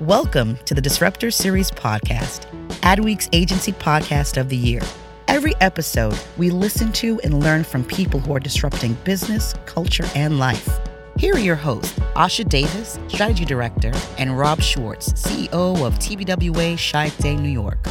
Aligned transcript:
Welcome 0.00 0.56
to 0.64 0.72
the 0.72 0.80
Disruptor 0.80 1.30
Series 1.30 1.70
podcast, 1.70 2.46
Adweek's 2.80 3.28
agency 3.34 3.72
podcast 3.72 4.40
of 4.40 4.48
the 4.48 4.56
year. 4.56 4.80
Every 5.28 5.54
episode, 5.60 6.18
we 6.38 6.48
listen 6.48 6.90
to 6.92 7.20
and 7.20 7.40
learn 7.40 7.64
from 7.64 7.84
people 7.84 8.18
who 8.18 8.34
are 8.34 8.40
disrupting 8.40 8.94
business, 9.04 9.52
culture, 9.66 10.06
and 10.14 10.38
life. 10.38 10.80
Here 11.18 11.34
are 11.34 11.38
your 11.38 11.54
hosts, 11.54 11.98
Asha 12.16 12.48
Davis, 12.48 12.98
Strategy 13.08 13.44
Director, 13.44 13.92
and 14.16 14.38
Rob 14.38 14.62
Schwartz, 14.62 15.12
CEO 15.12 15.86
of 15.86 15.98
TBWA 15.98 16.76
Chiat 16.76 17.18
Day 17.18 17.36
New 17.36 17.50
York. 17.50 17.84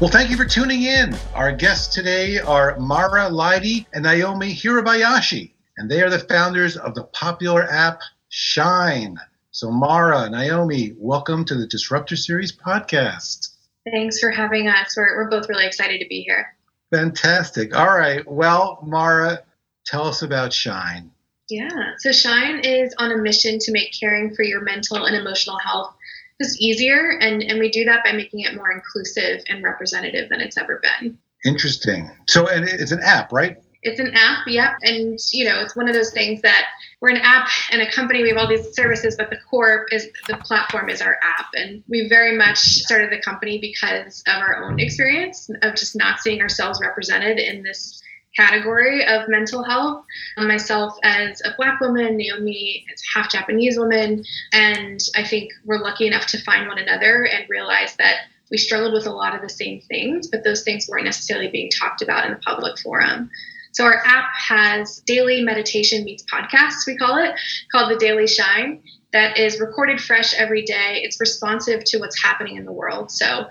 Well, 0.00 0.10
thank 0.10 0.30
you 0.30 0.36
for 0.36 0.46
tuning 0.46 0.82
in. 0.82 1.14
Our 1.32 1.52
guests 1.52 1.94
today 1.94 2.40
are 2.40 2.76
Marah 2.80 3.30
Lidey 3.30 3.86
and 3.92 4.02
Naomi 4.02 4.52
Hirabayashi, 4.52 5.52
and 5.76 5.88
they 5.88 6.02
are 6.02 6.10
the 6.10 6.18
founders 6.18 6.76
of 6.76 6.96
the 6.96 7.04
popular 7.04 7.70
app 7.70 8.00
Shine. 8.30 9.16
So, 9.56 9.70
Marah, 9.70 10.28
Naomi, 10.28 10.92
welcome 10.98 11.42
to 11.46 11.54
the 11.54 11.66
Disruptor 11.66 12.14
Series 12.14 12.54
podcast. 12.54 13.54
Thanks 13.90 14.20
for 14.20 14.30
having 14.30 14.68
us. 14.68 14.94
We're, 14.94 15.16
we're 15.16 15.30
both 15.30 15.48
really 15.48 15.64
excited 15.64 15.98
to 16.00 16.06
be 16.06 16.20
here. 16.20 16.54
Fantastic. 16.92 17.74
All 17.74 17.96
right. 17.96 18.22
Well, 18.30 18.78
Marah, 18.82 19.44
tell 19.86 20.06
us 20.08 20.20
about 20.20 20.52
Shine. 20.52 21.10
Yeah. 21.48 21.70
So, 21.96 22.12
Shine 22.12 22.66
is 22.66 22.94
on 22.98 23.12
a 23.12 23.16
mission 23.16 23.58
to 23.60 23.72
make 23.72 23.98
caring 23.98 24.34
for 24.34 24.42
your 24.42 24.60
mental 24.60 25.06
and 25.06 25.16
emotional 25.16 25.56
health 25.56 25.94
just 26.38 26.60
easier. 26.60 27.18
And, 27.18 27.42
and 27.42 27.58
we 27.58 27.70
do 27.70 27.86
that 27.86 28.04
by 28.04 28.12
making 28.12 28.40
it 28.40 28.54
more 28.54 28.70
inclusive 28.70 29.40
and 29.48 29.64
representative 29.64 30.28
than 30.28 30.42
it's 30.42 30.58
ever 30.58 30.82
been. 30.82 31.16
Interesting. 31.46 32.10
So, 32.28 32.46
and 32.46 32.68
it's 32.68 32.92
an 32.92 33.00
app, 33.02 33.32
right? 33.32 33.56
It's 33.82 34.00
an 34.00 34.12
app, 34.14 34.46
yep. 34.48 34.72
And, 34.82 35.18
you 35.32 35.46
know, 35.46 35.60
it's 35.60 35.76
one 35.76 35.88
of 35.88 35.94
those 35.94 36.10
things 36.10 36.42
that 36.42 36.66
we're 37.06 37.14
an 37.14 37.22
app 37.22 37.48
and 37.70 37.80
a 37.80 37.90
company. 37.92 38.22
We 38.22 38.30
have 38.30 38.38
all 38.38 38.48
these 38.48 38.74
services, 38.74 39.14
but 39.16 39.30
the 39.30 39.36
core 39.48 39.86
is 39.92 40.08
the 40.26 40.36
platform 40.38 40.88
is 40.88 41.00
our 41.00 41.16
app. 41.22 41.46
And 41.54 41.84
we 41.88 42.08
very 42.08 42.36
much 42.36 42.58
started 42.58 43.12
the 43.12 43.22
company 43.22 43.60
because 43.60 44.24
of 44.26 44.42
our 44.42 44.64
own 44.64 44.80
experience 44.80 45.48
of 45.62 45.76
just 45.76 45.94
not 45.94 46.18
seeing 46.18 46.40
ourselves 46.40 46.80
represented 46.82 47.38
in 47.38 47.62
this 47.62 48.02
category 48.34 49.06
of 49.06 49.28
mental 49.28 49.62
health. 49.62 50.04
Myself 50.36 50.98
as 51.04 51.40
a 51.44 51.54
black 51.56 51.80
woman, 51.80 52.16
Naomi 52.16 52.84
as 52.92 53.00
a 53.00 53.18
half 53.18 53.30
Japanese 53.30 53.78
woman, 53.78 54.24
and 54.52 54.98
I 55.14 55.22
think 55.22 55.52
we're 55.64 55.78
lucky 55.78 56.08
enough 56.08 56.26
to 56.26 56.42
find 56.42 56.66
one 56.66 56.78
another 56.78 57.24
and 57.24 57.48
realize 57.48 57.94
that 57.98 58.16
we 58.50 58.58
struggled 58.58 58.92
with 58.92 59.06
a 59.06 59.12
lot 59.12 59.34
of 59.34 59.42
the 59.42 59.48
same 59.48 59.80
things, 59.80 60.26
but 60.26 60.42
those 60.42 60.64
things 60.64 60.88
weren't 60.88 61.04
necessarily 61.04 61.48
being 61.48 61.70
talked 61.70 62.02
about 62.02 62.26
in 62.26 62.32
the 62.32 62.38
public 62.38 62.78
forum. 62.78 63.30
So 63.76 63.84
our 63.84 64.00
app 64.06 64.30
has 64.48 65.02
daily 65.06 65.42
meditation 65.42 66.02
meets 66.02 66.24
podcasts, 66.32 66.86
we 66.86 66.96
call 66.96 67.18
it, 67.18 67.32
called 67.70 67.90
the 67.90 67.98
Daily 67.98 68.26
Shine, 68.26 68.82
that 69.12 69.38
is 69.38 69.60
recorded 69.60 70.00
fresh 70.00 70.32
every 70.32 70.62
day. 70.62 71.02
It's 71.02 71.20
responsive 71.20 71.84
to 71.84 71.98
what's 71.98 72.22
happening 72.22 72.56
in 72.56 72.64
the 72.64 72.72
world. 72.72 73.10
So 73.10 73.44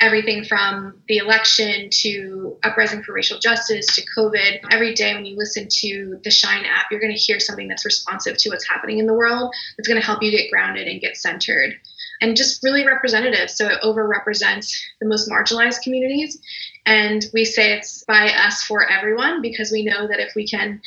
everything 0.00 0.44
from 0.44 1.00
the 1.08 1.18
election 1.18 1.88
to 1.90 2.56
uprising 2.62 3.02
for 3.02 3.12
racial 3.12 3.38
justice 3.38 3.86
to 3.96 4.04
COVID. 4.16 4.60
Every 4.70 4.94
day 4.94 5.14
when 5.14 5.24
you 5.24 5.36
listen 5.36 5.68
to 5.80 6.20
the 6.22 6.30
Shine 6.30 6.64
app, 6.64 6.86
you're 6.90 7.00
going 7.00 7.14
to 7.14 7.18
hear 7.18 7.40
something 7.40 7.68
that's 7.68 7.84
responsive 7.84 8.36
to 8.38 8.50
what's 8.50 8.68
happening 8.68 8.98
in 8.98 9.06
the 9.06 9.14
world. 9.14 9.54
That's 9.76 9.88
going 9.88 10.00
to 10.00 10.06
help 10.06 10.22
you 10.22 10.30
get 10.30 10.50
grounded 10.50 10.86
and 10.86 11.00
get 11.00 11.16
centered. 11.16 11.74
And 12.20 12.36
just 12.36 12.62
really 12.62 12.86
representative. 12.86 13.50
So 13.50 13.68
it 13.68 13.80
overrepresents 13.82 14.72
the 15.00 15.08
most 15.08 15.28
marginalized 15.30 15.82
communities. 15.82 16.40
And 16.86 17.26
we 17.34 17.44
say 17.44 17.72
it's 17.72 18.04
by 18.04 18.30
us 18.30 18.62
for 18.62 18.88
everyone 18.88 19.42
because 19.42 19.70
we 19.70 19.84
know 19.84 20.06
that 20.08 20.20
if 20.20 20.32
we 20.34 20.46
can 20.46 20.80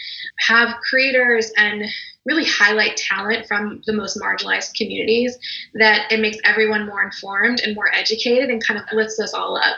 have 0.47 0.75
creators 0.89 1.51
and 1.57 1.83
really 2.25 2.45
highlight 2.45 2.97
talent 2.97 3.47
from 3.47 3.81
the 3.85 3.93
most 3.93 4.19
marginalized 4.19 4.75
communities, 4.75 5.37
that 5.75 6.11
it 6.11 6.19
makes 6.19 6.37
everyone 6.43 6.85
more 6.85 7.03
informed 7.03 7.61
and 7.61 7.75
more 7.75 7.93
educated 7.93 8.49
and 8.49 8.65
kind 8.65 8.79
of 8.79 8.85
lifts 8.93 9.19
us 9.19 9.33
all 9.33 9.57
up 9.57 9.75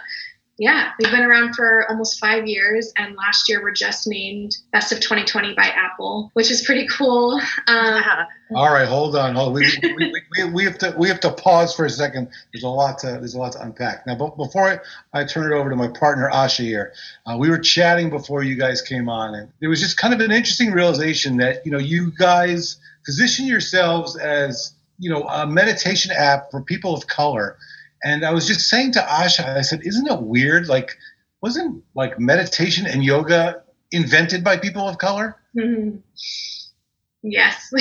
yeah, 0.57 0.91
we've 0.99 1.11
been 1.11 1.23
around 1.23 1.55
for 1.55 1.89
almost 1.89 2.19
five 2.19 2.45
years, 2.45 2.91
and 2.97 3.15
last 3.15 3.49
year 3.49 3.63
we're 3.63 3.71
just 3.71 4.05
named 4.05 4.57
Best 4.71 4.91
of 4.91 4.99
2020 4.99 5.53
by 5.55 5.63
Apple, 5.63 6.29
which 6.33 6.51
is 6.51 6.61
pretty 6.61 6.87
cool. 6.87 7.39
Um, 7.67 8.03
All 8.55 8.71
right, 8.71 8.87
hold 8.87 9.15
on, 9.15 9.33
hold. 9.33 9.53
We, 9.53 9.65
we, 9.81 10.13
we, 10.37 10.43
we, 10.51 10.63
have 10.65 10.77
to 10.79 10.93
we 10.97 11.07
have 11.07 11.21
to 11.21 11.31
pause 11.31 11.73
for 11.73 11.85
a 11.85 11.89
second. 11.89 12.27
There's 12.51 12.63
a 12.63 12.69
lot 12.69 12.99
to 12.99 13.07
there's 13.07 13.33
a 13.33 13.39
lot 13.39 13.53
to 13.53 13.61
unpack. 13.61 14.05
Now, 14.05 14.15
before 14.15 14.63
I, 14.67 14.79
I 15.13 15.23
turn 15.23 15.51
it 15.51 15.55
over 15.55 15.69
to 15.69 15.75
my 15.75 15.87
partner 15.87 16.29
Asha 16.31 16.65
here, 16.65 16.93
uh, 17.25 17.37
we 17.37 17.49
were 17.49 17.59
chatting 17.59 18.09
before 18.09 18.43
you 18.43 18.55
guys 18.55 18.81
came 18.81 19.07
on, 19.07 19.33
and 19.35 19.49
there 19.61 19.69
was 19.69 19.79
just 19.79 19.97
kind 19.97 20.13
of 20.13 20.19
an 20.19 20.31
interesting 20.31 20.71
realization 20.71 21.37
that 21.37 21.65
you 21.65 21.71
know 21.71 21.79
you 21.79 22.11
guys 22.19 22.77
position 23.05 23.47
yourselves 23.47 24.17
as 24.17 24.73
you 24.99 25.09
know 25.09 25.23
a 25.23 25.47
meditation 25.47 26.11
app 26.11 26.51
for 26.51 26.61
people 26.61 26.93
of 26.93 27.07
color 27.07 27.57
and 28.03 28.25
I 28.25 28.31
was 28.31 28.47
just 28.47 28.69
saying 28.69 28.93
to 28.93 28.99
Asha, 28.99 29.45
I 29.57 29.61
said, 29.61 29.81
isn't 29.83 30.07
it 30.07 30.21
weird? 30.21 30.67
Like, 30.67 30.97
wasn't 31.41 31.83
like 31.95 32.19
meditation 32.19 32.85
and 32.87 33.03
yoga 33.03 33.63
invented 33.91 34.43
by 34.43 34.57
people 34.57 34.87
of 34.87 34.97
color? 34.97 35.37
Mm-hmm. 35.57 35.97
Yes. 37.23 37.71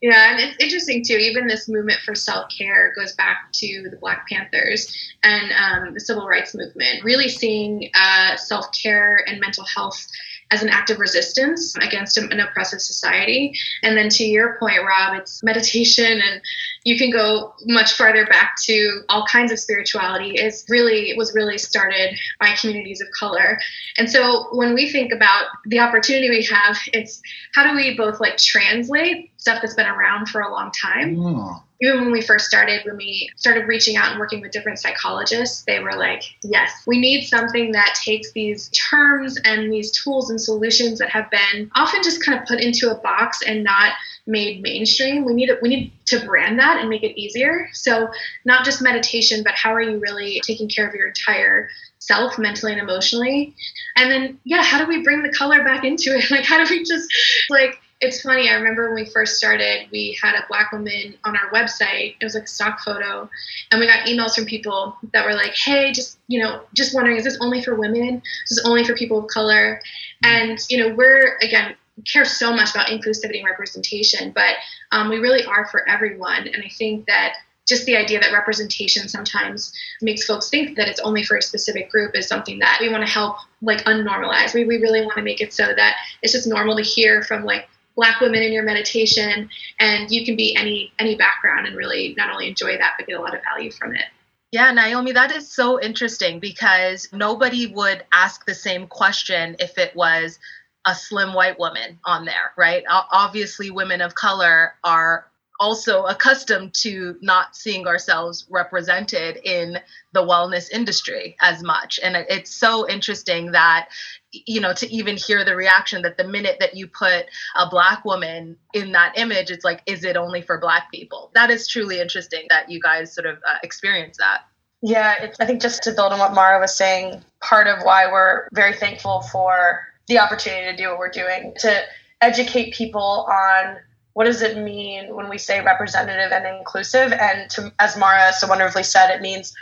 yeah, 0.00 0.30
and 0.30 0.40
it's 0.40 0.56
interesting 0.60 1.02
too. 1.04 1.16
Even 1.16 1.48
this 1.48 1.68
movement 1.68 1.98
for 2.00 2.14
self 2.14 2.46
care 2.56 2.92
goes 2.94 3.12
back 3.14 3.50
to 3.54 3.88
the 3.90 3.96
Black 3.96 4.28
Panthers 4.28 5.14
and 5.24 5.52
um, 5.52 5.94
the 5.94 6.00
civil 6.00 6.28
rights 6.28 6.54
movement. 6.54 7.02
Really 7.02 7.28
seeing 7.28 7.90
uh, 7.94 8.36
self 8.36 8.66
care 8.72 9.24
and 9.26 9.40
mental 9.40 9.64
health 9.64 10.06
as 10.50 10.62
an 10.62 10.68
act 10.68 10.90
of 10.90 10.98
resistance 10.98 11.76
against 11.76 12.16
an 12.16 12.40
oppressive 12.40 12.80
society. 12.80 13.52
And 13.82 13.96
then 13.96 14.08
to 14.10 14.24
your 14.24 14.56
point, 14.58 14.78
Rob, 14.86 15.16
it's 15.16 15.42
meditation 15.42 16.20
and 16.20 16.40
you 16.84 16.98
can 16.98 17.10
go 17.10 17.54
much 17.66 17.92
farther 17.92 18.26
back 18.26 18.54
to 18.64 19.02
all 19.08 19.26
kinds 19.26 19.52
of 19.52 19.58
spirituality 19.58 20.36
is 20.36 20.64
really 20.68 21.14
was 21.16 21.34
really 21.34 21.58
started 21.58 22.16
by 22.40 22.54
communities 22.60 23.00
of 23.00 23.08
color. 23.18 23.58
And 23.96 24.10
so 24.10 24.48
when 24.52 24.74
we 24.74 24.90
think 24.90 25.12
about 25.12 25.46
the 25.66 25.78
opportunity 25.78 26.30
we 26.30 26.44
have, 26.46 26.78
it's 26.92 27.20
how 27.54 27.68
do 27.68 27.76
we 27.76 27.96
both 27.96 28.20
like 28.20 28.38
translate 28.38 29.30
stuff 29.40 29.60
that's 29.60 29.74
been 29.74 29.86
around 29.86 30.28
for 30.28 30.40
a 30.40 30.50
long 30.50 30.70
time 30.70 31.16
oh 31.18 31.62
even 31.82 32.00
when 32.02 32.12
we 32.12 32.20
first 32.20 32.46
started, 32.46 32.84
when 32.84 32.96
we 32.96 33.30
started 33.36 33.66
reaching 33.66 33.96
out 33.96 34.10
and 34.10 34.20
working 34.20 34.42
with 34.42 34.50
different 34.50 34.78
psychologists, 34.78 35.64
they 35.66 35.80
were 35.80 35.96
like, 35.96 36.22
yes, 36.42 36.70
we 36.86 37.00
need 37.00 37.24
something 37.24 37.72
that 37.72 37.98
takes 38.04 38.32
these 38.32 38.68
terms 38.70 39.38
and 39.44 39.72
these 39.72 39.90
tools 39.90 40.28
and 40.28 40.40
solutions 40.40 40.98
that 40.98 41.08
have 41.08 41.30
been 41.30 41.70
often 41.74 42.02
just 42.02 42.22
kind 42.22 42.38
of 42.38 42.46
put 42.46 42.60
into 42.60 42.90
a 42.90 42.94
box 42.96 43.40
and 43.46 43.64
not 43.64 43.94
made 44.26 44.60
mainstream. 44.62 45.24
We 45.24 45.32
need 45.32 45.50
we 45.62 45.70
need 45.70 45.92
to 46.06 46.24
brand 46.26 46.58
that 46.58 46.78
and 46.78 46.90
make 46.90 47.02
it 47.02 47.18
easier. 47.18 47.68
So 47.72 48.10
not 48.44 48.66
just 48.66 48.82
meditation, 48.82 49.42
but 49.42 49.54
how 49.54 49.74
are 49.74 49.80
you 49.80 49.98
really 49.98 50.42
taking 50.44 50.68
care 50.68 50.86
of 50.86 50.94
your 50.94 51.08
entire 51.08 51.70
self 51.98 52.38
mentally 52.38 52.72
and 52.72 52.80
emotionally? 52.80 53.54
And 53.96 54.10
then 54.10 54.38
yeah, 54.44 54.62
how 54.62 54.78
do 54.78 54.86
we 54.86 55.02
bring 55.02 55.22
the 55.22 55.32
color 55.32 55.64
back 55.64 55.84
into 55.84 56.14
it? 56.14 56.30
Like 56.30 56.44
how 56.44 56.62
do 56.62 56.70
we 56.70 56.84
just 56.84 57.08
like 57.48 57.78
it's 58.00 58.22
funny. 58.22 58.48
I 58.48 58.54
remember 58.54 58.86
when 58.86 59.04
we 59.04 59.10
first 59.10 59.36
started, 59.36 59.88
we 59.92 60.18
had 60.22 60.34
a 60.34 60.46
black 60.48 60.72
woman 60.72 61.14
on 61.24 61.36
our 61.36 61.50
website. 61.50 62.16
It 62.18 62.24
was 62.24 62.34
like 62.34 62.44
a 62.44 62.48
stock 62.48 62.80
photo, 62.80 63.28
and 63.70 63.80
we 63.80 63.86
got 63.86 64.06
emails 64.06 64.34
from 64.34 64.46
people 64.46 64.96
that 65.12 65.24
were 65.24 65.34
like, 65.34 65.54
"Hey, 65.54 65.92
just 65.92 66.18
you 66.26 66.40
know, 66.40 66.62
just 66.74 66.94
wondering, 66.94 67.18
is 67.18 67.24
this 67.24 67.38
only 67.40 67.62
for 67.62 67.74
women? 67.74 68.22
Is 68.48 68.56
this 68.56 68.66
only 68.66 68.84
for 68.84 68.94
people 68.94 69.18
of 69.18 69.26
color?" 69.28 69.80
And 70.22 70.58
you 70.70 70.78
know, 70.78 70.94
we're 70.94 71.36
again 71.42 71.76
care 72.10 72.24
so 72.24 72.52
much 72.52 72.70
about 72.70 72.86
inclusivity 72.86 73.40
and 73.40 73.46
representation, 73.46 74.30
but 74.30 74.54
um, 74.92 75.10
we 75.10 75.18
really 75.18 75.44
are 75.44 75.66
for 75.66 75.86
everyone. 75.86 76.48
And 76.48 76.62
I 76.64 76.70
think 76.78 77.06
that 77.06 77.34
just 77.68 77.84
the 77.84 77.96
idea 77.96 78.18
that 78.18 78.32
representation 78.32 79.08
sometimes 79.08 79.72
makes 80.00 80.24
folks 80.24 80.48
think 80.48 80.76
that 80.76 80.88
it's 80.88 81.00
only 81.00 81.22
for 81.22 81.36
a 81.36 81.42
specific 81.42 81.90
group 81.90 82.16
is 82.16 82.26
something 82.26 82.58
that 82.60 82.78
we 82.80 82.88
want 82.88 83.04
to 83.06 83.12
help 83.12 83.36
like 83.60 83.84
unnormalize. 83.84 84.54
We, 84.54 84.64
we 84.64 84.78
really 84.78 85.02
want 85.02 85.16
to 85.16 85.22
make 85.22 85.42
it 85.42 85.52
so 85.52 85.72
that 85.76 85.96
it's 86.22 86.32
just 86.32 86.48
normal 86.48 86.76
to 86.76 86.82
hear 86.82 87.22
from 87.22 87.44
like 87.44 87.68
black 87.96 88.20
women 88.20 88.42
in 88.42 88.52
your 88.52 88.62
meditation 88.62 89.48
and 89.78 90.10
you 90.10 90.24
can 90.24 90.36
be 90.36 90.56
any 90.56 90.92
any 90.98 91.16
background 91.16 91.66
and 91.66 91.76
really 91.76 92.14
not 92.16 92.30
only 92.30 92.48
enjoy 92.48 92.76
that 92.78 92.94
but 92.98 93.06
get 93.06 93.18
a 93.18 93.20
lot 93.20 93.34
of 93.34 93.40
value 93.42 93.70
from 93.70 93.94
it 93.94 94.04
yeah, 94.52 94.72
Naomi, 94.72 95.12
that 95.12 95.30
is 95.30 95.48
so 95.48 95.80
interesting 95.80 96.40
because 96.40 97.08
nobody 97.12 97.68
would 97.68 98.02
ask 98.12 98.44
the 98.46 98.54
same 98.54 98.88
question 98.88 99.54
if 99.60 99.78
it 99.78 99.94
was 99.94 100.40
a 100.84 100.94
slim 100.94 101.34
white 101.34 101.58
woman 101.58 102.00
on 102.04 102.24
there, 102.24 102.52
right? 102.56 102.82
Obviously, 102.88 103.70
women 103.70 104.00
of 104.00 104.14
color 104.14 104.74
are 104.82 105.29
also 105.60 106.04
accustomed 106.04 106.72
to 106.72 107.16
not 107.20 107.54
seeing 107.54 107.86
ourselves 107.86 108.46
represented 108.50 109.38
in 109.44 109.78
the 110.12 110.22
wellness 110.22 110.70
industry 110.70 111.36
as 111.40 111.62
much. 111.62 112.00
And 112.02 112.16
it's 112.16 112.52
so 112.52 112.88
interesting 112.88 113.52
that 113.52 113.90
you 114.32 114.60
know 114.60 114.72
to 114.72 114.92
even 114.92 115.16
hear 115.16 115.44
the 115.44 115.54
reaction 115.54 116.02
that 116.02 116.16
the 116.16 116.24
minute 116.24 116.56
that 116.60 116.74
you 116.74 116.86
put 116.86 117.26
a 117.56 117.68
black 117.68 118.04
woman 118.04 118.56
in 118.72 118.92
that 118.92 119.18
image 119.18 119.50
it's 119.50 119.64
like 119.64 119.82
is 119.86 120.04
it 120.04 120.16
only 120.16 120.40
for 120.40 120.58
black 120.58 120.90
people? 120.90 121.30
That 121.34 121.50
is 121.50 121.68
truly 121.68 122.00
interesting 122.00 122.46
that 122.48 122.70
you 122.70 122.80
guys 122.80 123.14
sort 123.14 123.26
of 123.26 123.36
uh, 123.36 123.58
experience 123.62 124.16
that. 124.18 124.42
Yeah 124.82 125.30
i 125.38 125.44
think 125.44 125.60
just 125.60 125.82
to 125.82 125.92
build 125.92 126.10
on 126.10 126.18
what 126.18 126.32
marah 126.32 126.58
was 126.58 126.74
saying 126.74 127.22
part 127.42 127.66
of 127.66 127.82
why 127.82 128.10
we're 128.10 128.48
very 128.54 128.72
thankful 128.72 129.20
for 129.20 129.82
the 130.06 130.18
opportunity 130.18 130.74
to 130.74 130.76
do 130.82 130.88
what 130.88 130.98
we're 130.98 131.10
doing 131.10 131.52
to 131.58 131.82
educate 132.22 132.72
people 132.72 133.28
on 133.30 133.76
what 134.14 134.24
does 134.24 134.42
it 134.42 134.58
mean 134.58 135.14
when 135.14 135.28
we 135.28 135.38
say 135.38 135.60
representative 135.62 136.32
and 136.32 136.46
inclusive? 136.46 137.12
And 137.12 137.48
to, 137.50 137.72
as 137.78 137.96
Marah 137.96 138.32
so 138.32 138.46
wonderfully 138.48 138.82
said, 138.82 139.10
it 139.10 139.20
means 139.20 139.54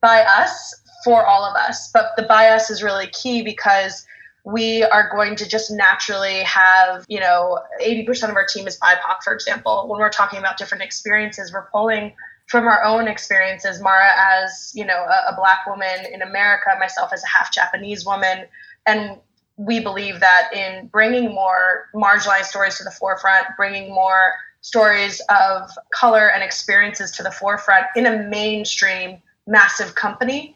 by 0.00 0.22
us 0.22 0.74
for 1.04 1.24
all 1.24 1.44
of 1.44 1.54
us. 1.56 1.90
But 1.92 2.12
the 2.16 2.22
by 2.22 2.48
us 2.48 2.70
is 2.70 2.82
really 2.82 3.08
key 3.08 3.42
because 3.42 4.06
we 4.44 4.82
are 4.84 5.10
going 5.10 5.36
to 5.36 5.48
just 5.48 5.70
naturally 5.70 6.42
have, 6.44 7.04
you 7.08 7.20
know, 7.20 7.58
80% 7.82 8.30
of 8.30 8.36
our 8.36 8.46
team 8.46 8.66
is 8.66 8.78
BIPOC, 8.78 9.22
for 9.22 9.34
example. 9.34 9.86
When 9.86 10.00
we're 10.00 10.10
talking 10.10 10.38
about 10.38 10.56
different 10.56 10.82
experiences, 10.82 11.52
we're 11.52 11.68
pulling 11.70 12.14
from 12.46 12.66
our 12.66 12.82
own 12.82 13.06
experiences. 13.06 13.80
Marah, 13.82 14.14
as, 14.16 14.72
you 14.74 14.84
know, 14.84 14.96
a, 14.96 15.32
a 15.32 15.36
black 15.36 15.66
woman 15.66 16.06
in 16.12 16.22
America, 16.22 16.70
myself 16.78 17.12
as 17.12 17.22
a 17.22 17.26
half 17.26 17.52
Japanese 17.52 18.06
woman. 18.06 18.46
And 18.86 19.18
we 19.60 19.80
believe 19.80 20.20
that 20.20 20.50
in 20.54 20.86
bringing 20.88 21.34
more 21.34 21.86
marginalized 21.94 22.46
stories 22.46 22.78
to 22.78 22.84
the 22.84 22.90
forefront, 22.90 23.46
bringing 23.56 23.92
more 23.92 24.32
stories 24.62 25.20
of 25.28 25.70
color 25.94 26.28
and 26.30 26.42
experiences 26.42 27.10
to 27.12 27.22
the 27.22 27.30
forefront 27.30 27.86
in 27.96 28.06
a 28.06 28.22
mainstream 28.28 29.20
massive 29.46 29.94
company 29.94 30.54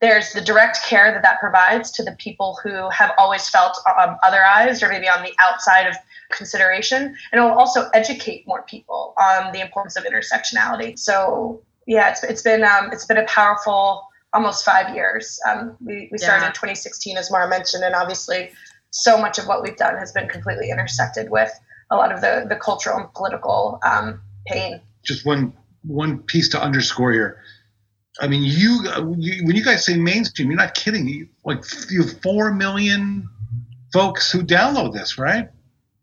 there's 0.00 0.32
the 0.32 0.40
direct 0.40 0.78
care 0.84 1.12
that 1.12 1.22
that 1.22 1.40
provides 1.40 1.90
to 1.90 2.04
the 2.04 2.12
people 2.12 2.58
who 2.62 2.88
have 2.90 3.12
always 3.18 3.48
felt 3.48 3.76
um, 3.98 4.16
otherized 4.22 4.82
or 4.82 4.88
maybe 4.88 5.08
on 5.08 5.22
the 5.22 5.32
outside 5.40 5.86
of 5.86 5.96
consideration. 6.30 7.16
And 7.32 7.40
it 7.40 7.40
will 7.40 7.58
also 7.58 7.88
educate 7.94 8.46
more 8.46 8.62
people 8.62 9.14
on 9.18 9.52
the 9.52 9.60
importance 9.60 9.96
of 9.96 10.04
intersectionality. 10.04 10.98
So 10.98 11.62
yeah 11.86 12.10
it's, 12.10 12.22
it's 12.22 12.42
been 12.42 12.62
um, 12.62 12.90
it's 12.92 13.06
been 13.06 13.16
a 13.16 13.24
powerful 13.24 14.07
almost 14.38 14.64
five 14.64 14.94
years 14.94 15.40
um, 15.48 15.76
we, 15.80 16.08
we 16.12 16.18
started 16.18 16.42
yeah. 16.42 16.48
in 16.48 16.52
2016 16.52 17.16
as 17.16 17.30
marah 17.30 17.48
mentioned 17.48 17.82
and 17.82 17.94
obviously 17.94 18.50
so 18.90 19.18
much 19.18 19.38
of 19.38 19.46
what 19.46 19.62
we've 19.62 19.76
done 19.76 19.96
has 19.96 20.12
been 20.12 20.28
completely 20.28 20.70
intersected 20.70 21.30
with 21.30 21.50
a 21.90 21.96
lot 21.96 22.12
of 22.12 22.20
the, 22.20 22.46
the 22.48 22.56
cultural 22.56 22.98
and 22.98 23.12
political 23.14 23.80
um, 23.84 24.20
pain 24.46 24.80
just 25.04 25.26
one 25.26 25.52
one 25.82 26.18
piece 26.22 26.48
to 26.48 26.60
underscore 26.60 27.12
here 27.12 27.42
I 28.20 28.26
mean, 28.26 28.42
you, 28.42 28.84
you, 29.16 29.46
when 29.46 29.54
you 29.54 29.64
guys 29.64 29.84
say 29.84 29.96
mainstream, 29.96 30.48
you're 30.48 30.56
not 30.56 30.74
kidding. 30.74 31.06
You, 31.06 31.28
like 31.44 31.62
you 31.88 32.02
have 32.02 32.20
four 32.20 32.52
million 32.52 33.28
folks 33.92 34.30
who 34.30 34.42
download 34.42 34.92
this, 34.92 35.18
right? 35.18 35.48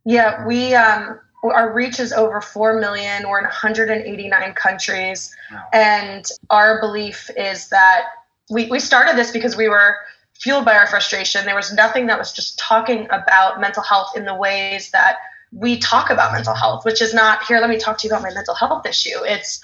Yeah, 0.05 0.45
we 0.45 0.73
um, 0.75 1.19
our 1.43 1.73
reach 1.73 1.99
is 1.99 2.13
over 2.13 2.41
four 2.41 2.79
million. 2.79 3.27
We're 3.27 3.39
in 3.39 3.45
189 3.45 4.53
countries, 4.53 5.35
wow. 5.51 5.63
and 5.73 6.25
our 6.49 6.79
belief 6.79 7.29
is 7.35 7.69
that 7.69 8.05
we 8.49 8.67
we 8.67 8.79
started 8.79 9.15
this 9.17 9.31
because 9.31 9.55
we 9.55 9.69
were 9.69 9.95
fueled 10.33 10.65
by 10.65 10.75
our 10.75 10.87
frustration. 10.87 11.45
There 11.45 11.55
was 11.55 11.73
nothing 11.73 12.07
that 12.07 12.19
was 12.19 12.31
just 12.31 12.59
talking 12.59 13.07
about 13.11 13.59
mental 13.59 13.83
health 13.83 14.15
in 14.15 14.25
the 14.25 14.35
ways 14.35 14.91
that 14.91 15.17
we 15.51 15.77
talk 15.79 16.09
about 16.09 16.33
mental 16.33 16.53
health, 16.53 16.85
which 16.85 17.01
is 17.01 17.13
not 17.13 17.43
here. 17.45 17.59
Let 17.59 17.69
me 17.69 17.77
talk 17.77 17.97
to 17.99 18.07
you 18.07 18.13
about 18.13 18.23
my 18.23 18.33
mental 18.33 18.55
health 18.55 18.85
issue. 18.85 19.23
It's 19.23 19.61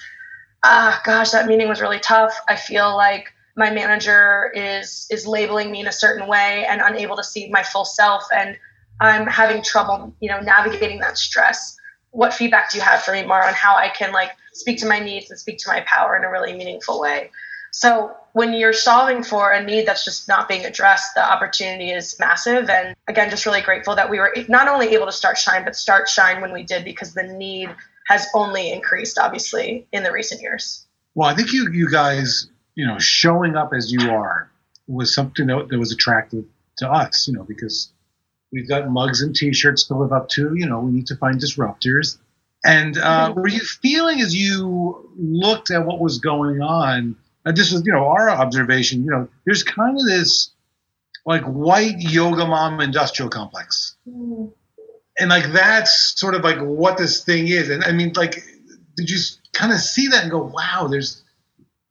ah, 0.63 1.01
gosh, 1.03 1.31
that 1.31 1.47
meeting 1.47 1.67
was 1.67 1.81
really 1.81 1.99
tough. 1.99 2.33
I 2.47 2.55
feel 2.55 2.95
like 2.95 3.33
my 3.55 3.69
manager 3.69 4.51
is 4.55 5.07
is 5.11 5.27
labeling 5.27 5.71
me 5.71 5.81
in 5.81 5.87
a 5.87 5.91
certain 5.91 6.27
way 6.27 6.65
and 6.69 6.81
unable 6.81 7.17
to 7.17 7.23
see 7.23 7.49
my 7.49 7.63
full 7.63 7.85
self, 7.85 8.23
and 8.33 8.57
I'm 9.01 9.27
having 9.27 9.61
trouble, 9.61 10.15
you 10.19 10.29
know, 10.29 10.39
navigating 10.39 10.99
that 10.99 11.17
stress. 11.17 11.77
What 12.11 12.33
feedback 12.33 12.71
do 12.71 12.77
you 12.77 12.83
have 12.83 13.01
for 13.01 13.13
me, 13.13 13.23
Marah, 13.25 13.47
on 13.47 13.53
how 13.53 13.75
I 13.75 13.89
can 13.89 14.11
like 14.11 14.31
speak 14.53 14.79
to 14.79 14.85
my 14.85 14.99
needs 14.99 15.29
and 15.29 15.39
speak 15.39 15.57
to 15.59 15.69
my 15.69 15.81
power 15.81 16.15
in 16.15 16.23
a 16.23 16.31
really 16.31 16.53
meaningful 16.53 16.99
way? 16.99 17.31
So 17.71 18.15
when 18.33 18.53
you're 18.53 18.73
solving 18.73 19.23
for 19.23 19.51
a 19.51 19.63
need 19.63 19.85
that's 19.85 20.05
just 20.05 20.27
not 20.27 20.47
being 20.47 20.65
addressed, 20.65 21.15
the 21.15 21.23
opportunity 21.23 21.91
is 21.91 22.17
massive. 22.19 22.69
And 22.69 22.95
again, 23.07 23.29
just 23.29 23.45
really 23.45 23.61
grateful 23.61 23.95
that 23.95 24.09
we 24.09 24.19
were 24.19 24.33
not 24.47 24.67
only 24.67 24.89
able 24.89 25.05
to 25.05 25.11
start 25.11 25.37
Shine, 25.37 25.63
but 25.63 25.75
start 25.75 26.07
Shine 26.07 26.41
when 26.41 26.53
we 26.53 26.63
did 26.63 26.85
because 26.85 27.13
the 27.13 27.23
need 27.23 27.69
has 28.07 28.27
only 28.33 28.71
increased, 28.71 29.17
obviously, 29.17 29.87
in 29.91 30.03
the 30.03 30.11
recent 30.11 30.41
years. 30.41 30.85
Well, 31.15 31.29
I 31.29 31.35
think 31.35 31.51
you 31.51 31.69
you 31.71 31.89
guys, 31.89 32.49
you 32.75 32.87
know, 32.87 32.97
showing 32.99 33.55
up 33.55 33.71
as 33.75 33.91
you 33.91 34.11
are 34.11 34.49
was 34.87 35.13
something 35.13 35.47
that, 35.47 35.67
that 35.69 35.79
was 35.79 35.91
attractive 35.91 36.45
to 36.77 36.89
us, 36.89 37.27
you 37.27 37.33
know, 37.33 37.43
because 37.43 37.91
we've 38.51 38.67
got 38.67 38.89
mugs 38.89 39.21
and 39.21 39.35
T-shirts 39.35 39.85
to 39.85 39.95
live 39.95 40.11
up 40.11 40.29
to. 40.29 40.53
You 40.55 40.67
know, 40.67 40.79
we 40.79 40.91
need 40.91 41.07
to 41.07 41.15
find 41.15 41.39
disruptors. 41.39 42.17
And 42.63 42.97
uh, 42.97 43.29
mm-hmm. 43.29 43.39
were 43.39 43.47
you 43.47 43.59
feeling 43.59 44.21
as 44.21 44.35
you 44.35 45.09
looked 45.17 45.71
at 45.71 45.85
what 45.85 45.99
was 45.99 46.19
going 46.19 46.61
on? 46.61 47.15
And 47.45 47.57
this 47.57 47.71
was, 47.71 47.83
you 47.85 47.91
know, 47.91 48.05
our 48.05 48.29
observation. 48.29 49.03
You 49.03 49.11
know, 49.11 49.27
there's 49.45 49.63
kind 49.63 49.97
of 49.97 50.05
this 50.05 50.51
like 51.25 51.43
white 51.43 51.99
yoga 51.99 52.45
mom 52.45 52.79
industrial 52.81 53.29
complex. 53.29 53.95
Mm-hmm 54.07 54.47
and 55.19 55.29
like 55.29 55.51
that's 55.51 56.19
sort 56.19 56.35
of 56.35 56.43
like 56.43 56.59
what 56.59 56.97
this 56.97 57.23
thing 57.23 57.47
is. 57.47 57.69
And 57.69 57.83
I 57.83 57.91
mean, 57.91 58.11
like, 58.15 58.43
did 58.97 59.09
you 59.09 59.19
kind 59.53 59.71
of 59.71 59.79
see 59.79 60.07
that 60.07 60.23
and 60.23 60.31
go, 60.31 60.43
wow, 60.43 60.87
there's 60.89 61.23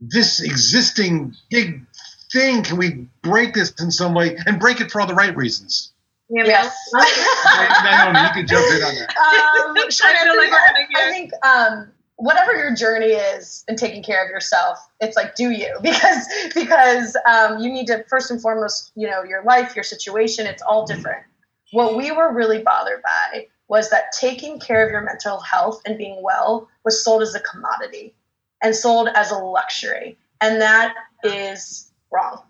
this 0.01 0.41
existing 0.41 1.35
big 1.51 1.87
thing. 2.33 2.63
Can 2.63 2.77
we 2.77 3.07
break 3.23 3.55
this 3.55 3.73
in 3.81 3.91
some 3.91 4.15
way 4.15 4.37
and 4.47 4.59
break 4.59 4.81
it 4.81 4.91
for 4.91 5.01
all 5.01 5.07
the 5.07 5.15
right 5.15 5.35
reasons? 5.37 5.93
Yes. 6.29 6.77
Naomi, 6.95 8.21
you 8.21 8.33
can 8.35 8.47
jump 8.47 8.67
in 8.67 8.83
on 8.83 8.95
that. 8.95 9.17
Um, 9.17 9.77
I, 9.79 10.25
feel 10.25 10.37
like 10.37 10.53
I 10.97 11.11
think 11.11 11.33
um, 11.45 11.93
whatever 12.21 12.55
your 12.55 12.75
journey 12.75 13.13
is 13.13 13.65
in 13.69 13.77
taking 13.77 14.03
care 14.03 14.25
of 14.25 14.31
yourself, 14.31 14.79
it's 15.01 15.17
like 15.17 15.35
do 15.35 15.51
you 15.51 15.77
because 15.83 16.29
because 16.55 17.17
um, 17.29 17.59
you 17.59 17.73
need 17.73 17.87
to 17.87 18.05
first 18.09 18.31
and 18.31 18.41
foremost, 18.41 18.93
you 18.95 19.09
know, 19.09 19.23
your 19.23 19.43
life, 19.45 19.75
your 19.75 19.85
situation, 19.85 20.47
it's 20.47 20.63
all 20.63 20.87
different 20.87 21.25
what 21.73 21.97
we 21.97 22.11
were 22.11 22.33
really 22.33 22.63
bothered 22.63 23.03
by 23.03 23.47
was 23.69 23.91
that 23.91 24.13
taking 24.19 24.59
care 24.59 24.85
of 24.85 24.91
your 24.91 25.03
mental 25.03 25.41
health 25.41 25.81
and 25.87 25.97
being 25.97 26.23
well 26.23 26.69
was 26.85 27.05
sold 27.05 27.23
as 27.23 27.35
a 27.35 27.41
commodity 27.41 28.15
and 28.63 28.75
sold 28.75 29.09
as 29.15 29.31
a 29.31 29.37
luxury. 29.37 30.19
And 30.41 30.61
that 30.61 30.95
is 31.23 31.93
wrong. 32.13 32.43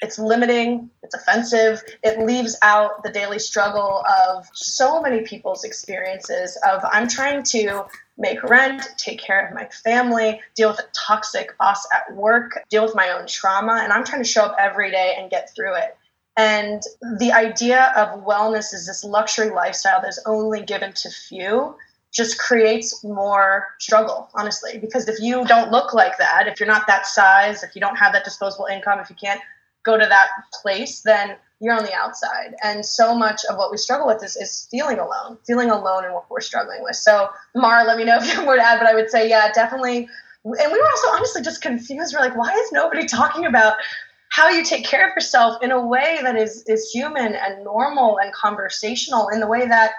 It's 0.00 0.18
limiting, 0.18 0.90
it's 1.02 1.14
offensive, 1.14 1.82
it 2.02 2.18
leaves 2.18 2.58
out 2.60 3.02
the 3.04 3.10
daily 3.10 3.38
struggle 3.38 4.04
of 4.28 4.46
so 4.52 5.00
many 5.00 5.22
people's 5.22 5.64
experiences 5.64 6.58
of 6.68 6.82
I'm 6.84 7.08
trying 7.08 7.42
to 7.44 7.84
make 8.16 8.42
rent, 8.44 8.86
take 8.96 9.20
care 9.20 9.46
of 9.46 9.54
my 9.54 9.66
family, 9.66 10.40
deal 10.54 10.70
with 10.70 10.78
a 10.78 10.88
toxic 11.06 11.56
boss 11.58 11.86
at 11.92 12.14
work, 12.14 12.62
deal 12.70 12.84
with 12.84 12.94
my 12.94 13.10
own 13.10 13.26
trauma, 13.26 13.80
and 13.82 13.92
I'm 13.92 14.04
trying 14.04 14.22
to 14.22 14.28
show 14.28 14.44
up 14.44 14.56
every 14.58 14.90
day 14.90 15.16
and 15.18 15.30
get 15.30 15.54
through 15.54 15.74
it. 15.74 15.96
And 16.36 16.82
the 17.18 17.32
idea 17.32 17.92
of 17.96 18.24
wellness 18.24 18.74
is 18.74 18.86
this 18.86 19.04
luxury 19.04 19.50
lifestyle 19.50 20.00
that's 20.02 20.20
only 20.26 20.62
given 20.62 20.92
to 20.94 21.10
few 21.10 21.76
just 22.12 22.38
creates 22.38 23.02
more 23.02 23.66
struggle, 23.80 24.30
honestly. 24.34 24.78
Because 24.78 25.08
if 25.08 25.20
you 25.20 25.44
don't 25.46 25.70
look 25.70 25.92
like 25.94 26.16
that, 26.18 26.46
if 26.46 26.60
you're 26.60 26.68
not 26.68 26.86
that 26.86 27.06
size, 27.06 27.62
if 27.62 27.74
you 27.74 27.80
don't 27.80 27.96
have 27.96 28.12
that 28.12 28.24
disposable 28.24 28.66
income, 28.66 29.00
if 29.00 29.10
you 29.10 29.16
can't 29.16 29.40
go 29.84 29.98
to 29.98 30.06
that 30.06 30.28
place, 30.62 31.02
then 31.02 31.36
you're 31.60 31.74
on 31.74 31.84
the 31.84 31.94
outside. 31.94 32.54
And 32.62 32.84
so 32.84 33.16
much 33.16 33.42
of 33.48 33.56
what 33.56 33.70
we 33.70 33.76
struggle 33.76 34.06
with 34.06 34.22
is, 34.22 34.36
is 34.36 34.68
feeling 34.70 34.98
alone, 34.98 35.38
feeling 35.46 35.70
alone 35.70 36.04
in 36.04 36.12
what 36.12 36.30
we're 36.30 36.40
struggling 36.40 36.82
with. 36.82 36.96
So, 36.96 37.28
Marah, 37.54 37.84
let 37.84 37.96
me 37.96 38.04
know 38.04 38.16
if 38.16 38.24
you 38.24 38.34
have 38.34 38.44
more 38.44 38.56
to 38.56 38.62
add, 38.62 38.78
but 38.78 38.88
I 38.88 38.94
would 38.94 39.10
say, 39.10 39.28
yeah, 39.28 39.52
definitely. 39.52 40.08
And 40.44 40.72
we 40.72 40.78
were 40.78 40.86
also 40.86 41.08
honestly 41.12 41.42
just 41.42 41.62
confused. 41.62 42.14
We're 42.14 42.24
like, 42.24 42.36
why 42.36 42.52
is 42.52 42.72
nobody 42.72 43.06
talking 43.06 43.46
about 43.46 43.74
how 44.32 44.48
you 44.48 44.64
take 44.64 44.84
care 44.84 45.08
of 45.08 45.14
yourself 45.14 45.62
in 45.62 45.70
a 45.70 45.86
way 45.86 46.18
that 46.22 46.34
is 46.34 46.64
is 46.66 46.90
human 46.90 47.34
and 47.34 47.62
normal 47.62 48.18
and 48.18 48.32
conversational 48.34 49.28
in 49.28 49.38
the 49.38 49.46
way 49.46 49.66
that 49.66 49.92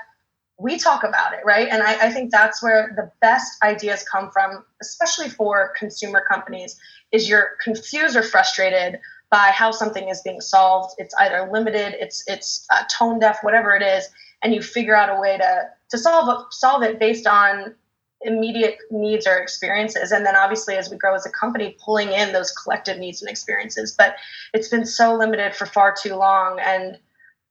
we 0.58 0.78
talk 0.78 1.04
about 1.04 1.34
it, 1.34 1.40
right? 1.46 1.68
And 1.70 1.84
I, 1.84 2.08
I, 2.08 2.12
think 2.12 2.32
that's 2.32 2.64
where 2.64 2.94
the 2.96 3.12
best 3.20 3.62
ideas 3.62 4.06
come 4.10 4.32
from, 4.32 4.64
especially 4.82 5.28
for 5.28 5.74
consumer 5.78 6.24
companies, 6.30 6.80
is 7.12 7.28
you're 7.28 7.52
confused 7.62 8.16
or 8.16 8.24
frustrated 8.24 9.00
by 9.36 9.52
how 9.52 9.70
something 9.70 10.08
is 10.08 10.22
being 10.22 10.40
solved. 10.40 10.96
It's 10.98 11.14
either 11.20 11.50
limited, 11.52 11.94
it's 12.00 12.24
it's 12.26 12.66
uh, 12.72 12.84
tone 12.90 13.20
deaf, 13.20 13.40
whatever 13.42 13.76
it 13.76 13.82
is, 13.82 14.08
and 14.42 14.56
you 14.56 14.62
figure 14.62 14.96
out 14.96 15.14
a 15.14 15.20
way 15.20 15.38
to 15.38 15.64
to 15.90 15.98
solve 15.98 16.46
solve 16.52 16.84
it 16.84 17.00
based 17.00 17.28
on 17.28 17.76
immediate 18.22 18.78
needs 18.92 19.28
or 19.28 19.36
experiences. 19.36 20.14
And 20.14 20.26
then 20.26 20.38
obviously 20.38 20.78
as 20.78 20.90
we 20.90 20.96
grow 20.96 21.16
as 21.16 21.26
a 21.26 21.30
company 21.30 21.76
pulling 21.84 22.14
in 22.14 22.32
those 22.32 22.50
collective 22.52 22.98
needs 22.98 23.22
and 23.22 23.30
experiences. 23.30 23.94
But 23.98 24.16
it's 24.54 24.70
been 24.70 24.86
so 24.86 25.14
limited 25.18 25.54
for 25.54 25.66
far 25.66 25.94
too 25.94 26.16
long 26.16 26.58
and 26.66 26.98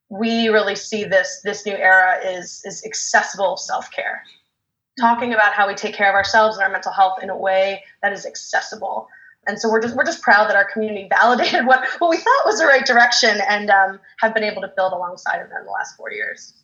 we 0.09 0.49
really 0.49 0.77
see 0.77 1.05
this 1.05 1.43
this 1.45 1.67
new 1.67 1.77
era 1.77 2.19
is 2.25 2.63
is 2.65 2.83
accessible 2.87 3.59
self-care. 3.59 4.23
Talking 4.99 5.35
about 5.35 5.53
how 5.53 5.69
we 5.69 5.75
take 5.75 5.95
care 5.95 6.09
of 6.09 6.15
ourselves 6.15 6.57
and 6.57 6.65
our 6.65 6.73
mental 6.73 6.93
health 6.93 7.23
in 7.23 7.29
a 7.29 7.37
way 7.37 7.85
that 8.03 8.15
is 8.15 8.25
accessible 8.25 9.07
and 9.47 9.59
so 9.59 9.71
we're 9.71 9.81
just 9.81 9.97
we're 9.97 10.05
just 10.05 10.23
proud 10.23 10.49
that 10.49 10.57
our 10.57 10.65
community 10.65 11.09
validated 11.21 11.67
what 11.67 11.87
what 11.99 12.11
we 12.11 12.17
thought 12.17 12.47
was 12.47 12.59
the 12.59 12.67
right 12.67 12.87
direction 12.87 13.41
and 13.49 13.71
um, 13.71 14.01
have 14.19 14.35
been 14.35 14.45
able 14.45 14.63
to 14.63 14.73
build 14.77 14.93
alongside 14.93 15.39
of 15.39 15.49
them 15.51 15.65
the 15.65 15.71
last 15.71 15.97
four 15.97 16.13
years. 16.13 16.55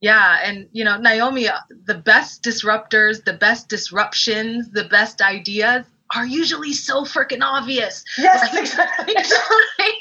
Yeah, 0.00 0.38
and 0.44 0.68
you 0.72 0.84
know, 0.84 0.98
Naomi, 0.98 1.48
the 1.86 1.94
best 1.94 2.42
disruptors, 2.42 3.24
the 3.24 3.32
best 3.32 3.68
disruptions, 3.68 4.70
the 4.70 4.84
best 4.84 5.22
ideas 5.22 5.86
are 6.14 6.26
usually 6.26 6.72
so 6.72 7.02
freaking 7.02 7.42
obvious. 7.42 8.04
Yes, 8.18 8.52
like, 8.52 8.60
exactly. 8.62 9.14
It's, 9.16 9.30
like, 9.30 9.94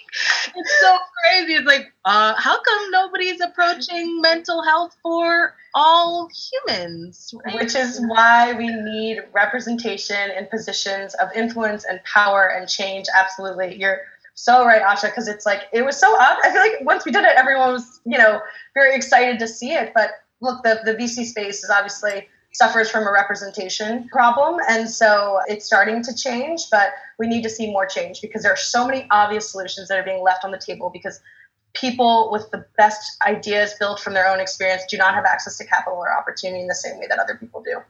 it's 0.55 0.81
so 0.81 0.97
crazy. 1.23 1.53
It's 1.53 1.65
like, 1.65 1.93
uh, 2.05 2.35
how 2.35 2.61
come 2.61 2.91
nobody's 2.91 3.41
approaching 3.41 4.21
mental 4.21 4.63
health 4.63 4.95
for 5.01 5.55
all 5.73 6.29
humans? 6.67 7.33
Right? 7.45 7.55
Which 7.55 7.75
is 7.75 8.03
why 8.07 8.53
we 8.53 8.67
need 8.67 9.23
representation 9.33 10.31
in 10.37 10.45
positions 10.47 11.15
of 11.15 11.29
influence 11.35 11.85
and 11.85 11.99
power 12.03 12.47
and 12.47 12.69
change. 12.69 13.07
Absolutely. 13.13 13.75
You're 13.75 14.01
so 14.35 14.65
right, 14.65 14.81
Asha, 14.81 15.05
because 15.05 15.27
it's 15.27 15.45
like, 15.45 15.63
it 15.73 15.83
was 15.83 15.97
so 15.97 16.13
odd. 16.13 16.37
I 16.43 16.51
feel 16.51 16.61
like 16.61 16.81
once 16.81 17.05
we 17.05 17.11
did 17.11 17.23
it, 17.23 17.35
everyone 17.35 17.71
was, 17.71 18.01
you 18.05 18.17
know, 18.17 18.41
very 18.73 18.95
excited 18.95 19.39
to 19.39 19.47
see 19.47 19.71
it. 19.73 19.91
But 19.95 20.11
look, 20.41 20.63
the, 20.63 20.81
the 20.85 20.93
VC 20.93 21.25
space 21.25 21.63
is 21.63 21.69
obviously 21.69 22.27
suffers 22.55 22.89
from 22.89 23.05
a 23.05 23.11
representation 23.11 24.07
problem. 24.07 24.59
And 24.69 24.89
so 24.89 25.39
it's 25.47 25.65
starting 25.65 26.01
to 26.03 26.15
change, 26.15 26.61
but 26.71 26.91
we 27.19 27.27
need 27.27 27.43
to 27.43 27.49
see 27.49 27.69
more 27.69 27.85
change 27.85 28.21
because 28.21 28.43
there 28.43 28.53
are 28.53 28.57
so 28.57 28.87
many 28.87 29.07
obvious 29.11 29.51
solutions 29.51 29.89
that 29.89 29.99
are 29.99 30.03
being 30.03 30.23
left 30.23 30.45
on 30.45 30.51
the 30.51 30.57
table 30.57 30.89
because 30.91 31.19
people 31.73 32.29
with 32.31 32.49
the 32.51 32.65
best 32.77 33.17
ideas 33.27 33.73
built 33.77 33.99
from 33.99 34.13
their 34.13 34.29
own 34.29 34.39
experience 34.39 34.83
do 34.89 34.97
not 34.97 35.13
have 35.13 35.25
access 35.25 35.57
to 35.57 35.65
capital 35.65 35.97
or 35.97 36.17
opportunity 36.17 36.61
in 36.61 36.67
the 36.67 36.75
same 36.75 36.97
way 36.97 37.05
that 37.09 37.19
other 37.19 37.35
people 37.35 37.61
do. 37.61 37.81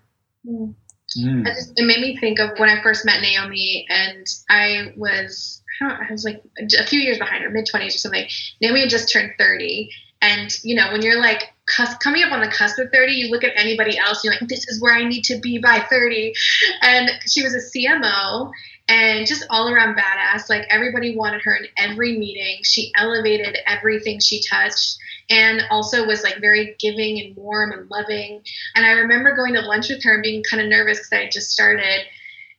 Mm. 0.50 0.74
Mm. 1.18 1.46
Just, 1.46 1.74
it 1.76 1.86
made 1.86 2.02
me 2.02 2.18
think 2.18 2.40
of 2.40 2.58
when 2.58 2.68
I 2.68 2.82
first 2.82 3.06
met 3.06 3.22
Naomi, 3.22 3.86
and 3.90 4.26
I 4.50 4.92
was 4.98 5.62
I, 5.82 6.08
I 6.10 6.12
was 6.12 6.26
like 6.26 6.42
a 6.60 6.86
few 6.88 7.00
years 7.00 7.20
behind 7.20 7.44
her, 7.44 7.50
mid 7.52 7.68
twenties 7.68 7.96
or 7.96 8.00
something. 8.00 8.28
Naomi 8.60 8.82
had 8.82 8.90
just 8.90 9.12
turned 9.12 9.34
thirty, 9.38 9.92
and 10.22 10.52
you 10.64 10.76
know 10.76 10.92
when 10.92 11.04
you're 11.04 11.22
like 11.22 11.44
cusp, 11.44 11.55
coming 11.66 12.24
up 12.24 12.32
on 12.32 12.42
the 12.42 12.48
cusp 12.48 12.78
of 12.80 12.92
30, 12.92 13.14
you 13.14 13.32
look 13.32 13.44
at 13.44 13.54
anybody 13.56 13.98
else, 13.98 14.24
you're 14.24 14.34
like, 14.34 14.48
this 14.48 14.68
is 14.68 14.82
where 14.82 14.94
I 14.94 15.08
need 15.08 15.24
to 15.24 15.40
be 15.40 15.58
by 15.58 15.80
30. 15.90 16.34
And 16.82 17.10
she 17.28 17.44
was 17.44 17.54
a 17.54 17.78
CMO 17.78 18.52
and 18.88 19.26
just 19.26 19.46
all 19.50 19.70
around 19.70 19.98
badass. 19.98 20.50
Like 20.50 20.68
everybody 20.70 21.16
wanted 21.16 21.42
her 21.44 21.56
in 21.56 21.66
every 21.78 22.18
meeting. 22.18 22.60
She 22.64 22.92
elevated 22.96 23.58
everything 23.66 24.20
she 24.20 24.44
touched 24.50 24.98
and 25.30 25.62
also 25.72 26.06
was 26.06 26.24
like 26.24 26.40
very 26.40 26.76
giving 26.80 27.20
and 27.20 27.36
warm 27.36 27.72
and 27.72 27.90
loving. 27.90 28.42
And 28.76 28.86
I 28.86 28.92
remember 28.92 29.36
going 29.36 29.54
to 29.56 29.62
lunch 29.62 29.90
with 29.90 30.04
her 30.04 30.16
and 30.16 30.24
being 30.24 30.44
kind 30.50 30.62
of 30.62 30.70
nervous 30.70 31.00
because 31.00 31.14
I 31.14 31.24
had 31.24 31.32
just 31.32 31.50
started 31.50 32.02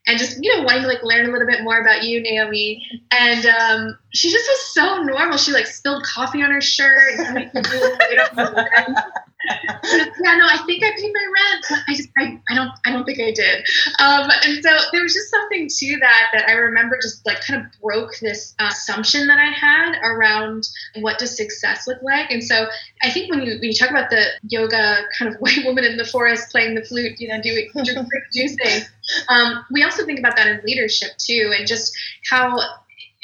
and 0.07 0.19
just 0.19 0.43
you 0.43 0.55
know 0.57 0.63
wanting 0.63 0.83
to 0.83 0.89
like 0.89 1.03
learn 1.03 1.29
a 1.29 1.33
little 1.33 1.47
bit 1.47 1.63
more 1.63 1.81
about 1.81 2.05
you 2.05 2.21
naomi. 2.23 2.85
And 3.11 3.47
um, 3.47 3.99
she 4.13 4.31
just 4.31 4.49
was 4.49 4.75
so 4.75 5.03
normal. 5.03 5.37
She 5.39 5.53
like 5.53 5.67
spilled 5.67 6.05
coffee 6.05 6.43
on 6.43 6.51
her 6.51 6.61
shirt 6.61 7.19
and 7.19 7.51
yeah, 9.47 10.37
no, 10.37 10.47
I 10.47 10.59
think 10.67 10.83
I 10.83 10.91
paid 10.97 11.13
my 11.13 11.27
rent, 11.27 11.85
I 11.89 11.95
just, 11.95 12.09
I, 12.19 12.41
I 12.49 12.55
don't, 12.55 12.71
I 12.85 12.93
don't 12.93 13.05
think 13.05 13.21
I 13.21 13.33
did. 13.33 13.65
Um, 13.99 14.31
and 14.45 14.63
so 14.63 14.71
there 14.93 15.03
was 15.03 15.15
just 15.15 15.31
something 15.31 15.69
to 15.69 15.99
that 16.01 16.29
that 16.33 16.49
I 16.49 16.53
remember 16.53 16.99
just 17.01 17.25
like 17.27 17.41
kind 17.41 17.65
of 17.65 17.81
broke 17.81 18.19
this 18.21 18.55
assumption 18.59 19.27
that 19.27 19.39
I 19.39 19.51
had 19.51 19.99
around 20.03 20.69
what 20.97 21.19
does 21.19 21.37
success 21.37 21.87
look 21.87 22.03
like. 22.03 22.31
And 22.31 22.43
so 22.43 22.67
I 23.03 23.11
think 23.11 23.31
when 23.31 23.43
you 23.43 23.59
when 23.61 23.71
you 23.71 23.75
talk 23.75 23.91
about 23.91 24.11
the 24.11 24.25
yoga 24.49 25.03
kind 25.19 25.35
of 25.35 25.37
white 25.41 25.65
woman 25.65 25.85
in 25.85 25.97
the 25.97 26.05
forest 26.05 26.51
playing 26.51 26.75
the 26.75 26.85
flute, 26.85 27.21
you 27.21 27.29
know, 27.29 27.41
doing 27.41 27.69
juicing, 27.75 28.87
um, 29.29 29.65
we 29.71 29.83
also 29.83 30.05
think 30.05 30.19
about 30.19 30.37
that 30.37 30.47
in 30.47 30.61
leadership 30.65 31.11
too, 31.19 31.53
and 31.57 31.67
just 31.67 31.93
how 32.31 32.59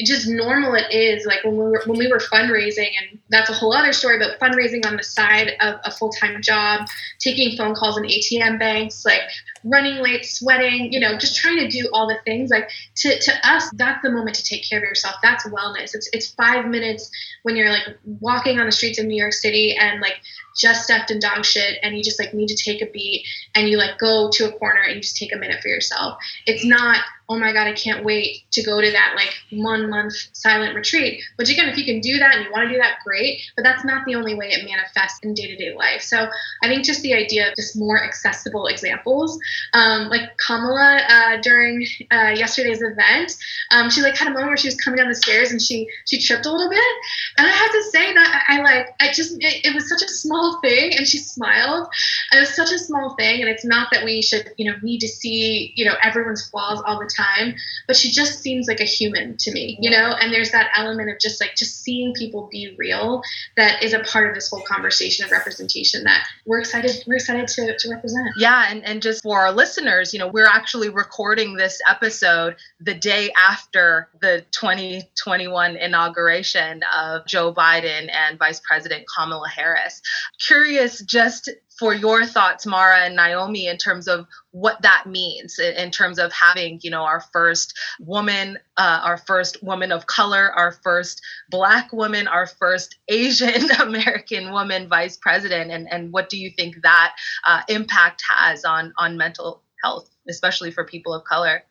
just 0.00 0.28
normal 0.28 0.74
it 0.74 0.92
is 0.92 1.26
like 1.26 1.44
when 1.44 1.56
we 1.56 1.64
were 1.64 1.82
when 1.86 1.98
we 1.98 2.10
were 2.10 2.18
fundraising 2.18 2.90
and 3.00 3.18
that's 3.28 3.50
a 3.50 3.52
whole 3.52 3.74
other 3.74 3.92
story 3.92 4.18
but 4.18 4.38
fundraising 4.40 4.84
on 4.86 4.96
the 4.96 5.02
side 5.02 5.52
of 5.60 5.78
a 5.84 5.90
full-time 5.90 6.40
job 6.40 6.86
taking 7.18 7.56
phone 7.56 7.74
calls 7.74 7.98
in 7.98 8.04
atm 8.04 8.58
banks 8.58 9.04
like 9.04 9.20
running 9.64 10.02
late 10.02 10.24
sweating 10.24 10.92
you 10.92 11.00
know 11.00 11.16
just 11.18 11.36
trying 11.36 11.56
to 11.56 11.68
do 11.68 11.88
all 11.92 12.08
the 12.08 12.18
things. 12.24 12.50
Like 12.50 12.68
to, 12.96 13.18
to 13.18 13.48
us 13.48 13.70
that's 13.74 14.02
the 14.02 14.10
moment 14.10 14.36
to 14.36 14.44
take 14.44 14.68
care 14.68 14.78
of 14.78 14.84
yourself. 14.84 15.16
That's 15.22 15.46
wellness. 15.48 15.94
It's, 15.94 16.08
it's 16.12 16.30
five 16.34 16.66
minutes 16.66 17.10
when 17.42 17.56
you're 17.56 17.70
like 17.70 17.98
walking 18.20 18.58
on 18.58 18.66
the 18.66 18.72
streets 18.72 18.98
of 18.98 19.06
new 19.06 19.20
york 19.20 19.32
city 19.32 19.76
and 19.78 20.00
like 20.00 20.14
just 20.56 20.84
stepped 20.84 21.10
in 21.10 21.18
dog 21.18 21.44
shit 21.44 21.78
and 21.82 21.96
you 21.96 22.02
just 22.02 22.20
like 22.20 22.34
need 22.34 22.48
to 22.48 22.56
take 22.56 22.82
a 22.82 22.90
beat 22.90 23.24
and 23.54 23.68
you 23.68 23.78
like 23.78 23.98
go 23.98 24.30
to 24.30 24.48
a 24.48 24.52
corner 24.58 24.82
and 24.82 24.96
you 24.96 25.00
just 25.00 25.16
take 25.16 25.32
a 25.32 25.38
minute 25.38 25.62
for 25.62 25.68
yourself. 25.68 26.18
It's 26.46 26.64
not 26.64 27.00
oh 27.28 27.38
my 27.38 27.52
god 27.52 27.66
i 27.66 27.72
can't 27.72 28.04
wait 28.04 28.42
to 28.50 28.62
go 28.62 28.80
to 28.80 28.90
that 28.90 29.14
like 29.16 29.32
one 29.52 29.88
month 29.88 30.12
silent 30.32 30.74
retreat. 30.74 31.22
Which 31.36 31.50
again 31.50 31.68
if 31.68 31.78
you 31.78 31.84
can 31.84 32.00
do 32.00 32.18
that 32.18 32.34
and 32.34 32.44
you 32.44 32.52
want 32.52 32.68
to 32.68 32.74
do 32.74 32.80
that 32.80 32.98
great 33.04 33.40
but 33.56 33.62
that's 33.62 33.84
not 33.84 34.04
the 34.04 34.14
only 34.14 34.34
way 34.34 34.48
it 34.48 34.68
manifests 34.68 35.20
in 35.22 35.34
day-to-day 35.34 35.74
life. 35.74 36.02
So 36.02 36.28
i 36.62 36.68
think 36.68 36.84
just 36.84 37.02
the 37.02 37.14
idea 37.14 37.48
of 37.48 37.56
just 37.56 37.76
more 37.76 38.02
accessible 38.02 38.66
examples 38.66 39.38
um, 39.72 40.08
like 40.08 40.36
kamala 40.38 41.00
uh, 41.08 41.40
during 41.42 41.86
uh, 42.10 42.32
yesterday's 42.34 42.82
event 42.82 43.36
um, 43.70 43.90
she 43.90 44.02
like 44.02 44.16
had 44.16 44.28
a 44.28 44.30
moment 44.30 44.48
where 44.48 44.56
she 44.56 44.68
was 44.68 44.76
coming 44.76 44.98
down 44.98 45.08
the 45.08 45.14
stairs 45.14 45.50
and 45.50 45.60
she 45.60 45.88
she 46.06 46.20
tripped 46.20 46.46
a 46.46 46.50
little 46.50 46.70
bit 46.70 46.94
and 47.38 47.46
i 47.46 47.50
have 47.50 47.72
to 47.72 47.82
say 47.84 48.12
that 48.12 48.44
i, 48.48 48.58
I 48.58 48.62
like 48.62 48.88
i 49.00 49.12
just 49.12 49.36
it, 49.40 49.66
it 49.66 49.74
was 49.74 49.88
such 49.88 50.02
a 50.02 50.08
small 50.08 50.60
thing 50.60 50.96
and 50.96 51.06
she 51.06 51.18
smiled 51.18 51.88
it 52.32 52.40
was 52.40 52.54
such 52.54 52.72
a 52.72 52.78
small 52.78 53.14
thing 53.16 53.40
and 53.40 53.48
it's 53.48 53.64
not 53.64 53.88
that 53.92 54.04
we 54.04 54.22
should 54.22 54.52
you 54.56 54.70
know 54.70 54.76
need 54.82 55.00
to 55.00 55.08
see 55.08 55.72
you 55.76 55.84
know 55.84 55.94
everyone's 56.02 56.48
flaws 56.48 56.82
all 56.86 56.98
the 56.98 57.10
time 57.16 57.22
time, 57.22 57.54
but 57.86 57.96
she 57.96 58.10
just 58.10 58.40
seems 58.40 58.68
like 58.68 58.80
a 58.80 58.84
human 58.84 59.36
to 59.38 59.52
me, 59.52 59.78
you 59.80 59.90
know? 59.90 60.14
And 60.20 60.32
there's 60.32 60.50
that 60.52 60.70
element 60.76 61.10
of 61.10 61.18
just 61.18 61.40
like 61.40 61.54
just 61.56 61.82
seeing 61.82 62.14
people 62.14 62.48
be 62.50 62.74
real 62.78 63.22
that 63.56 63.82
is 63.82 63.92
a 63.92 64.00
part 64.00 64.28
of 64.28 64.34
this 64.34 64.48
whole 64.48 64.62
conversation 64.62 65.24
of 65.24 65.30
representation 65.30 66.04
that 66.04 66.24
we're 66.46 66.60
excited 66.60 67.02
we're 67.06 67.16
excited 67.16 67.48
to, 67.48 67.76
to 67.76 67.90
represent. 67.90 68.28
Yeah, 68.36 68.66
and, 68.68 68.84
and 68.84 69.02
just 69.02 69.22
for 69.22 69.41
our 69.42 69.52
listeners, 69.52 70.12
you 70.12 70.18
know, 70.18 70.28
we're 70.28 70.46
actually 70.46 70.88
recording 70.88 71.56
this 71.56 71.80
episode 71.88 72.56
the 72.80 72.94
day 72.94 73.30
after 73.36 74.08
the 74.20 74.44
2021 74.52 75.76
inauguration 75.76 76.80
of 76.96 77.26
Joe 77.26 77.52
Biden 77.52 78.08
and 78.12 78.38
Vice 78.38 78.60
President 78.60 79.04
Kamala 79.12 79.48
Harris. 79.48 80.00
Curious 80.38 81.02
just 81.02 81.50
for 81.78 81.94
your 81.94 82.24
thoughts, 82.26 82.66
Marah 82.66 83.06
and 83.06 83.16
Naomi, 83.16 83.66
in 83.66 83.76
terms 83.78 84.08
of 84.08 84.26
what 84.50 84.82
that 84.82 85.06
means, 85.06 85.58
in 85.58 85.90
terms 85.90 86.18
of 86.18 86.32
having, 86.32 86.78
you 86.82 86.90
know, 86.90 87.02
our 87.02 87.20
first 87.32 87.78
woman, 88.00 88.58
uh, 88.76 89.00
our 89.02 89.16
first 89.16 89.62
woman 89.62 89.92
of 89.92 90.06
color, 90.06 90.52
our 90.54 90.72
first 90.82 91.22
Black 91.50 91.92
woman, 91.92 92.28
our 92.28 92.46
first 92.46 92.96
Asian 93.08 93.70
American 93.80 94.52
woman 94.52 94.88
vice 94.88 95.16
president, 95.16 95.70
and 95.70 95.90
and 95.90 96.12
what 96.12 96.28
do 96.28 96.38
you 96.38 96.50
think 96.50 96.82
that 96.82 97.14
uh, 97.46 97.62
impact 97.68 98.22
has 98.28 98.64
on 98.64 98.92
on 98.98 99.16
mental 99.16 99.62
health, 99.82 100.10
especially 100.28 100.70
for 100.70 100.84
people 100.84 101.14
of 101.14 101.24
color? 101.24 101.62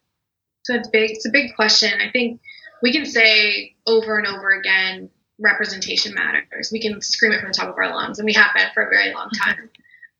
So 0.63 0.75
it's 0.75 0.89
big. 0.89 1.11
It's 1.11 1.27
a 1.27 1.31
big 1.31 1.55
question. 1.55 2.01
I 2.01 2.11
think 2.11 2.41
we 2.81 2.91
can 2.91 3.05
say 3.05 3.75
over 3.85 4.17
and 4.17 4.27
over 4.27 4.51
again 4.51 5.09
representation 5.39 6.13
matters. 6.13 6.69
We 6.71 6.79
can 6.79 7.01
scream 7.01 7.31
it 7.31 7.39
from 7.39 7.49
the 7.49 7.53
top 7.53 7.69
of 7.69 7.75
our 7.77 7.89
lungs, 7.89 8.19
and 8.19 8.25
we 8.25 8.33
have 8.33 8.51
been 8.55 8.67
for 8.73 8.83
a 8.83 8.89
very 8.89 9.13
long 9.13 9.29
time 9.29 9.69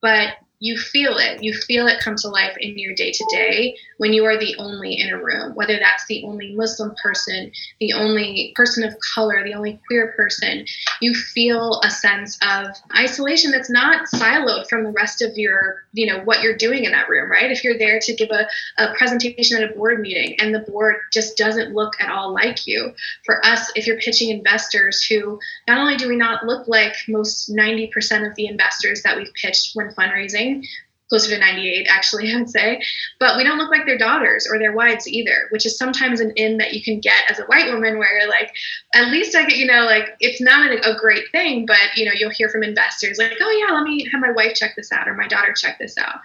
but 0.01 0.29
you 0.61 0.77
feel 0.77 1.17
it. 1.17 1.43
You 1.43 1.53
feel 1.53 1.87
it 1.87 1.99
come 1.99 2.15
to 2.17 2.29
life 2.29 2.55
in 2.59 2.77
your 2.77 2.93
day 2.93 3.11
to 3.11 3.25
day 3.31 3.75
when 3.97 4.13
you 4.13 4.25
are 4.25 4.37
the 4.37 4.55
only 4.57 4.93
in 4.99 5.09
a 5.09 5.21
room, 5.21 5.53
whether 5.55 5.77
that's 5.79 6.05
the 6.05 6.23
only 6.23 6.53
Muslim 6.55 6.93
person, 7.03 7.51
the 7.79 7.93
only 7.93 8.53
person 8.55 8.83
of 8.83 8.95
color, 9.13 9.43
the 9.43 9.55
only 9.55 9.79
queer 9.87 10.13
person. 10.15 10.65
You 11.01 11.15
feel 11.15 11.81
a 11.83 11.89
sense 11.89 12.37
of 12.43 12.67
isolation 12.95 13.49
that's 13.51 13.71
not 13.71 14.05
siloed 14.13 14.69
from 14.69 14.83
the 14.83 14.91
rest 14.91 15.23
of 15.23 15.31
your, 15.35 15.83
you 15.93 16.05
know, 16.05 16.21
what 16.23 16.43
you're 16.43 16.57
doing 16.57 16.85
in 16.85 16.91
that 16.91 17.09
room, 17.09 17.29
right? 17.29 17.51
If 17.51 17.63
you're 17.63 17.77
there 17.77 17.99
to 17.99 18.15
give 18.15 18.29
a, 18.29 18.47
a 18.77 18.93
presentation 18.93 19.61
at 19.61 19.69
a 19.69 19.73
board 19.73 19.99
meeting 19.99 20.35
and 20.39 20.53
the 20.53 20.59
board 20.59 20.97
just 21.11 21.37
doesn't 21.37 21.73
look 21.73 21.99
at 21.99 22.11
all 22.11 22.33
like 22.33 22.67
you. 22.67 22.93
For 23.25 23.43
us, 23.43 23.71
if 23.75 23.87
you're 23.87 23.99
pitching 23.99 24.29
investors 24.29 25.03
who 25.03 25.39
not 25.67 25.79
only 25.79 25.97
do 25.97 26.07
we 26.07 26.17
not 26.17 26.45
look 26.45 26.67
like 26.67 26.93
most 27.07 27.51
90% 27.51 28.27
of 28.27 28.35
the 28.35 28.45
investors 28.45 29.01
that 29.03 29.17
we've 29.17 29.33
pitched 29.33 29.71
when 29.75 29.89
fundraising, 29.93 30.50
closer 31.09 31.29
to 31.29 31.39
98 31.39 31.87
actually 31.89 32.31
i 32.33 32.37
would 32.37 32.49
say. 32.49 32.81
But 33.19 33.37
we 33.37 33.43
don't 33.43 33.57
look 33.57 33.69
like 33.69 33.85
their 33.85 33.97
daughters 33.97 34.47
or 34.49 34.57
their 34.57 34.73
wives 34.73 35.07
either 35.07 35.47
which 35.49 35.65
is 35.65 35.77
sometimes 35.77 36.19
an 36.19 36.31
in 36.35 36.57
that 36.57 36.73
you 36.73 36.81
can 36.81 36.99
get 36.99 37.29
as 37.29 37.39
a 37.39 37.45
white 37.45 37.71
woman 37.71 37.99
where 37.99 38.17
you're 38.17 38.29
like 38.29 38.51
at 38.95 39.11
least 39.11 39.35
i 39.35 39.45
get 39.45 39.57
you 39.57 39.67
know 39.67 39.85
like 39.85 40.15
it's 40.19 40.41
not 40.41 40.71
a, 40.71 40.91
a 40.91 40.97
great 40.97 41.25
thing 41.31 41.65
but 41.65 41.95
you 41.95 42.05
know 42.05 42.13
you'll 42.15 42.29
hear 42.29 42.49
from 42.49 42.63
investors 42.63 43.17
like 43.17 43.33
oh 43.41 43.65
yeah 43.65 43.73
let 43.75 43.83
me 43.83 44.07
have 44.11 44.21
my 44.21 44.31
wife 44.31 44.53
check 44.55 44.73
this 44.75 44.91
out 44.91 45.07
or 45.07 45.13
my 45.13 45.27
daughter 45.27 45.53
check 45.53 45.77
this 45.79 45.97
out. 45.97 46.19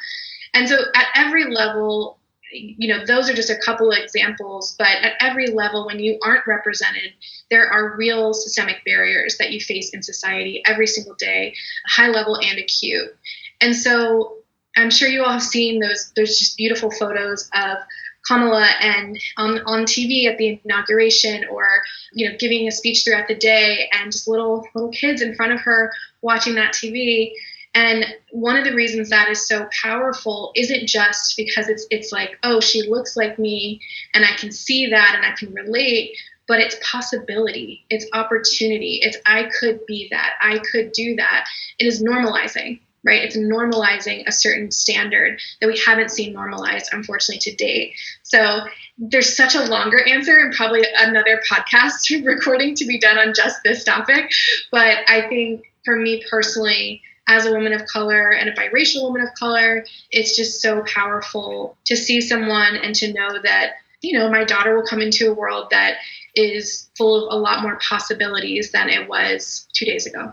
And 0.55 0.69
so 0.69 0.77
at 0.95 1.07
every 1.17 1.53
level 1.53 2.19
you 2.53 2.89
know 2.89 3.05
those 3.05 3.29
are 3.29 3.35
just 3.35 3.51
a 3.51 3.59
couple 3.65 3.91
of 3.91 3.99
examples 3.99 4.75
but 4.79 4.89
at 5.03 5.15
every 5.21 5.49
level 5.49 5.87
when 5.87 5.99
you 5.99 6.19
aren't 6.23 6.47
represented 6.47 7.13
there 7.51 7.69
are 7.69 7.97
real 7.97 8.33
systemic 8.33 8.77
barriers 8.85 9.37
that 9.39 9.51
you 9.53 9.61
face 9.61 9.91
in 9.91 10.03
society 10.03 10.63
every 10.67 10.87
single 10.87 11.15
day 11.15 11.55
high 11.89 12.09
level 12.09 12.37
and 12.37 12.59
acute 12.59 13.15
and 13.61 13.75
so 13.75 14.39
I'm 14.77 14.91
sure 14.91 15.09
you 15.09 15.25
all 15.25 15.33
have 15.33 15.43
seen 15.43 15.81
those. 15.81 16.13
There's 16.15 16.39
just 16.39 16.57
beautiful 16.57 16.91
photos 16.91 17.49
of 17.55 17.79
Kamala 18.27 18.67
and 18.81 19.19
on, 19.37 19.61
on 19.67 19.85
TV 19.85 20.27
at 20.27 20.37
the 20.39 20.61
inauguration 20.65 21.45
or 21.51 21.67
you 22.13 22.29
know 22.29 22.37
giving 22.39 22.67
a 22.67 22.73
speech 22.73 23.05
throughout 23.05 23.29
the 23.29 23.37
day 23.37 23.89
and 23.93 24.13
just 24.13 24.29
little 24.29 24.67
little 24.75 24.91
kids 24.91 25.23
in 25.23 25.35
front 25.35 25.53
of 25.53 25.61
her 25.61 25.93
watching 26.23 26.55
that 26.57 26.73
TV 26.75 27.33
And 27.75 28.07
one 28.33 28.57
of 28.57 28.65
the 28.65 28.75
reasons 28.75 29.11
that 29.11 29.29
is 29.31 29.47
so 29.47 29.69
powerful 29.83 30.53
isn't 30.57 30.87
just 30.89 31.37
because 31.37 31.69
it's 31.69 31.87
it's 31.91 32.13
like, 32.13 32.39
oh, 32.43 32.61
she 32.61 32.83
looks 32.89 33.17
like 33.17 33.39
me 33.39 33.81
and 34.15 34.25
I 34.25 34.33
can 34.37 34.51
see 34.51 34.89
that 34.91 35.15
and 35.17 35.25
I 35.25 35.33
can 35.37 35.53
relate, 35.55 36.17
but 36.49 36.59
it's 36.61 36.77
possibility, 36.83 37.85
it's 37.91 38.07
opportunity, 38.13 39.01
it's 39.03 39.19
I 39.27 39.51
could 39.61 39.85
be 39.87 40.09
that, 40.11 40.35
I 40.41 40.59
could 40.73 40.93
do 40.93 41.17
that. 41.17 41.45
It 41.79 41.87
is 41.87 42.03
normalizing, 42.03 42.81
right? 43.07 43.23
It's 43.23 43.37
normalizing 43.37 44.25
a 44.27 44.33
certain 44.33 44.71
standard 44.73 45.41
that 45.61 45.69
we 45.69 45.79
haven't 45.79 46.11
seen 46.11 46.33
normalized, 46.33 46.91
unfortunately, 46.93 47.39
to 47.51 47.57
date. 47.57 47.95
So 48.25 48.67
there's 48.99 49.35
such 49.35 49.55
a 49.55 49.65
longer 49.65 50.03
answer 50.07 50.37
and 50.37 50.53
probably 50.53 50.85
another 50.99 51.41
podcast 51.51 52.11
recording 52.27 52.75
to 52.75 52.85
be 52.85 52.99
done 52.99 53.17
on 53.17 53.33
just 53.33 53.61
this 53.65 53.85
topic. 53.85 54.31
But 54.73 54.99
I 55.09 55.23
think 55.29 55.65
for 55.85 55.97
me 55.97 56.25
personally, 56.29 57.03
as 57.29 57.47
a 57.47 57.53
woman 57.53 57.73
of 57.73 57.87
color 57.87 58.31
and 58.31 58.49
a 58.49 58.55
biracial 58.55 59.03
woman 59.03 59.23
of 59.23 59.29
color, 59.39 59.85
it's 60.11 60.37
just 60.37 60.61
so 60.61 60.83
powerful 60.83 61.77
to 61.87 61.97
see 61.97 62.21
someone 62.21 62.77
and 62.77 62.95
to 62.97 63.13
know 63.13 63.41
that, 63.43 63.75
you 64.01 64.17
know, 64.19 64.31
my 64.31 64.45
daughter 64.45 64.77
will 64.77 64.87
come 64.87 65.01
into 65.01 65.31
a 65.31 65.35
world 65.35 65.69
that 65.71 65.97
is 66.35 66.89
full 66.97 67.29
of 67.29 67.37
a 67.37 67.41
lot 67.41 67.63
more 67.63 67.79
possibilities 67.81 68.71
than 68.73 68.89
it 68.89 69.09
was 69.09 69.67
two 69.73 69.85
days 69.85 70.07
ago. 70.07 70.33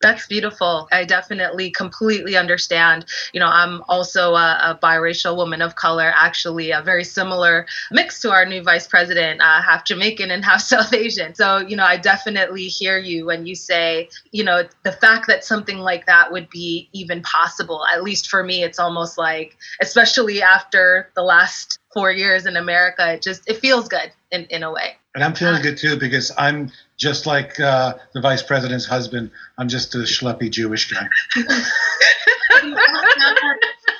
That's 0.00 0.26
beautiful. 0.26 0.88
I 0.92 1.04
definitely 1.04 1.70
completely 1.70 2.36
understand. 2.36 3.04
You 3.32 3.40
know, 3.40 3.48
I'm 3.48 3.82
also 3.88 4.34
a, 4.34 4.58
a, 4.62 4.78
biracial 4.80 5.36
woman 5.36 5.60
of 5.60 5.74
color, 5.74 6.12
actually, 6.16 6.70
a 6.70 6.82
very 6.82 7.02
similar 7.02 7.66
mix 7.90 8.20
to 8.20 8.30
our 8.30 8.46
new 8.46 8.62
vice 8.62 8.86
president, 8.86 9.40
uh, 9.40 9.60
half 9.60 9.84
Jamaican 9.84 10.30
and 10.30 10.44
half 10.50 10.60
South 10.60 10.92
Asian. 10.94 11.34
So, 11.34 11.58
you 11.58 11.76
know, 11.76 11.84
I 11.84 11.96
definitely 11.96 12.66
hear 12.66 12.98
you 12.98 13.26
when 13.26 13.46
you 13.46 13.56
say, 13.56 14.08
you 14.30 14.44
know, 14.44 14.62
the 14.84 14.92
fact 14.92 15.26
that 15.26 15.44
something 15.44 15.78
like 15.78 16.06
that 16.06 16.30
would 16.30 16.48
be 16.48 16.88
even 16.92 17.22
possible, 17.22 17.84
at 17.92 18.04
least 18.04 18.28
for 18.28 18.44
me, 18.44 18.62
it's 18.62 18.78
almost 18.78 19.18
like, 19.18 19.56
especially 19.80 20.42
after 20.42 21.10
the 21.16 21.22
last 21.22 21.80
four 21.92 22.12
years 22.12 22.46
in 22.46 22.56
America, 22.56 23.14
it 23.14 23.22
just, 23.22 23.48
it 23.48 23.58
feels 23.58 23.88
good 23.88 24.12
in, 24.30 24.44
in 24.44 24.62
a 24.62 24.72
way. 24.72 24.96
And 25.14 25.24
I'm 25.24 25.34
feeling 25.34 25.62
good 25.62 25.76
too 25.76 25.98
because 25.98 26.30
I'm 26.38 26.70
just 26.98 27.24
like 27.26 27.58
uh, 27.60 27.94
the 28.12 28.20
vice 28.20 28.42
president's 28.42 28.84
husband. 28.84 29.30
I'm 29.56 29.68
just 29.68 29.94
a 29.94 29.98
schleppy 29.98 30.50
Jewish 30.50 30.92
guy. 30.92 31.08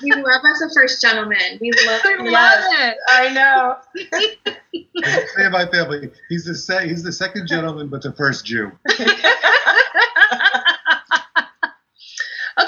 we 0.02 0.12
love 0.12 0.42
as 0.44 0.60
a 0.62 0.68
first 0.74 1.00
gentleman. 1.00 1.58
We 1.60 1.70
love, 1.86 2.00
we 2.04 2.30
love 2.30 2.64
it. 2.80 2.96
I 3.08 3.28
know. 3.32 3.76
Say 5.36 5.48
my 5.48 5.66
family. 5.66 6.10
He's 6.28 6.44
the 6.44 6.54
se- 6.54 6.88
he's 6.88 7.02
the 7.02 7.12
second 7.12 7.46
gentleman, 7.46 7.88
but 7.88 8.02
the 8.02 8.12
first 8.12 8.44
Jew. 8.44 8.72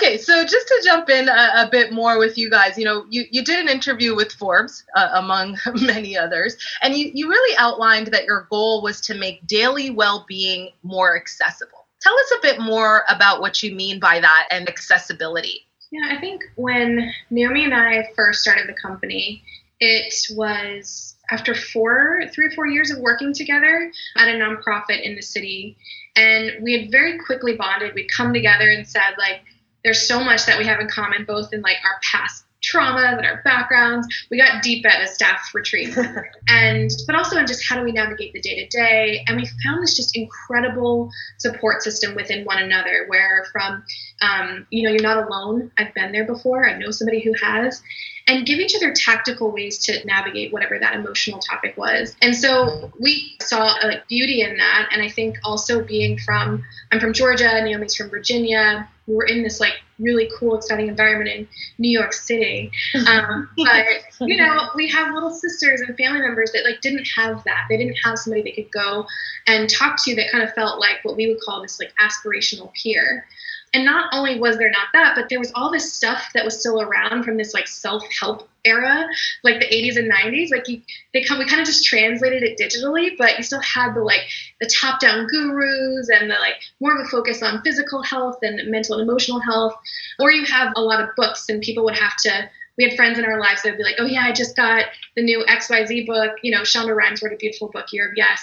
Okay, 0.02 0.16
so 0.16 0.44
just 0.44 0.66
to 0.66 0.80
jump 0.82 1.10
in 1.10 1.28
a, 1.28 1.52
a, 1.56 1.68
bit 1.70 1.92
more 1.92 2.18
with 2.18 2.38
you 2.38 2.48
guys, 2.48 2.78
you 2.78 2.86
know, 2.86 3.04
you, 3.10 3.24
you 3.30 3.44
did 3.44 3.58
an 3.58 3.68
interview 3.68 4.16
with 4.16 4.32
Forbes, 4.32 4.82
uh, 4.96 5.10
among 5.12 5.58
many 5.74 6.16
others, 6.16 6.56
and 6.80 6.96
you, 6.96 7.10
you 7.12 7.28
really 7.28 7.54
outlined 7.58 8.06
that 8.06 8.24
your 8.24 8.46
goal 8.48 8.80
was 8.82 9.02
to 9.02 9.14
make 9.14 9.46
daily 9.46 9.90
well 9.90 10.24
being 10.26 10.70
more 10.82 11.18
accessible. 11.18 11.86
Tell 12.00 12.14
us 12.14 12.32
a 12.38 12.40
bit 12.40 12.60
more 12.62 13.04
about 13.10 13.42
what 13.42 13.62
you 13.62 13.74
mean 13.74 14.00
by 14.00 14.20
that 14.20 14.48
and 14.50 14.66
accessibility. 14.70 15.66
Yeah, 15.90 16.16
I 16.16 16.18
think 16.18 16.44
when 16.54 17.12
Naomi 17.28 17.64
and 17.64 17.74
I 17.74 18.08
first 18.16 18.40
started 18.40 18.70
the 18.70 18.80
company, 18.80 19.42
it 19.80 20.14
was 20.34 21.14
after 21.30 21.54
four, 21.54 22.22
three 22.32 22.46
or 22.46 22.50
four 22.52 22.66
years 22.66 22.90
of 22.90 23.00
working 23.00 23.34
together 23.34 23.92
at 24.16 24.28
a 24.28 24.32
nonprofit 24.32 25.02
in 25.02 25.14
the 25.14 25.22
city. 25.22 25.76
And 26.16 26.62
we 26.62 26.72
had 26.72 26.90
very 26.90 27.18
quickly 27.18 27.54
bonded. 27.56 27.94
We'd 27.94 28.10
come 28.16 28.32
together 28.32 28.70
and 28.70 28.86
said, 28.86 29.14
like, 29.18 29.42
there's 29.84 30.06
so 30.06 30.22
much 30.22 30.46
that 30.46 30.58
we 30.58 30.66
have 30.66 30.80
in 30.80 30.88
common, 30.88 31.24
both 31.24 31.52
in 31.52 31.62
like 31.62 31.76
our 31.84 31.98
past 32.02 32.44
traumas 32.72 33.16
and 33.16 33.26
our 33.26 33.42
backgrounds. 33.42 34.06
We 34.30 34.38
got 34.38 34.62
deep 34.62 34.84
at 34.86 35.02
a 35.02 35.06
staff 35.06 35.50
retreat, 35.54 35.96
and 36.48 36.90
but 37.06 37.14
also 37.14 37.38
in 37.38 37.46
just 37.46 37.62
how 37.68 37.76
do 37.76 37.84
we 37.84 37.92
navigate 37.92 38.32
the 38.32 38.40
day 38.40 38.56
to 38.56 38.68
day. 38.68 39.24
And 39.26 39.36
we 39.36 39.46
found 39.64 39.82
this 39.82 39.96
just 39.96 40.16
incredible 40.16 41.10
support 41.38 41.82
system 41.82 42.14
within 42.14 42.44
one 42.44 42.62
another, 42.62 43.04
where 43.08 43.46
from 43.52 43.84
um, 44.22 44.66
you 44.70 44.82
know 44.82 44.90
you're 44.90 45.02
not 45.02 45.26
alone. 45.26 45.70
I've 45.78 45.94
been 45.94 46.12
there 46.12 46.26
before. 46.26 46.68
I 46.68 46.78
know 46.78 46.90
somebody 46.90 47.22
who 47.22 47.32
has, 47.42 47.82
and 48.26 48.46
give 48.46 48.58
each 48.58 48.74
other 48.74 48.92
tactical 48.92 49.50
ways 49.50 49.78
to 49.86 50.04
navigate 50.06 50.52
whatever 50.52 50.78
that 50.78 50.94
emotional 50.94 51.40
topic 51.40 51.76
was. 51.76 52.16
And 52.22 52.36
so 52.36 52.92
we 53.00 53.36
saw 53.40 53.74
a 53.82 53.86
like, 53.86 54.08
beauty 54.08 54.42
in 54.42 54.56
that. 54.58 54.88
And 54.92 55.02
I 55.02 55.08
think 55.08 55.36
also 55.44 55.82
being 55.82 56.18
from 56.18 56.64
I'm 56.92 57.00
from 57.00 57.12
Georgia, 57.12 57.60
Naomi's 57.62 57.94
from 57.94 58.10
Virginia 58.10 58.88
we 59.10 59.16
were 59.16 59.24
in 59.24 59.42
this 59.42 59.60
like 59.60 59.74
really 60.00 60.30
cool, 60.38 60.56
exciting 60.56 60.88
environment 60.88 61.30
in 61.30 61.48
New 61.78 61.90
York 61.90 62.12
City. 62.12 62.70
Um, 63.10 63.48
but 63.56 63.86
you 64.20 64.36
know, 64.36 64.68
we 64.76 64.88
have 64.88 65.14
little 65.14 65.32
sisters 65.32 65.80
and 65.80 65.96
family 65.96 66.20
members 66.20 66.52
that 66.52 66.64
like 66.64 66.80
didn't 66.80 67.06
have 67.16 67.42
that. 67.44 67.66
They 67.68 67.76
didn't 67.76 67.96
have 68.04 68.18
somebody 68.18 68.42
they 68.42 68.52
could 68.52 68.70
go 68.70 69.06
and 69.46 69.68
talk 69.68 69.96
to 70.04 70.14
that 70.16 70.30
kind 70.30 70.44
of 70.44 70.52
felt 70.54 70.78
like 70.78 70.98
what 71.02 71.16
we 71.16 71.26
would 71.26 71.40
call 71.40 71.62
this 71.62 71.80
like 71.80 71.92
aspirational 72.00 72.72
peer. 72.74 73.26
And 73.72 73.84
not 73.84 74.12
only 74.12 74.38
was 74.40 74.58
there 74.58 74.70
not 74.70 74.88
that, 74.94 75.14
but 75.14 75.28
there 75.28 75.38
was 75.38 75.52
all 75.54 75.70
this 75.70 75.94
stuff 75.94 76.32
that 76.34 76.44
was 76.44 76.58
still 76.58 76.80
around 76.80 77.22
from 77.22 77.36
this 77.36 77.54
like 77.54 77.68
self-help 77.68 78.48
era, 78.64 79.06
like 79.44 79.60
the 79.60 79.66
80s 79.66 79.96
and 79.96 80.10
90s. 80.10 80.50
Like 80.50 80.66
you, 80.66 80.82
they 81.14 81.22
come, 81.22 81.38
we 81.38 81.46
kind 81.46 81.60
of 81.60 81.66
just 81.66 81.84
translated 81.84 82.42
it 82.42 82.58
digitally, 82.58 83.16
but 83.16 83.38
you 83.38 83.44
still 83.44 83.60
had 83.60 83.94
the 83.94 84.00
like 84.00 84.22
the 84.60 84.68
top-down 84.68 85.28
gurus 85.28 86.08
and 86.08 86.28
the 86.28 86.34
like 86.34 86.56
more 86.80 86.98
of 86.98 87.06
a 87.06 87.08
focus 87.08 87.42
on 87.42 87.62
physical 87.62 88.02
health 88.02 88.38
and 88.42 88.68
mental 88.70 88.98
and 88.98 89.08
emotional 89.08 89.40
health. 89.40 89.74
Or 90.18 90.32
you 90.32 90.44
have 90.46 90.72
a 90.74 90.82
lot 90.82 91.00
of 91.00 91.14
books, 91.16 91.48
and 91.48 91.62
people 91.62 91.84
would 91.84 91.98
have 91.98 92.16
to 92.24 92.50
we 92.80 92.88
had 92.88 92.96
friends 92.96 93.18
in 93.18 93.26
our 93.26 93.38
lives 93.38 93.60
that 93.62 93.72
would 93.72 93.76
be 93.76 93.84
like, 93.84 93.96
oh 93.98 94.06
yeah, 94.06 94.22
I 94.22 94.32
just 94.32 94.56
got 94.56 94.86
the 95.14 95.22
new 95.22 95.44
XYZ 95.46 96.06
book. 96.06 96.36
You 96.42 96.50
know, 96.50 96.62
Shonda 96.62 96.96
Rhimes 96.96 97.22
wrote 97.22 97.34
a 97.34 97.36
beautiful 97.36 97.68
book, 97.68 97.92
Year 97.92 98.08
of 98.08 98.14
Yes. 98.16 98.40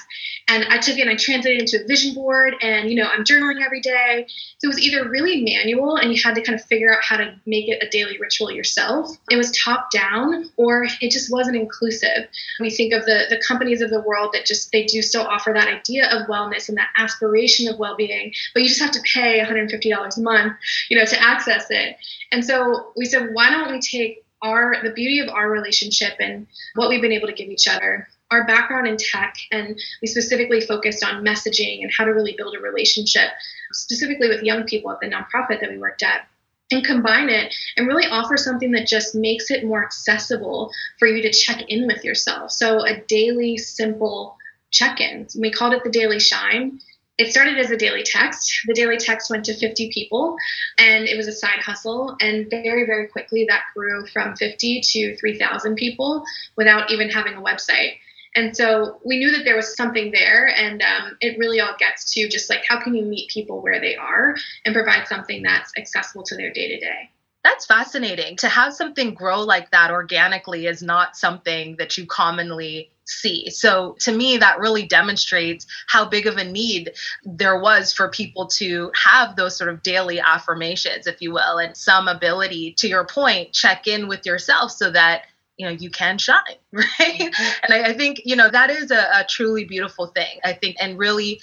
And 0.47 0.63
I 0.65 0.77
took 0.77 0.95
it 0.99 1.01
and 1.01 1.09
I 1.09 1.15
translated 1.15 1.59
it 1.59 1.73
into 1.73 1.83
a 1.83 1.87
vision 1.87 2.13
board 2.13 2.53
and, 2.61 2.87
you 2.87 2.95
know, 2.97 3.09
I'm 3.09 3.23
journaling 3.23 3.65
every 3.65 3.81
day. 3.81 4.27
So 4.59 4.67
it 4.67 4.67
was 4.67 4.79
either 4.79 5.09
really 5.09 5.41
manual 5.41 5.95
and 5.95 6.13
you 6.13 6.21
had 6.23 6.35
to 6.35 6.43
kind 6.43 6.59
of 6.59 6.63
figure 6.67 6.93
out 6.93 7.03
how 7.03 7.17
to 7.17 7.33
make 7.47 7.67
it 7.67 7.81
a 7.81 7.89
daily 7.89 8.19
ritual 8.19 8.51
yourself. 8.51 9.09
It 9.31 9.37
was 9.37 9.51
top 9.57 9.89
down 9.89 10.51
or 10.55 10.85
it 11.01 11.09
just 11.09 11.31
wasn't 11.31 11.55
inclusive. 11.55 12.27
We 12.59 12.69
think 12.69 12.93
of 12.93 13.05
the, 13.05 13.25
the 13.31 13.41
companies 13.47 13.81
of 13.81 13.89
the 13.89 14.01
world 14.01 14.33
that 14.33 14.45
just, 14.45 14.71
they 14.71 14.85
do 14.85 15.01
still 15.01 15.23
offer 15.23 15.51
that 15.51 15.67
idea 15.67 16.11
of 16.11 16.27
wellness 16.27 16.69
and 16.69 16.77
that 16.77 16.89
aspiration 16.95 17.67
of 17.67 17.79
well-being, 17.79 18.31
but 18.53 18.61
you 18.61 18.69
just 18.69 18.81
have 18.81 18.91
to 18.91 19.01
pay 19.11 19.39
$150 19.43 20.17
a 20.17 20.21
month, 20.21 20.53
you 20.91 20.99
know, 20.99 21.05
to 21.05 21.19
access 21.19 21.65
it. 21.71 21.97
And 22.31 22.45
so 22.45 22.91
we 22.95 23.05
said, 23.05 23.29
why 23.33 23.49
don't 23.49 23.71
we 23.71 23.79
take 23.79 24.23
our 24.41 24.75
the 24.83 24.91
beauty 24.91 25.19
of 25.19 25.29
our 25.29 25.49
relationship 25.49 26.13
and 26.19 26.47
what 26.75 26.89
we've 26.89 27.01
been 27.01 27.11
able 27.11 27.27
to 27.27 27.33
give 27.33 27.49
each 27.49 27.67
other 27.67 28.07
our 28.29 28.45
background 28.45 28.87
in 28.87 28.97
tech 28.97 29.35
and 29.51 29.79
we 30.01 30.07
specifically 30.07 30.61
focused 30.61 31.03
on 31.03 31.23
messaging 31.23 31.81
and 31.81 31.91
how 31.97 32.03
to 32.03 32.11
really 32.11 32.35
build 32.37 32.55
a 32.55 32.59
relationship 32.59 33.29
specifically 33.71 34.27
with 34.27 34.43
young 34.43 34.65
people 34.65 34.91
at 34.91 34.99
the 34.99 35.07
nonprofit 35.07 35.61
that 35.61 35.69
we 35.69 35.77
worked 35.77 36.03
at 36.03 36.27
and 36.71 36.85
combine 36.85 37.29
it 37.29 37.55
and 37.77 37.87
really 37.87 38.05
offer 38.07 38.35
something 38.35 38.71
that 38.71 38.87
just 38.87 39.15
makes 39.15 39.49
it 39.49 39.63
more 39.63 39.83
accessible 39.83 40.69
for 40.99 41.07
you 41.07 41.21
to 41.21 41.31
check 41.31 41.61
in 41.69 41.87
with 41.87 42.03
yourself. 42.03 42.51
So 42.51 42.85
a 42.85 42.99
daily 43.07 43.57
simple 43.57 44.37
check-in 44.69 45.25
we 45.39 45.49
called 45.49 45.73
it 45.73 45.81
the 45.83 45.89
daily 45.89 46.19
shine 46.19 46.79
it 47.17 47.31
started 47.31 47.57
as 47.57 47.71
a 47.71 47.77
daily 47.77 48.03
text. 48.03 48.51
The 48.67 48.73
daily 48.73 48.97
text 48.97 49.29
went 49.29 49.45
to 49.45 49.55
50 49.55 49.89
people 49.91 50.35
and 50.77 51.05
it 51.05 51.17
was 51.17 51.27
a 51.27 51.31
side 51.31 51.59
hustle. 51.59 52.15
And 52.21 52.49
very, 52.49 52.85
very 52.85 53.07
quickly 53.07 53.45
that 53.49 53.63
grew 53.75 54.05
from 54.07 54.35
50 54.35 54.81
to 54.81 55.17
3,000 55.17 55.75
people 55.75 56.23
without 56.55 56.91
even 56.91 57.09
having 57.09 57.33
a 57.33 57.41
website. 57.41 57.97
And 58.35 58.55
so 58.55 58.99
we 59.03 59.17
knew 59.17 59.31
that 59.31 59.45
there 59.45 59.55
was 59.55 59.75
something 59.75 60.11
there. 60.11 60.47
And 60.55 60.83
um, 60.83 61.17
it 61.19 61.39
really 61.39 61.59
all 61.59 61.75
gets 61.79 62.13
to 62.13 62.27
just 62.29 62.51
like 62.51 62.63
how 62.67 62.79
can 62.79 62.93
you 62.93 63.03
meet 63.03 63.29
people 63.29 63.63
where 63.63 63.79
they 63.79 63.95
are 63.95 64.35
and 64.65 64.75
provide 64.75 65.07
something 65.07 65.41
that's 65.41 65.71
accessible 65.75 66.23
to 66.25 66.35
their 66.35 66.53
day 66.53 66.67
to 66.67 66.79
day. 66.79 67.09
That's 67.47 67.65
fascinating. 67.65 68.35
To 68.37 68.49
have 68.49 68.73
something 68.73 69.13
grow 69.13 69.39
like 69.39 69.71
that 69.71 69.89
organically 69.89 70.67
is 70.67 70.81
not 70.81 71.15
something 71.15 71.77
that 71.77 71.97
you 71.97 72.05
commonly 72.05 72.91
see. 73.05 73.49
So 73.51 73.95
to 74.01 74.11
me, 74.11 74.35
that 74.35 74.59
really 74.59 74.85
demonstrates 74.85 75.65
how 75.87 76.09
big 76.09 76.27
of 76.27 76.35
a 76.35 76.43
need 76.43 76.91
there 77.23 77.57
was 77.57 77.93
for 77.93 78.09
people 78.09 78.47
to 78.57 78.91
have 79.01 79.37
those 79.37 79.57
sort 79.57 79.69
of 79.69 79.81
daily 79.81 80.19
affirmations, 80.19 81.07
if 81.07 81.21
you 81.21 81.31
will, 81.31 81.57
and 81.57 81.77
some 81.77 82.09
ability, 82.09 82.75
to 82.79 82.89
your 82.89 83.05
point, 83.05 83.53
check 83.53 83.87
in 83.87 84.09
with 84.09 84.25
yourself 84.25 84.71
so 84.71 84.91
that 84.91 85.21
you 85.55 85.65
know 85.65 85.71
you 85.71 85.89
can 85.89 86.19
shine 86.19 86.37
right 86.71 86.85
mm-hmm. 86.99 87.53
and 87.63 87.73
I, 87.73 87.89
I, 87.89 87.93
think 87.93 88.21
you 88.25 88.35
know 88.35 88.47
that 88.47 88.69
is 88.69 88.91
a, 88.91 89.07
a 89.11 89.25
truly 89.27 89.65
beautiful 89.65 90.05
thing 90.05 90.39
i 90.45 90.53
think 90.53 90.75
and 90.79 90.99
really 90.99 91.41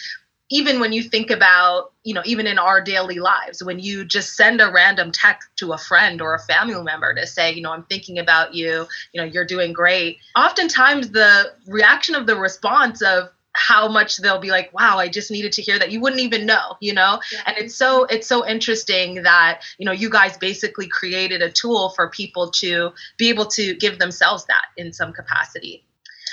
even 0.55 0.79
when 0.79 0.93
you 0.93 1.03
think 1.03 1.31
about, 1.31 1.93
you 2.05 2.15
know, 2.15 2.23
even 2.25 2.47
in 2.47 2.61
our 2.61 2.81
daily 2.81 3.19
lives, 3.19 3.61
when 3.61 3.81
you 3.81 4.05
just 4.05 4.37
send 4.37 4.61
a 4.61 4.71
random 4.71 5.11
text 5.11 5.49
to 5.57 5.73
a 5.73 5.79
friend 5.79 6.23
or 6.23 6.33
a 6.33 6.39
family 6.39 6.81
member 6.81 7.13
to 7.13 7.27
say, 7.27 7.53
you 7.53 7.61
know, 7.61 7.73
I'm 7.73 7.83
thinking 7.83 8.21
about 8.21 8.55
you, 8.55 8.87
you 9.13 9.21
know, 9.21 9.25
you're 9.25 9.45
doing 9.45 9.73
great. 9.73 10.19
Oftentimes 10.37 11.11
the 11.11 11.53
reaction 11.67 12.15
of 12.15 12.27
the 12.27 12.37
response 12.37 13.03
of, 13.03 13.31
how 13.57 13.87
much 13.87 14.17
they'll 14.17 14.41
be 14.41 14.51
like 14.51 14.75
wow 14.75 14.99
i 14.99 15.09
just 15.09 15.31
needed 15.31 15.53
to 15.53 15.63
hear 15.63 15.79
that 15.79 15.93
you 15.93 16.01
wouldn't 16.01 16.21
even 16.21 16.45
know 16.45 16.77
you 16.81 16.93
know 16.93 17.21
yeah. 17.33 17.41
and 17.47 17.57
it's 17.57 17.77
so 17.77 18.05
it's 18.07 18.27
so 18.27 18.45
interesting 18.45 19.23
that 19.23 19.61
you 19.79 19.87
know 19.87 19.93
you 19.93 20.11
guys 20.11 20.37
basically 20.39 20.89
created 20.89 21.41
a 21.41 21.49
tool 21.53 21.91
for 21.91 22.11
people 22.11 22.51
to 22.51 22.91
be 23.17 23.29
able 23.29 23.47
to 23.47 23.77
give 23.77 24.01
themselves 24.01 24.45
that 24.47 24.65
in 24.77 24.93
some 24.93 25.13
capacity 25.13 25.85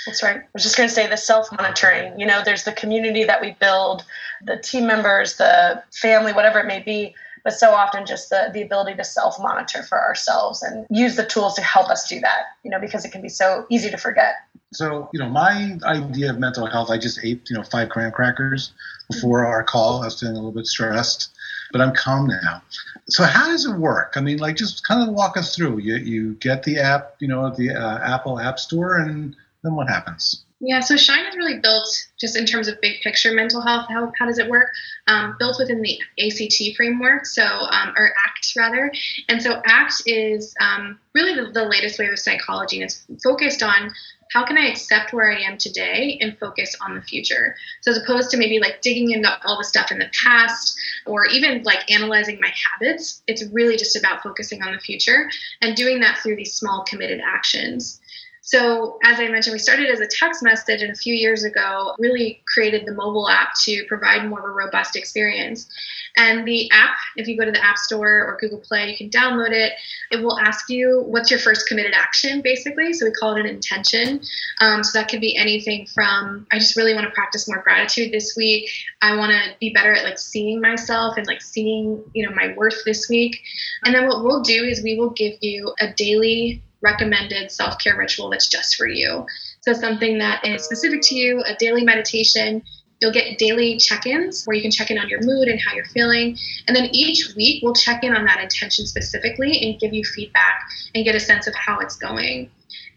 that's 0.06 0.22
right. 0.22 0.36
I 0.36 0.48
was 0.52 0.62
just 0.62 0.76
going 0.76 0.88
to 0.88 0.94
say 0.94 1.06
the 1.06 1.16
self 1.16 1.48
monitoring. 1.52 2.18
You 2.18 2.26
know, 2.26 2.42
there's 2.44 2.64
the 2.64 2.72
community 2.72 3.24
that 3.24 3.40
we 3.40 3.56
build, 3.60 4.04
the 4.44 4.56
team 4.56 4.86
members, 4.86 5.36
the 5.36 5.82
family, 5.92 6.32
whatever 6.32 6.58
it 6.58 6.66
may 6.66 6.80
be, 6.80 7.14
but 7.44 7.52
so 7.52 7.70
often 7.70 8.06
just 8.06 8.30
the, 8.30 8.50
the 8.52 8.62
ability 8.62 8.94
to 8.96 9.04
self 9.04 9.38
monitor 9.40 9.82
for 9.82 10.00
ourselves 10.00 10.62
and 10.62 10.86
use 10.90 11.16
the 11.16 11.26
tools 11.26 11.54
to 11.54 11.62
help 11.62 11.88
us 11.88 12.08
do 12.08 12.20
that, 12.20 12.42
you 12.64 12.70
know, 12.70 12.80
because 12.80 13.04
it 13.04 13.12
can 13.12 13.22
be 13.22 13.28
so 13.28 13.66
easy 13.70 13.90
to 13.90 13.96
forget. 13.96 14.34
So, 14.72 15.10
you 15.12 15.20
know, 15.20 15.28
my 15.28 15.78
idea 15.84 16.30
of 16.30 16.38
mental 16.38 16.66
health, 16.66 16.90
I 16.90 16.98
just 16.98 17.20
ate, 17.22 17.42
you 17.50 17.56
know, 17.56 17.62
five 17.62 17.88
graham 17.90 18.10
crackers 18.12 18.72
before 19.10 19.44
our 19.44 19.62
call. 19.62 20.02
I 20.02 20.06
was 20.06 20.18
feeling 20.18 20.36
a 20.36 20.38
little 20.38 20.52
bit 20.52 20.66
stressed, 20.66 21.30
but 21.72 21.80
I'm 21.80 21.94
calm 21.94 22.26
now. 22.26 22.62
So, 23.08 23.24
how 23.24 23.48
does 23.48 23.66
it 23.66 23.76
work? 23.76 24.14
I 24.16 24.20
mean, 24.20 24.38
like, 24.38 24.56
just 24.56 24.86
kind 24.86 25.06
of 25.06 25.14
walk 25.14 25.36
us 25.36 25.54
through. 25.54 25.78
You, 25.78 25.96
you 25.96 26.34
get 26.34 26.62
the 26.62 26.78
app, 26.78 27.16
you 27.18 27.28
know, 27.28 27.50
the 27.50 27.70
uh, 27.70 27.98
Apple 27.98 28.40
App 28.40 28.58
Store, 28.58 28.96
and 28.96 29.36
then 29.62 29.74
what 29.74 29.88
happens? 29.88 30.44
Yeah, 30.64 30.78
so 30.78 30.96
Shine 30.96 31.26
is 31.26 31.36
really 31.36 31.58
built 31.58 31.88
just 32.20 32.36
in 32.36 32.46
terms 32.46 32.68
of 32.68 32.80
big 32.80 33.00
picture 33.02 33.32
mental 33.32 33.60
health. 33.60 33.86
How, 33.88 34.12
how 34.16 34.26
does 34.26 34.38
it 34.38 34.48
work? 34.48 34.68
Um, 35.08 35.34
built 35.36 35.56
within 35.58 35.82
the 35.82 35.98
ACT 36.20 36.76
framework, 36.76 37.26
so 37.26 37.42
um, 37.42 37.92
or 37.96 38.12
ACT 38.24 38.52
rather. 38.56 38.92
And 39.28 39.42
so 39.42 39.60
ACT 39.66 40.02
is 40.06 40.54
um, 40.60 41.00
really 41.14 41.34
the, 41.34 41.50
the, 41.50 41.64
latest 41.64 41.98
wave 41.98 42.12
of 42.12 42.18
psychology, 42.20 42.80
and 42.80 42.84
it's 42.84 43.04
focused 43.24 43.64
on 43.64 43.90
how 44.32 44.44
can 44.44 44.56
I 44.56 44.66
accept 44.66 45.12
where 45.12 45.30
I 45.30 45.40
am 45.40 45.58
today 45.58 46.16
and 46.20 46.38
focus 46.38 46.76
on 46.80 46.94
the 46.94 47.02
future. 47.02 47.56
So 47.82 47.90
as 47.90 47.98
opposed 47.98 48.30
to 48.30 48.36
maybe 48.36 48.60
like 48.60 48.80
digging 48.80 49.10
into 49.10 49.28
all 49.44 49.58
the 49.58 49.64
stuff 49.64 49.90
in 49.90 49.98
the 49.98 50.10
past 50.24 50.74
or 51.06 51.26
even 51.26 51.62
like 51.64 51.90
analyzing 51.90 52.38
my 52.40 52.52
habits, 52.70 53.22
it's 53.26 53.44
really 53.52 53.76
just 53.76 53.96
about 53.96 54.22
focusing 54.22 54.62
on 54.62 54.72
the 54.72 54.78
future 54.78 55.28
and 55.60 55.76
doing 55.76 56.00
that 56.00 56.18
through 56.18 56.36
these 56.36 56.54
small 56.54 56.84
committed 56.84 57.20
actions. 57.20 58.00
So, 58.44 58.98
as 59.04 59.20
I 59.20 59.28
mentioned, 59.28 59.52
we 59.52 59.60
started 59.60 59.88
as 59.88 60.00
a 60.00 60.08
text 60.08 60.42
message, 60.42 60.82
and 60.82 60.90
a 60.90 60.96
few 60.96 61.14
years 61.14 61.44
ago, 61.44 61.94
really 62.00 62.42
created 62.52 62.84
the 62.84 62.92
mobile 62.92 63.28
app 63.28 63.50
to 63.62 63.84
provide 63.86 64.28
more 64.28 64.40
of 64.40 64.44
a 64.44 64.48
robust 64.48 64.96
experience. 64.96 65.70
And 66.16 66.44
the 66.44 66.68
app, 66.72 66.96
if 67.14 67.28
you 67.28 67.38
go 67.38 67.44
to 67.44 67.52
the 67.52 67.64
App 67.64 67.78
Store 67.78 68.24
or 68.24 68.36
Google 68.40 68.58
Play, 68.58 68.90
you 68.90 68.96
can 68.96 69.10
download 69.10 69.52
it. 69.52 69.74
It 70.10 70.24
will 70.24 70.40
ask 70.40 70.68
you 70.68 71.04
what's 71.06 71.30
your 71.30 71.38
first 71.38 71.68
committed 71.68 71.92
action, 71.94 72.40
basically. 72.42 72.92
So, 72.92 73.06
we 73.06 73.12
call 73.12 73.36
it 73.36 73.40
an 73.40 73.46
intention. 73.46 74.20
Um, 74.60 74.82
so, 74.82 74.98
that 74.98 75.08
could 75.08 75.20
be 75.20 75.36
anything 75.36 75.86
from 75.86 76.44
I 76.50 76.58
just 76.58 76.76
really 76.76 76.94
want 76.94 77.06
to 77.06 77.12
practice 77.12 77.46
more 77.46 77.62
gratitude 77.62 78.10
this 78.10 78.34
week. 78.36 78.68
I 79.02 79.14
want 79.14 79.30
to 79.30 79.54
be 79.60 79.70
better 79.70 79.94
at 79.94 80.02
like 80.02 80.18
seeing 80.18 80.60
myself 80.60 81.16
and 81.16 81.28
like 81.28 81.42
seeing, 81.42 82.02
you 82.12 82.28
know, 82.28 82.34
my 82.34 82.54
worth 82.56 82.84
this 82.84 83.08
week. 83.08 83.40
And 83.84 83.94
then 83.94 84.08
what 84.08 84.24
we'll 84.24 84.42
do 84.42 84.64
is 84.64 84.82
we 84.82 84.98
will 84.98 85.10
give 85.10 85.34
you 85.40 85.72
a 85.78 85.92
daily 85.92 86.60
recommended 86.82 87.50
self 87.50 87.78
care 87.78 87.96
ritual 87.96 88.30
that's 88.30 88.48
just 88.48 88.76
for 88.76 88.86
you. 88.86 89.26
So, 89.60 89.72
something 89.72 90.18
that 90.18 90.44
is 90.46 90.64
specific 90.64 91.00
to 91.04 91.14
you, 91.14 91.42
a 91.46 91.54
daily 91.56 91.84
meditation. 91.84 92.62
You'll 93.00 93.12
get 93.12 93.36
daily 93.36 93.78
check 93.78 94.06
ins 94.06 94.44
where 94.44 94.54
you 94.54 94.62
can 94.62 94.70
check 94.70 94.92
in 94.92 94.98
on 94.98 95.08
your 95.08 95.20
mood 95.22 95.48
and 95.48 95.60
how 95.60 95.74
you're 95.74 95.86
feeling. 95.86 96.38
And 96.68 96.76
then 96.76 96.88
each 96.92 97.34
week, 97.34 97.60
we'll 97.60 97.74
check 97.74 98.04
in 98.04 98.14
on 98.14 98.24
that 98.26 98.40
intention 98.40 98.86
specifically 98.86 99.60
and 99.60 99.80
give 99.80 99.92
you 99.92 100.04
feedback 100.04 100.62
and 100.94 101.04
get 101.04 101.16
a 101.16 101.20
sense 101.20 101.48
of 101.48 101.54
how 101.54 101.80
it's 101.80 101.96
going. 101.96 102.48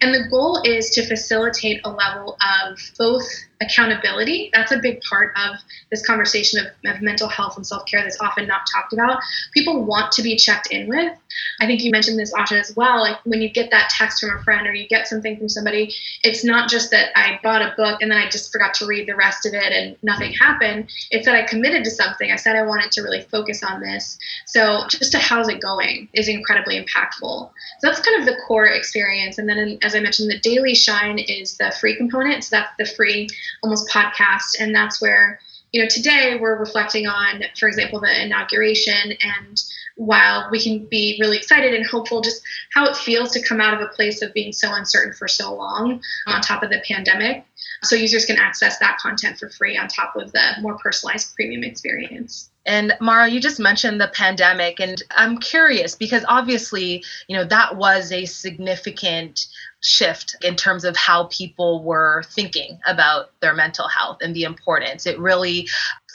And 0.01 0.13
the 0.13 0.27
goal 0.29 0.61
is 0.63 0.91
to 0.91 1.07
facilitate 1.07 1.81
a 1.85 1.89
level 1.89 2.37
of 2.41 2.77
both 2.99 3.27
accountability. 3.61 4.49
That's 4.53 4.71
a 4.71 4.79
big 4.79 5.01
part 5.01 5.33
of 5.37 5.55
this 5.89 6.05
conversation 6.05 6.65
of, 6.65 6.95
of 6.95 7.01
mental 7.01 7.27
health 7.27 7.55
and 7.55 7.65
self 7.65 7.85
care 7.85 8.01
that's 8.01 8.19
often 8.19 8.47
not 8.47 8.61
talked 8.71 8.93
about. 8.93 9.19
People 9.53 9.83
want 9.83 10.11
to 10.13 10.21
be 10.21 10.35
checked 10.35 10.67
in 10.71 10.87
with. 10.87 11.13
I 11.59 11.65
think 11.65 11.81
you 11.83 11.91
mentioned 11.91 12.19
this, 12.19 12.33
Asha, 12.33 12.59
as 12.59 12.75
well. 12.75 12.99
Like 12.99 13.17
when 13.25 13.41
you 13.41 13.49
get 13.49 13.71
that 13.71 13.89
text 13.89 14.19
from 14.19 14.37
a 14.37 14.43
friend 14.43 14.67
or 14.67 14.73
you 14.73 14.87
get 14.87 15.07
something 15.07 15.37
from 15.37 15.49
somebody, 15.49 15.93
it's 16.23 16.43
not 16.43 16.69
just 16.69 16.91
that 16.91 17.11
I 17.15 17.39
bought 17.43 17.61
a 17.61 17.73
book 17.75 18.01
and 18.01 18.09
then 18.09 18.17
I 18.17 18.29
just 18.29 18.51
forgot 18.51 18.73
to 18.75 18.85
read 18.85 19.07
the 19.07 19.15
rest 19.15 19.45
of 19.45 19.53
it 19.53 19.71
and 19.71 19.97
nothing 20.03 20.33
happened. 20.33 20.89
It's 21.11 21.25
that 21.25 21.35
I 21.35 21.43
committed 21.43 21.83
to 21.85 21.91
something. 21.91 22.31
I 22.31 22.35
said 22.35 22.55
I 22.55 22.63
wanted 22.63 22.91
to 22.93 23.01
really 23.01 23.21
focus 23.21 23.63
on 23.63 23.81
this. 23.81 24.17
So 24.45 24.85
just 24.89 25.11
to 25.11 25.19
how's 25.19 25.49
it 25.49 25.61
going 25.61 26.07
is 26.13 26.27
incredibly 26.27 26.83
impactful. 26.83 27.51
So 27.79 27.87
that's 27.87 27.99
kind 27.99 28.19
of 28.19 28.25
the 28.25 28.37
core 28.47 28.65
experience. 28.65 29.37
And 29.37 29.47
then, 29.47 29.77
as 29.83 29.95
I 29.95 29.99
mentioned, 29.99 30.29
the 30.29 30.39
daily 30.39 30.75
shine 30.75 31.19
is 31.19 31.57
the 31.57 31.73
free 31.79 31.95
component. 31.95 32.43
So 32.43 32.57
that's 32.57 32.71
the 32.77 32.85
free 32.85 33.27
almost 33.63 33.89
podcast. 33.89 34.60
And 34.60 34.73
that's 34.73 35.01
where, 35.01 35.39
you 35.71 35.81
know, 35.81 35.88
today 35.89 36.38
we're 36.39 36.60
reflecting 36.60 37.08
on, 37.08 37.43
for 37.60 37.67
example, 37.67 37.99
the 37.99 38.23
inauguration. 38.23 39.13
And 39.21 39.63
while 39.97 40.49
we 40.51 40.62
can 40.62 40.86
be 40.86 41.17
really 41.19 41.38
excited 41.38 41.73
and 41.73 41.86
hopeful 41.86 42.21
just 42.21 42.41
how 42.73 42.86
it 42.86 42.95
feels 42.97 43.31
to 43.31 43.41
come 43.41 43.62
out 43.62 43.73
of 43.73 43.81
a 43.81 43.91
place 43.93 44.21
of 44.21 44.34
being 44.34 44.51
so 44.51 44.73
uncertain 44.73 45.13
for 45.13 45.27
so 45.27 45.53
long 45.53 46.01
on 46.27 46.41
top 46.41 46.63
of 46.63 46.69
the 46.69 46.81
pandemic. 46.88 47.45
So 47.84 47.95
users 47.95 48.25
can 48.25 48.38
access 48.38 48.77
that 48.79 48.97
content 48.99 49.38
for 49.38 49.49
free 49.49 49.77
on 49.77 49.88
top 49.88 50.15
of 50.15 50.31
the 50.31 50.51
more 50.62 50.77
personalized 50.77 51.36
premium 51.36 51.63
experience. 51.63 52.49
And 52.65 52.93
Marah, 52.99 53.27
you 53.27 53.39
just 53.39 53.60
mentioned 53.60 54.01
the 54.01 54.08
pandemic, 54.08 54.79
and 54.79 55.01
I'm 55.12 55.38
curious 55.38 55.95
because 55.95 56.25
obviously, 56.27 57.03
you 57.27 57.38
know, 57.38 57.43
that 57.45 57.77
was 57.77 58.12
a 58.12 58.25
significant 58.25 59.47
shift 59.85 60.35
in 60.41 60.55
terms 60.55 60.83
of 60.83 60.97
how 60.97 61.25
people 61.25 61.83
were 61.83 62.23
thinking 62.31 62.79
about 62.87 63.29
their 63.39 63.53
mental 63.53 63.87
health 63.87 64.17
and 64.21 64.35
the 64.35 64.43
importance. 64.43 65.05
It 65.05 65.19
really 65.19 65.67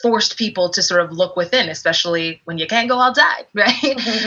forced 0.02 0.36
people 0.36 0.70
to 0.70 0.82
sort 0.82 1.02
of 1.02 1.12
look 1.12 1.36
within, 1.36 1.68
especially 1.68 2.40
when 2.44 2.58
you 2.58 2.66
can't 2.66 2.88
go 2.88 2.98
outside, 2.98 3.46
right? 3.54 3.82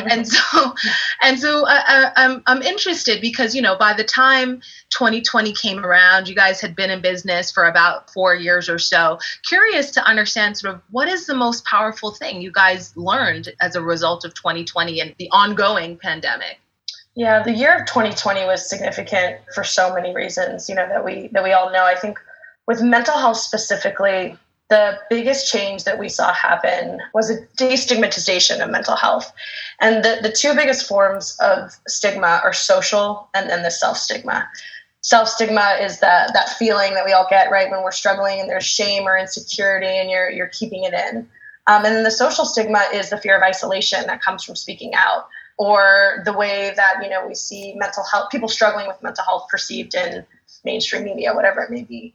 and 0.10 0.28
so, 0.28 0.76
and 1.22 1.40
so 1.40 1.66
I, 1.66 1.76
uh, 1.76 1.84
I, 1.88 2.04
uh, 2.04 2.12
I'm 2.16 2.44
I'm 2.46 2.62
interested 2.62 3.22
because 3.22 3.56
you 3.56 3.62
know 3.62 3.76
by 3.76 3.94
the 3.94 4.04
time 4.04 4.62
2020 4.90 5.54
came 5.54 5.84
around, 5.84 6.28
you 6.28 6.36
guys 6.36 6.62
had 6.62 6.76
been 6.76 6.90
in 6.90 7.02
business 7.02 7.52
for 7.52 7.66
about 7.66 8.10
four 8.12 8.36
years 8.36 8.70
or 8.70 8.80
so. 8.80 9.20
Curious 9.48 9.92
to 9.92 10.04
understand 10.04 10.58
sort 10.58 10.76
of 10.76 10.82
what 10.92 11.08
is 11.08 11.26
the 11.26 11.36
most 11.36 11.66
powerful 11.66 12.12
thing 12.12 12.42
you 12.42 12.52
guys 12.52 12.96
learned 12.96 13.50
as 13.60 13.76
a 13.76 13.82
result 13.82 14.24
of 14.26 14.34
2020 14.36 15.02
and 15.02 15.16
the 15.18 15.30
ongoing 15.32 15.98
pandemic. 15.98 16.60
Yeah, 17.16 17.44
the 17.44 17.54
year 17.54 17.78
of 17.78 17.86
2020 17.86 18.46
was 18.46 18.68
significant 18.68 19.38
for 19.54 19.64
so 19.64 19.94
many 19.94 20.16
reasons, 20.16 20.68
you 20.68 20.76
know, 20.76 20.88
that 20.88 21.06
we 21.06 21.28
that 21.32 21.44
we 21.44 21.52
all 21.52 21.72
know. 21.72 21.86
I 21.86 21.96
think 21.96 22.18
with 22.68 22.82
mental 22.82 23.18
health 23.18 23.38
specifically, 23.38 24.38
the 24.70 24.98
biggest 25.10 25.52
change 25.52 25.84
that 25.84 26.00
we 26.00 26.10
saw 26.10 26.34
happen 26.34 27.00
was 27.14 27.30
a 27.30 27.46
destigmatization 27.58 28.64
of 28.64 28.72
mental 28.72 28.96
health. 28.96 29.32
And 29.80 30.04
the, 30.04 30.20
the 30.24 30.32
two 30.32 30.56
biggest 30.56 30.88
forms 30.88 31.38
of 31.40 31.72
stigma 31.88 32.42
are 32.44 32.54
social 32.54 33.30
and 33.36 33.48
then 33.48 33.62
the 33.62 33.70
self 33.70 33.98
stigma. 33.98 34.50
Self 35.02 35.28
stigma 35.30 35.78
is 35.80 36.00
that 36.00 36.34
that 36.34 36.50
feeling 36.50 36.96
that 36.96 37.06
we 37.06 37.12
all 37.12 37.28
get 37.30 37.52
right 37.52 37.70
when 37.70 37.84
we're 37.84 37.92
struggling 37.92 38.40
and 38.40 38.50
there's 38.50 38.66
shame 38.66 39.04
or 39.04 39.16
insecurity 39.16 39.86
and 39.86 40.10
you're 40.10 40.32
you're 40.32 40.48
keeping 40.48 40.84
it 40.84 40.94
in. 40.94 41.28
Um, 41.68 41.86
and 41.86 41.96
then 41.96 42.04
the 42.04 42.12
social 42.12 42.46
stigma 42.46 42.84
is 42.92 43.12
the 43.12 43.18
fear 43.18 43.38
of 43.38 43.44
isolation 43.44 44.08
that 44.08 44.22
comes 44.22 44.44
from 44.44 44.56
speaking 44.56 44.96
out 44.96 45.28
or 45.58 46.22
the 46.26 46.34
way 46.34 46.74
that 46.76 46.96
you 47.02 47.10
know 47.10 47.26
we 47.28 47.36
see 47.36 47.74
mental 47.76 48.04
health 48.04 48.30
people 48.32 48.48
struggling 48.48 48.88
with 48.88 49.02
mental 49.02 49.24
health 49.24 49.48
perceived 49.50 49.96
in 49.96 50.26
mainstream 50.64 51.04
media 51.04 51.34
whatever 51.34 51.62
it 51.62 51.72
may 51.72 51.84
be. 51.84 52.14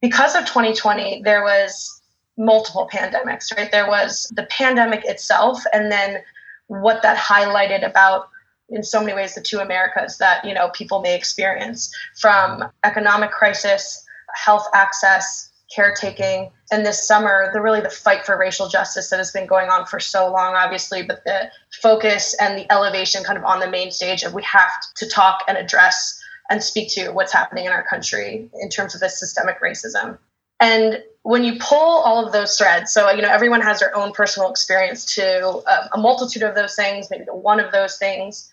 Because 0.00 0.34
of 0.34 0.42
2020 0.42 1.22
there 1.22 1.42
was 1.42 2.00
multiple 2.36 2.88
pandemics 2.92 3.56
right? 3.56 3.70
There 3.72 3.88
was 3.88 4.30
the 4.34 4.44
pandemic 4.44 5.04
itself 5.04 5.62
and 5.72 5.90
then 5.90 6.22
what 6.68 7.02
that 7.02 7.16
highlighted 7.16 7.88
about 7.88 8.28
in 8.68 8.82
so 8.82 9.00
many 9.00 9.14
ways 9.14 9.34
the 9.34 9.40
two 9.40 9.58
americas 9.60 10.18
that 10.18 10.44
you 10.44 10.52
know 10.52 10.68
people 10.70 11.00
may 11.00 11.14
experience 11.14 11.94
from 12.16 12.64
economic 12.84 13.30
crisis 13.30 14.04
health 14.34 14.66
access 14.74 15.45
caretaking. 15.74 16.50
And 16.70 16.84
this 16.84 17.06
summer 17.06 17.50
the 17.52 17.60
really 17.60 17.80
the 17.80 17.90
fight 17.90 18.24
for 18.24 18.38
racial 18.38 18.68
justice 18.68 19.10
that 19.10 19.18
has 19.18 19.30
been 19.30 19.46
going 19.46 19.68
on 19.68 19.86
for 19.86 20.00
so 20.00 20.30
long 20.30 20.54
obviously 20.54 21.02
but 21.02 21.24
the 21.24 21.50
focus 21.82 22.34
and 22.40 22.58
the 22.58 22.70
elevation 22.72 23.24
kind 23.24 23.38
of 23.38 23.44
on 23.44 23.60
the 23.60 23.70
main 23.70 23.90
stage 23.90 24.22
of 24.22 24.34
we 24.34 24.42
have 24.44 24.70
to 24.96 25.08
talk 25.08 25.42
and 25.48 25.58
address 25.58 26.20
and 26.50 26.62
speak 26.62 26.88
to 26.90 27.10
what's 27.10 27.32
happening 27.32 27.66
in 27.66 27.72
our 27.72 27.84
country 27.84 28.48
in 28.60 28.68
terms 28.68 28.94
of 28.94 29.00
this 29.00 29.18
systemic 29.18 29.60
racism. 29.60 30.18
And 30.60 31.02
when 31.22 31.42
you 31.42 31.58
pull 31.58 32.02
all 32.02 32.24
of 32.24 32.32
those 32.32 32.56
threads 32.56 32.92
so 32.92 33.10
you 33.10 33.22
know 33.22 33.28
everyone 33.28 33.60
has 33.60 33.80
their 33.80 33.94
own 33.96 34.12
personal 34.12 34.50
experience 34.50 35.14
to 35.16 35.62
uh, 35.66 35.88
a 35.92 35.98
multitude 35.98 36.42
of 36.42 36.54
those 36.54 36.76
things 36.76 37.08
maybe 37.10 37.24
to 37.24 37.34
one 37.34 37.60
of 37.60 37.72
those 37.72 37.98
things. 37.98 38.52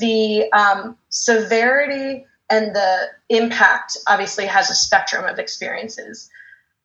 The 0.00 0.52
um, 0.52 0.98
severity 1.08 2.26
and 2.50 2.74
the 2.74 3.06
impact 3.28 3.96
obviously 4.06 4.46
has 4.46 4.70
a 4.70 4.74
spectrum 4.74 5.24
of 5.24 5.38
experiences 5.38 6.30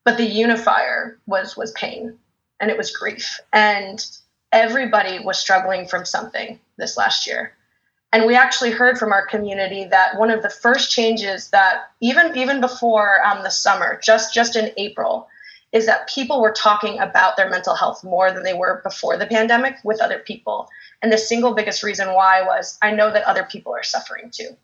but 0.06 0.18
the 0.18 0.26
unifier 0.26 1.20
was 1.28 1.58
was 1.58 1.72
pain 1.74 2.18
and 2.60 2.72
it 2.72 2.78
was 2.78 2.92
grief 2.96 3.40
and 3.54 4.06
everybody 4.52 5.20
was 5.20 5.40
struggling 5.40 5.88
from 5.88 6.06
something 6.06 6.60
this 6.78 6.98
last 6.98 7.28
year 7.28 7.54
And 8.14 8.26
we 8.28 8.36
actually 8.36 8.72
heard 8.72 8.98
from 9.00 9.12
our 9.12 9.26
community 9.26 9.86
that 9.86 10.20
one 10.20 10.30
of 10.30 10.44
the 10.44 10.50
first 10.50 10.92
changes 10.92 11.50
that 11.50 11.92
even 12.00 12.38
even 12.38 12.62
before 12.62 13.26
um, 13.26 13.44
the 13.44 13.50
summer, 13.50 14.00
just 14.04 14.34
just 14.34 14.56
in 14.56 14.72
April, 14.78 15.28
is 15.72 15.88
that 15.88 16.08
people 16.08 16.42
were 16.42 16.52
talking 16.54 17.00
about 17.00 17.38
their 17.38 17.50
mental 17.50 17.76
health 17.76 18.04
more 18.04 18.32
than 18.32 18.44
they 18.44 18.54
were 18.54 18.82
before 18.84 19.18
the 19.18 19.26
pandemic 19.26 19.78
with 19.84 20.02
other 20.02 20.20
people. 20.20 20.70
And 21.02 21.12
the 21.12 21.18
single 21.18 21.56
biggest 21.56 21.84
reason 21.84 22.14
why 22.14 22.44
was 22.44 22.78
I 22.84 22.92
know 22.92 23.12
that 23.12 23.24
other 23.24 23.44
people 23.44 23.74
are 23.74 23.84
suffering 23.84 24.30
too. 24.32 24.56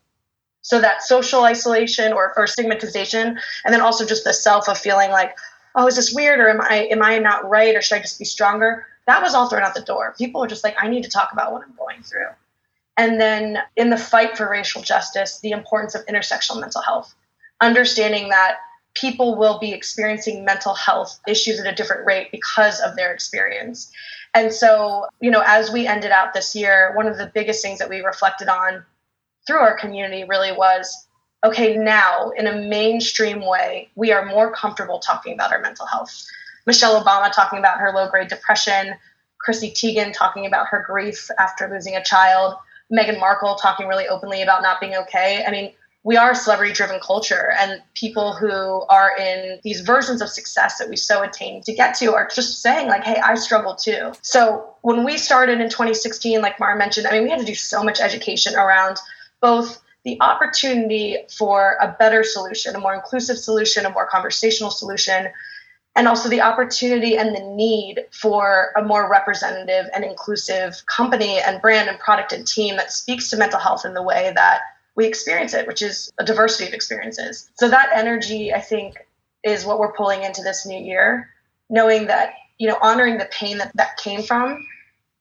So 0.62 0.80
that 0.80 1.02
social 1.02 1.44
isolation 1.44 2.12
or, 2.12 2.32
or 2.36 2.46
stigmatization, 2.46 3.38
and 3.64 3.74
then 3.74 3.80
also 3.80 4.06
just 4.06 4.24
the 4.24 4.32
self 4.32 4.68
of 4.68 4.78
feeling 4.78 5.10
like, 5.10 5.36
oh, 5.74 5.86
is 5.86 5.96
this 5.96 6.12
weird 6.12 6.40
or 6.40 6.48
am 6.48 6.60
I 6.60 6.88
am 6.90 7.02
I 7.02 7.18
not 7.18 7.48
right 7.48 7.74
or 7.74 7.82
should 7.82 7.96
I 7.96 8.00
just 8.00 8.18
be 8.18 8.24
stronger? 8.24 8.86
That 9.06 9.22
was 9.22 9.34
all 9.34 9.48
thrown 9.48 9.62
out 9.62 9.74
the 9.74 9.80
door. 9.80 10.14
People 10.18 10.40
were 10.40 10.46
just 10.46 10.64
like, 10.64 10.76
I 10.78 10.88
need 10.88 11.04
to 11.04 11.10
talk 11.10 11.32
about 11.32 11.52
what 11.52 11.62
I'm 11.62 11.74
going 11.76 12.02
through. 12.02 12.28
And 12.96 13.20
then 13.20 13.58
in 13.76 13.90
the 13.90 13.96
fight 13.96 14.36
for 14.36 14.48
racial 14.48 14.82
justice, 14.82 15.40
the 15.40 15.52
importance 15.52 15.94
of 15.94 16.04
intersectional 16.06 16.60
mental 16.60 16.82
health, 16.82 17.14
understanding 17.60 18.28
that 18.28 18.58
people 18.94 19.36
will 19.36 19.58
be 19.58 19.72
experiencing 19.72 20.44
mental 20.44 20.74
health 20.74 21.18
issues 21.26 21.60
at 21.60 21.66
a 21.66 21.74
different 21.74 22.04
rate 22.04 22.30
because 22.30 22.80
of 22.80 22.96
their 22.96 23.12
experience. 23.12 23.90
And 24.34 24.52
so, 24.52 25.06
you 25.20 25.30
know, 25.30 25.42
as 25.44 25.70
we 25.70 25.86
ended 25.86 26.10
out 26.10 26.34
this 26.34 26.54
year, 26.54 26.92
one 26.94 27.06
of 27.06 27.16
the 27.16 27.30
biggest 27.32 27.62
things 27.62 27.78
that 27.78 27.88
we 27.88 28.00
reflected 28.00 28.48
on 28.48 28.84
through 29.50 29.58
our 29.58 29.74
community 29.74 30.22
really 30.28 30.52
was 30.52 31.08
okay, 31.44 31.76
now 31.76 32.30
in 32.36 32.46
a 32.46 32.54
mainstream 32.68 33.44
way, 33.44 33.90
we 33.96 34.12
are 34.12 34.24
more 34.26 34.52
comfortable 34.52 35.00
talking 35.00 35.32
about 35.32 35.52
our 35.52 35.60
mental 35.60 35.86
health. 35.86 36.24
Michelle 36.66 37.02
Obama 37.02 37.32
talking 37.32 37.58
about 37.58 37.80
her 37.80 37.90
low 37.92 38.08
grade 38.08 38.28
depression, 38.28 38.94
Chrissy 39.38 39.72
Teigen 39.72 40.12
talking 40.12 40.46
about 40.46 40.68
her 40.68 40.84
grief 40.86 41.28
after 41.38 41.68
losing 41.68 41.96
a 41.96 42.04
child, 42.04 42.54
Meghan 42.92 43.18
Markle 43.18 43.56
talking 43.56 43.88
really 43.88 44.06
openly 44.06 44.42
about 44.42 44.62
not 44.62 44.80
being 44.80 44.94
okay. 44.94 45.42
I 45.44 45.50
mean, 45.50 45.72
we 46.02 46.16
are 46.16 46.30
a 46.30 46.34
celebrity 46.34 46.72
driven 46.72 47.00
culture 47.00 47.52
and 47.58 47.82
people 47.94 48.34
who 48.34 48.82
are 48.88 49.16
in 49.18 49.58
these 49.62 49.80
versions 49.80 50.22
of 50.22 50.28
success 50.28 50.78
that 50.78 50.88
we 50.88 50.96
so 50.96 51.22
attain 51.22 51.62
to 51.62 51.74
get 51.74 51.94
to 51.94 52.14
are 52.14 52.28
just 52.34 52.62
saying 52.62 52.88
like 52.88 53.04
hey 53.04 53.20
i 53.22 53.34
struggle 53.34 53.74
too 53.74 54.12
so 54.22 54.74
when 54.80 55.04
we 55.04 55.18
started 55.18 55.60
in 55.60 55.68
2016 55.68 56.40
like 56.40 56.58
marah 56.58 56.78
mentioned 56.78 57.06
i 57.06 57.12
mean 57.12 57.24
we 57.24 57.30
had 57.30 57.38
to 57.38 57.44
do 57.44 57.54
so 57.54 57.82
much 57.82 58.00
education 58.00 58.54
around 58.54 58.96
both 59.40 59.82
the 60.04 60.16
opportunity 60.20 61.18
for 61.36 61.76
a 61.80 61.94
better 61.98 62.24
solution, 62.24 62.74
a 62.74 62.80
more 62.80 62.94
inclusive 62.94 63.38
solution, 63.38 63.84
a 63.84 63.90
more 63.90 64.06
conversational 64.06 64.70
solution, 64.70 65.28
and 65.96 66.08
also 66.08 66.28
the 66.28 66.40
opportunity 66.40 67.16
and 67.16 67.34
the 67.34 67.54
need 67.54 68.06
for 68.10 68.72
a 68.76 68.82
more 68.82 69.10
representative 69.10 69.86
and 69.94 70.04
inclusive 70.04 70.82
company 70.86 71.38
and 71.40 71.60
brand 71.60 71.88
and 71.88 71.98
product 71.98 72.32
and 72.32 72.46
team 72.46 72.76
that 72.76 72.92
speaks 72.92 73.28
to 73.28 73.36
mental 73.36 73.58
health 73.58 73.84
in 73.84 73.92
the 73.92 74.02
way 74.02 74.32
that 74.34 74.60
we 74.94 75.06
experience 75.06 75.52
it, 75.52 75.66
which 75.66 75.82
is 75.82 76.10
a 76.18 76.24
diversity 76.24 76.66
of 76.66 76.74
experiences. 76.74 77.50
So 77.54 77.68
that 77.68 77.90
energy, 77.94 78.52
I 78.54 78.60
think, 78.60 78.96
is 79.44 79.64
what 79.64 79.78
we're 79.78 79.92
pulling 79.92 80.22
into 80.22 80.42
this 80.42 80.64
new 80.64 80.78
year, 80.78 81.28
knowing 81.68 82.06
that, 82.06 82.34
you 82.58 82.68
know, 82.68 82.78
honoring 82.80 83.18
the 83.18 83.28
pain 83.30 83.58
that 83.58 83.72
that 83.76 83.96
came 83.96 84.22
from 84.22 84.66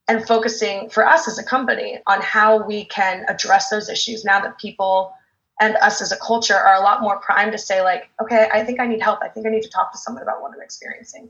and 0.09 0.27
focusing 0.27 0.89
for 0.89 1.07
us 1.07 1.27
as 1.27 1.37
a 1.37 1.43
company 1.43 1.99
on 2.07 2.19
how 2.21 2.65
we 2.65 2.85
can 2.85 3.23
address 3.29 3.69
those 3.69 3.89
issues 3.89 4.25
now 4.25 4.41
that 4.41 4.57
people 4.57 5.13
and 5.61 5.75
us 5.77 6.01
as 6.01 6.11
a 6.11 6.17
culture 6.17 6.55
are 6.55 6.75
a 6.75 6.81
lot 6.81 7.01
more 7.01 7.19
primed 7.19 7.51
to 7.51 7.57
say 7.57 7.81
like 7.83 8.09
okay 8.21 8.49
i 8.51 8.63
think 8.63 8.79
i 8.79 8.87
need 8.87 9.01
help 9.01 9.19
i 9.21 9.29
think 9.29 9.45
i 9.45 9.49
need 9.49 9.61
to 9.61 9.69
talk 9.69 9.91
to 9.91 9.97
someone 9.97 10.23
about 10.23 10.41
what 10.41 10.51
i'm 10.51 10.61
experiencing 10.61 11.29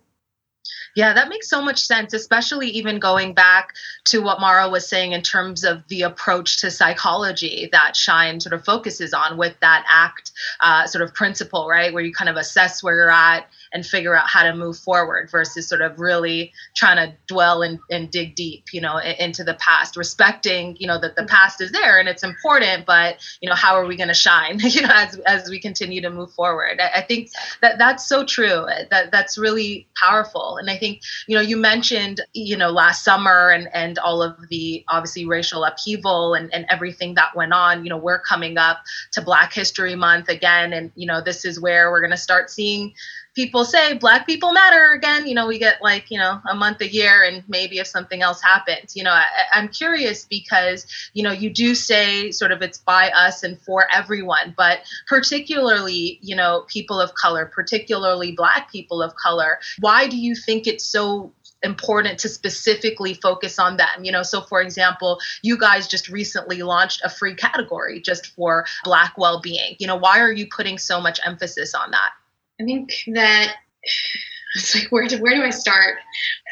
yeah, 0.96 1.14
that 1.14 1.30
makes 1.30 1.50
so 1.50 1.62
much 1.62 1.80
sense, 1.80 2.14
especially 2.14 2.68
even 2.70 3.00
going 3.00 3.34
back 3.34 3.74
to 4.06 4.20
what 4.22 4.40
Marah 4.40 4.70
was 4.70 4.88
saying 4.88 5.12
in 5.12 5.22
terms 5.22 5.64
of 5.64 5.88
the 5.88 6.02
approach 6.02 6.58
to 6.58 6.72
psychology 6.72 7.70
that 7.72 7.96
Shine 7.96 8.40
sort 8.40 8.54
of 8.54 8.66
focuses 8.66 9.14
on 9.14 9.38
with 9.38 9.60
that 9.62 9.86
ACT 9.90 10.32
uh, 10.60 10.88
sort 10.88 11.04
of 11.04 11.14
principle, 11.14 11.68
right? 11.68 11.94
Where 11.94 12.04
you 12.04 12.12
kind 12.12 12.30
of 12.30 12.38
assess 12.38 12.82
where 12.82 12.96
you're 12.96 13.12
at 13.12 13.48
and 13.74 13.86
figure 13.86 14.16
out 14.16 14.28
how 14.28 14.44
to 14.44 14.56
move 14.56 14.78
forward 14.78 15.30
versus 15.30 15.68
sort 15.68 15.82
of 15.82 16.00
really 16.00 16.52
trying 16.76 16.98
to 16.98 17.16
dwell 17.28 17.62
and, 17.62 17.80
and 17.90 18.12
dig 18.12 18.36
deep, 18.36 18.66
you 18.74 18.82
know, 18.82 18.98
into 18.98 19.44
the 19.44 19.54
past, 19.56 19.96
respecting, 19.96 20.76
you 20.80 20.88
know, 20.88 21.00
that 21.00 21.16
the 21.16 21.22
mm-hmm. 21.22 21.36
past 21.36 21.62
is 21.62 21.72
there 21.72 22.00
and 22.00 22.10
it's 22.10 22.24
important, 22.24 22.86
but, 22.86 23.18
you 23.42 23.50
know, 23.50 23.56
how 23.56 23.76
are 23.76 23.86
we 23.86 23.96
going 23.96 24.08
to 24.08 24.14
shine, 24.14 24.60
you 24.64 24.82
know, 24.82 24.94
as, 24.94 25.18
as 25.20 25.50
we 25.50 25.60
continue 25.60 26.02
to 26.02 26.10
move 26.10 26.32
forward? 26.34 26.80
I, 26.80 27.00
I 27.00 27.02
think 27.02 27.30
that 27.62 27.78
that's 27.78 28.08
so 28.08 28.26
true. 28.26 28.66
That 28.90 29.12
that's 29.12 29.38
really 29.38 29.88
powerful. 29.96 30.58
And 30.58 30.70
I 30.70 30.78
think, 30.78 31.02
you 31.28 31.36
know, 31.36 31.42
you 31.42 31.58
mentioned, 31.58 32.22
you 32.34 32.58
know, 32.58 32.70
last 32.70 33.04
summer 33.04 33.50
and, 33.50 33.70
and 33.74 33.98
all 34.00 34.22
of 34.22 34.36
the 34.50 34.84
obviously 34.88 35.26
racial 35.26 35.64
upheaval 35.64 36.34
and, 36.34 36.54
and 36.54 36.66
everything 36.70 37.16
that 37.16 37.36
went 37.36 37.54
on, 37.54 37.84
you 37.84 37.90
know, 37.90 37.98
we're 37.98 38.20
coming 38.20 38.58
up 38.58 38.80
to 39.12 39.22
Black 39.22 39.54
History 39.54 39.96
Month 39.96 40.30
again. 40.30 40.74
And, 40.74 40.92
you 40.96 41.08
know, 41.08 41.22
this 41.22 41.46
is 41.46 41.60
where 41.60 41.92
we're 41.92 42.02
going 42.02 42.12
to 42.12 42.18
start 42.18 42.50
seeing 42.50 42.94
people 43.40 43.64
say 43.64 43.94
black 43.94 44.28
people 44.28 44.52
matter 44.52 44.92
again 44.92 45.26
you 45.26 45.34
know 45.34 45.48
we 45.48 45.58
get 45.58 45.82
like 45.82 46.12
you 46.12 46.20
know 46.20 46.42
a 46.50 46.54
month 46.54 46.82
a 46.82 46.88
year 46.90 47.24
and 47.24 47.42
maybe 47.48 47.78
if 47.78 47.88
something 47.88 48.22
else 48.22 48.42
happens 48.42 48.98
you 48.98 49.04
know 49.04 49.12
I, 49.12 49.24
i'm 49.54 49.70
curious 49.70 50.26
because 50.26 50.86
you 51.14 51.24
know 51.24 51.32
you 51.32 51.50
do 51.50 51.74
say 51.74 52.32
sort 52.32 52.52
of 52.52 52.62
it's 52.62 52.80
by 52.80 53.12
us 53.12 53.42
and 53.44 53.58
for 53.62 53.88
everyone 53.94 54.54
but 54.58 54.80
particularly 55.08 56.20
you 56.22 56.36
know 56.36 56.66
people 56.68 57.00
of 57.00 57.14
color 57.14 57.46
particularly 57.46 58.34
black 58.34 58.70
people 58.70 59.02
of 59.02 59.16
color 59.16 59.60
why 59.80 60.10
do 60.10 60.18
you 60.18 60.36
think 60.36 60.68
it's 60.68 60.84
so 60.84 61.32
important 61.64 62.20
to 62.20 62.30
specifically 62.30 63.14
focus 63.14 63.60
on 63.60 63.76
them? 63.76 64.04
You 64.04 64.14
know 64.14 64.24
so 64.24 64.40
for 64.40 64.62
example 64.62 65.20
you 65.42 65.58
guys 65.58 65.90
just 65.90 66.08
recently 66.08 66.62
launched 66.62 67.02
a 67.04 67.10
free 67.10 67.36
category 67.36 68.00
just 68.00 68.28
for 68.28 68.66
black 68.86 69.18
well-being. 69.18 69.76
You 69.78 69.88
know 69.88 69.98
why 69.98 70.20
are 70.20 70.32
you 70.32 70.48
putting 70.48 70.78
so 70.78 71.02
much 71.02 71.20
emphasis 71.26 71.76
on 71.76 71.92
that 71.92 72.12
I 72.60 72.64
think 72.64 72.92
that 73.08 73.56
it's 74.56 74.76
like 74.76 74.90
where 74.90 75.08
do, 75.08 75.22
where 75.22 75.36
do 75.36 75.44
I 75.44 75.52
start? 75.52 75.98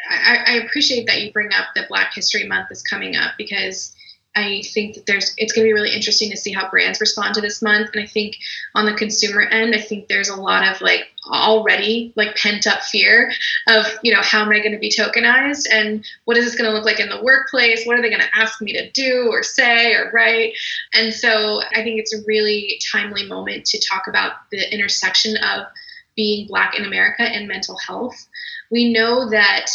I, 0.09 0.43
I 0.47 0.53
appreciate 0.65 1.07
that 1.07 1.21
you 1.21 1.31
bring 1.31 1.49
up 1.53 1.67
that 1.75 1.89
Black 1.89 2.13
History 2.13 2.47
Month 2.47 2.67
is 2.71 2.81
coming 2.81 3.15
up 3.15 3.33
because 3.37 3.95
I 4.37 4.61
think 4.71 4.93
that 4.93 5.07
there's 5.07 5.33
it's 5.37 5.51
going 5.51 5.65
to 5.65 5.69
be 5.69 5.73
really 5.73 5.95
interesting 5.95 6.29
to 6.29 6.37
see 6.37 6.53
how 6.53 6.69
brands 6.69 7.01
respond 7.01 7.33
to 7.35 7.41
this 7.41 7.61
month. 7.63 7.89
And 7.93 8.03
I 8.03 8.05
think 8.05 8.37
on 8.75 8.85
the 8.85 8.93
consumer 8.93 9.41
end, 9.41 9.73
I 9.73 9.81
think 9.81 10.07
there's 10.07 10.29
a 10.29 10.35
lot 10.35 10.67
of 10.67 10.79
like 10.79 11.07
already 11.27 12.13
like 12.15 12.35
pent 12.35 12.67
up 12.67 12.83
fear 12.83 13.31
of 13.67 13.85
you 14.03 14.13
know 14.13 14.21
how 14.21 14.43
am 14.43 14.49
I 14.49 14.59
going 14.59 14.73
to 14.73 14.77
be 14.77 14.91
tokenized 14.91 15.65
and 15.71 16.05
what 16.25 16.37
is 16.37 16.45
this 16.45 16.55
going 16.55 16.69
to 16.69 16.75
look 16.75 16.85
like 16.85 16.99
in 16.99 17.09
the 17.09 17.23
workplace? 17.23 17.83
What 17.85 17.97
are 17.97 18.01
they 18.01 18.09
going 18.09 18.21
to 18.21 18.39
ask 18.39 18.61
me 18.61 18.73
to 18.73 18.91
do 18.91 19.27
or 19.31 19.41
say 19.41 19.93
or 19.95 20.11
write? 20.13 20.53
And 20.93 21.11
so 21.11 21.61
I 21.71 21.81
think 21.81 21.99
it's 21.99 22.13
a 22.13 22.23
really 22.27 22.79
timely 22.91 23.25
moment 23.25 23.65
to 23.65 23.81
talk 23.89 24.05
about 24.07 24.33
the 24.51 24.71
intersection 24.71 25.35
of 25.37 25.65
being 26.17 26.47
Black 26.47 26.77
in 26.77 26.83
America 26.83 27.21
and 27.21 27.47
mental 27.47 27.77
health. 27.77 28.27
We 28.69 28.91
know 28.91 29.29
that 29.29 29.67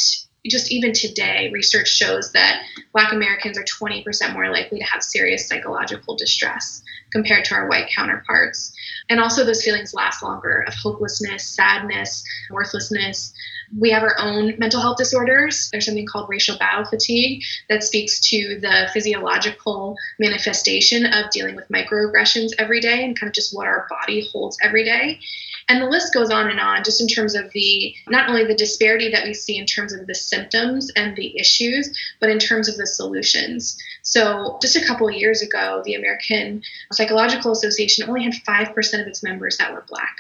just 0.47 0.73
even 0.73 0.93
today, 0.93 1.51
research 1.53 1.89
shows 1.89 2.33
that 2.33 2.63
Black 2.93 3.13
Americans 3.13 3.57
are 3.57 3.65
20% 3.65 4.33
more 4.35 4.51
likely 4.51 4.81
to 4.81 4.85
have 4.85 5.03
serious 5.03 5.49
psychological 5.49 6.17
distress 6.17 6.83
compared 7.13 7.45
to 7.45 7.55
our 7.55 7.69
white 7.69 7.89
counterparts. 7.95 8.75
And 9.09 9.21
also, 9.21 9.45
those 9.45 9.63
feelings 9.63 9.95
last 9.95 10.23
longer 10.23 10.65
of 10.67 10.75
hopelessness, 10.75 11.47
sadness, 11.47 12.25
worthlessness. 12.51 13.33
We 13.79 13.91
have 13.91 14.03
our 14.03 14.17
own 14.19 14.55
mental 14.59 14.81
health 14.81 14.99
disorders. 14.99 15.69
There's 15.71 15.87
something 15.87 16.07
called 16.07 16.29
racial 16.29 16.59
battle 16.59 16.85
fatigue 16.85 17.43
that 17.69 17.83
speaks 17.83 18.21
to 18.31 18.59
the 18.61 18.91
physiological 18.93 19.97
manifestation 20.19 21.07
of 21.07 21.31
dealing 21.31 21.57
with 21.57 21.69
microaggressions 21.69 22.51
every 22.59 22.81
day 22.81 23.05
and 23.05 23.19
kind 23.19 23.29
of 23.29 23.35
just 23.35 23.57
what 23.57 23.67
our 23.67 23.87
body 23.89 24.29
holds 24.33 24.59
every 24.63 24.85
day. 24.85 25.21
And 25.69 25.81
the 25.81 25.87
list 25.87 26.13
goes 26.13 26.31
on 26.31 26.51
and 26.51 26.61
on, 26.61 26.85
just 26.85 27.01
in 27.01 27.07
terms 27.07 27.35
of 27.35 27.51
the 27.53 27.95
not 28.09 28.29
only 28.29 28.45
the 28.45 28.55
disparity 28.55 29.11
that 29.11 29.25
we 29.25 29.33
see 29.33 29.57
in 29.57 29.67
terms 29.67 29.93
of 29.93 30.07
the 30.07 30.15
symptoms 30.15 30.91
and 30.97 31.17
the 31.17 31.39
issues, 31.39 31.97
but 32.21 32.31
in 32.31 32.39
terms 32.39 32.69
of 32.69 32.77
the 32.77 32.87
solutions. 32.87 33.79
So, 34.03 34.59
just 34.61 34.77
a 34.77 34.85
couple 34.85 35.09
of 35.09 35.15
years 35.15 35.41
ago, 35.41 35.83
the 35.85 35.95
American 35.95 36.63
Psychological 36.93 37.53
Association 37.53 38.09
only 38.09 38.25
had 38.25 38.35
5% 38.35 39.01
of 39.01 39.07
its 39.07 39.23
members 39.23 39.57
that 39.59 39.73
were 39.73 39.85
Black. 39.89 40.17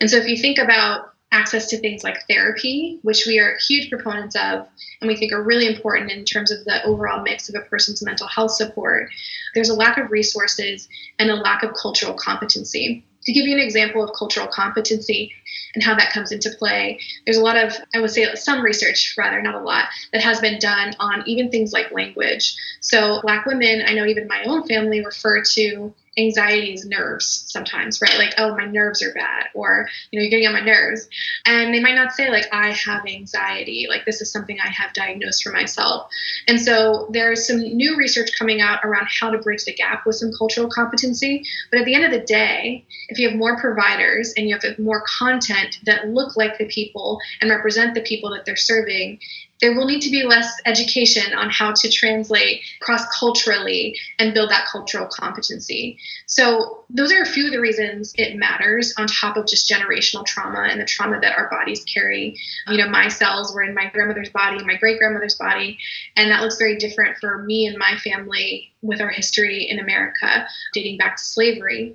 And 0.00 0.10
so, 0.10 0.16
if 0.16 0.26
you 0.26 0.36
think 0.36 0.58
about 0.58 1.11
access 1.32 1.66
to 1.68 1.78
things 1.78 2.04
like 2.04 2.26
therapy, 2.28 2.98
which 3.02 3.24
we 3.26 3.38
are 3.38 3.56
huge 3.66 3.90
proponents 3.90 4.36
of 4.36 4.68
and 5.00 5.08
we 5.08 5.16
think 5.16 5.32
are 5.32 5.42
really 5.42 5.66
important 5.66 6.10
in 6.10 6.24
terms 6.24 6.50
of 6.50 6.64
the 6.64 6.84
overall 6.84 7.22
mix 7.22 7.48
of 7.48 7.54
a 7.54 7.66
person's 7.68 8.02
mental 8.02 8.28
health 8.28 8.52
support, 8.52 9.08
there's 9.54 9.70
a 9.70 9.74
lack 9.74 9.98
of 9.98 10.10
resources 10.10 10.88
and 11.18 11.30
a 11.30 11.34
lack 11.34 11.62
of 11.62 11.74
cultural 11.74 12.14
competency 12.14 13.04
to 13.24 13.32
give 13.32 13.46
you 13.46 13.54
an 13.54 13.62
example 13.62 14.02
of 14.02 14.10
cultural 14.16 14.48
competency 14.48 15.32
and 15.74 15.82
how 15.82 15.94
that 15.94 16.12
comes 16.12 16.32
into 16.32 16.50
play, 16.58 16.98
there's 17.24 17.36
a 17.36 17.42
lot 17.42 17.56
of, 17.56 17.74
I 17.94 18.00
would 18.00 18.10
say, 18.10 18.34
some 18.34 18.62
research, 18.62 19.14
rather, 19.16 19.40
not 19.40 19.54
a 19.54 19.60
lot, 19.60 19.86
that 20.12 20.22
has 20.22 20.40
been 20.40 20.58
done 20.58 20.94
on 20.98 21.22
even 21.26 21.50
things 21.50 21.72
like 21.72 21.92
language. 21.92 22.54
So, 22.80 23.20
Black 23.22 23.46
women, 23.46 23.82
I 23.86 23.94
know 23.94 24.06
even 24.06 24.26
my 24.26 24.42
own 24.44 24.66
family 24.66 25.04
refer 25.04 25.42
to 25.54 25.94
anxiety 26.18 26.74
is 26.74 26.84
nerves 26.84 27.44
sometimes, 27.48 28.00
right? 28.02 28.18
Like, 28.18 28.34
oh, 28.36 28.54
my 28.54 28.66
nerves 28.66 29.02
are 29.02 29.14
bad, 29.14 29.46
or, 29.54 29.88
you 30.10 30.18
know, 30.18 30.22
you're 30.22 30.30
getting 30.30 30.46
on 30.46 30.52
my 30.52 30.60
nerves. 30.60 31.08
And 31.46 31.72
they 31.72 31.80
might 31.80 31.94
not 31.94 32.12
say, 32.12 32.30
like, 32.30 32.46
I 32.52 32.70
have 32.72 33.06
anxiety, 33.06 33.86
like, 33.88 34.04
this 34.04 34.20
is 34.20 34.30
something 34.30 34.58
I 34.62 34.68
have 34.68 34.92
diagnosed 34.92 35.42
for 35.42 35.52
myself. 35.52 36.08
And 36.46 36.60
so 36.60 37.08
there's 37.10 37.46
some 37.46 37.58
new 37.58 37.96
research 37.96 38.30
coming 38.38 38.60
out 38.60 38.80
around 38.84 39.08
how 39.08 39.30
to 39.30 39.38
bridge 39.38 39.64
the 39.64 39.74
gap 39.74 40.04
with 40.04 40.16
some 40.16 40.32
cultural 40.36 40.68
competency. 40.68 41.44
But 41.70 41.80
at 41.80 41.86
the 41.86 41.94
end 41.94 42.04
of 42.04 42.10
the 42.10 42.26
day, 42.26 42.84
if 43.08 43.18
you 43.18 43.28
have 43.28 43.38
more 43.38 43.58
providers 43.58 44.34
and 44.36 44.48
you 44.48 44.58
have 44.60 44.78
more 44.78 45.02
content 45.18 45.78
that 45.84 46.08
look 46.08 46.36
like 46.36 46.58
the 46.58 46.66
people 46.66 47.20
and 47.40 47.50
represent 47.50 47.94
the 47.94 48.02
people 48.02 48.30
that 48.30 48.44
they're 48.44 48.56
serving, 48.56 49.18
there 49.62 49.74
will 49.74 49.86
need 49.86 50.02
to 50.02 50.10
be 50.10 50.24
less 50.24 50.60
education 50.66 51.32
on 51.34 51.48
how 51.48 51.72
to 51.72 51.88
translate 51.88 52.60
cross 52.80 53.02
culturally 53.18 53.96
and 54.18 54.34
build 54.34 54.50
that 54.50 54.66
cultural 54.66 55.06
competency. 55.06 55.96
So, 56.26 56.84
those 56.90 57.12
are 57.12 57.22
a 57.22 57.26
few 57.26 57.46
of 57.46 57.52
the 57.52 57.60
reasons 57.60 58.12
it 58.18 58.36
matters 58.36 58.92
on 58.98 59.06
top 59.06 59.36
of 59.36 59.46
just 59.46 59.70
generational 59.70 60.26
trauma 60.26 60.66
and 60.68 60.80
the 60.80 60.84
trauma 60.84 61.20
that 61.20 61.38
our 61.38 61.48
bodies 61.48 61.82
carry. 61.84 62.36
You 62.66 62.76
know, 62.76 62.88
my 62.88 63.08
cells 63.08 63.54
were 63.54 63.62
in 63.62 63.74
my 63.74 63.88
grandmother's 63.88 64.30
body, 64.30 64.62
my 64.64 64.76
great 64.76 64.98
grandmother's 64.98 65.36
body, 65.36 65.78
and 66.16 66.30
that 66.30 66.42
looks 66.42 66.58
very 66.58 66.76
different 66.76 67.16
for 67.18 67.38
me 67.44 67.66
and 67.66 67.78
my 67.78 67.96
family 67.98 68.72
with 68.82 69.00
our 69.00 69.10
history 69.10 69.68
in 69.70 69.78
America 69.78 70.46
dating 70.74 70.98
back 70.98 71.16
to 71.16 71.24
slavery. 71.24 71.94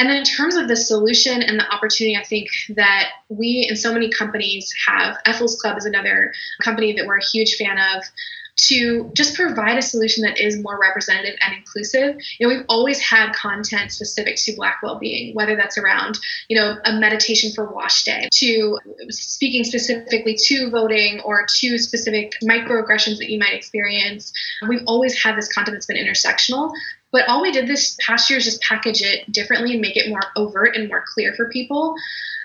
And 0.00 0.08
then 0.08 0.16
in 0.16 0.24
terms 0.24 0.56
of 0.56 0.66
the 0.66 0.76
solution 0.76 1.42
and 1.42 1.60
the 1.60 1.70
opportunity, 1.70 2.16
I 2.16 2.24
think 2.24 2.48
that 2.70 3.10
we 3.28 3.66
and 3.68 3.78
so 3.78 3.92
many 3.92 4.08
companies 4.08 4.72
have. 4.88 5.18
Ethel's 5.26 5.60
Club 5.60 5.76
is 5.76 5.84
another 5.84 6.32
company 6.62 6.94
that 6.94 7.04
we're 7.06 7.18
a 7.18 7.24
huge 7.24 7.56
fan 7.56 7.76
of 7.78 8.02
to 8.56 9.10
just 9.14 9.34
provide 9.36 9.78
a 9.78 9.82
solution 9.82 10.24
that 10.24 10.38
is 10.38 10.58
more 10.62 10.78
representative 10.80 11.36
and 11.40 11.54
inclusive. 11.54 12.16
You 12.38 12.48
know, 12.48 12.54
we've 12.54 12.64
always 12.68 12.98
had 13.00 13.32
content 13.32 13.92
specific 13.92 14.36
to 14.36 14.56
Black 14.56 14.78
well-being, 14.82 15.34
whether 15.34 15.54
that's 15.54 15.76
around, 15.76 16.18
you 16.48 16.56
know, 16.56 16.76
a 16.84 16.92
meditation 16.98 17.52
for 17.54 17.70
wash 17.70 18.04
day, 18.04 18.28
to 18.36 18.78
speaking 19.10 19.64
specifically 19.64 20.36
to 20.46 20.70
voting 20.70 21.20
or 21.20 21.46
to 21.60 21.78
specific 21.78 22.32
microaggressions 22.42 23.18
that 23.18 23.28
you 23.30 23.38
might 23.38 23.54
experience. 23.54 24.32
We've 24.66 24.84
always 24.86 25.22
had 25.22 25.36
this 25.36 25.52
content 25.52 25.76
that's 25.76 25.86
been 25.86 25.96
intersectional, 25.96 26.72
but 27.12 27.28
all 27.28 27.42
we 27.42 27.52
did 27.52 27.66
this 27.66 27.96
past 28.04 28.30
year 28.30 28.38
is 28.38 28.44
just 28.44 28.62
package 28.62 29.02
it 29.02 29.30
differently 29.32 29.72
and 29.72 29.80
make 29.80 29.96
it 29.96 30.08
more 30.08 30.22
overt 30.36 30.76
and 30.76 30.88
more 30.88 31.04
clear 31.14 31.34
for 31.34 31.50
people. 31.50 31.94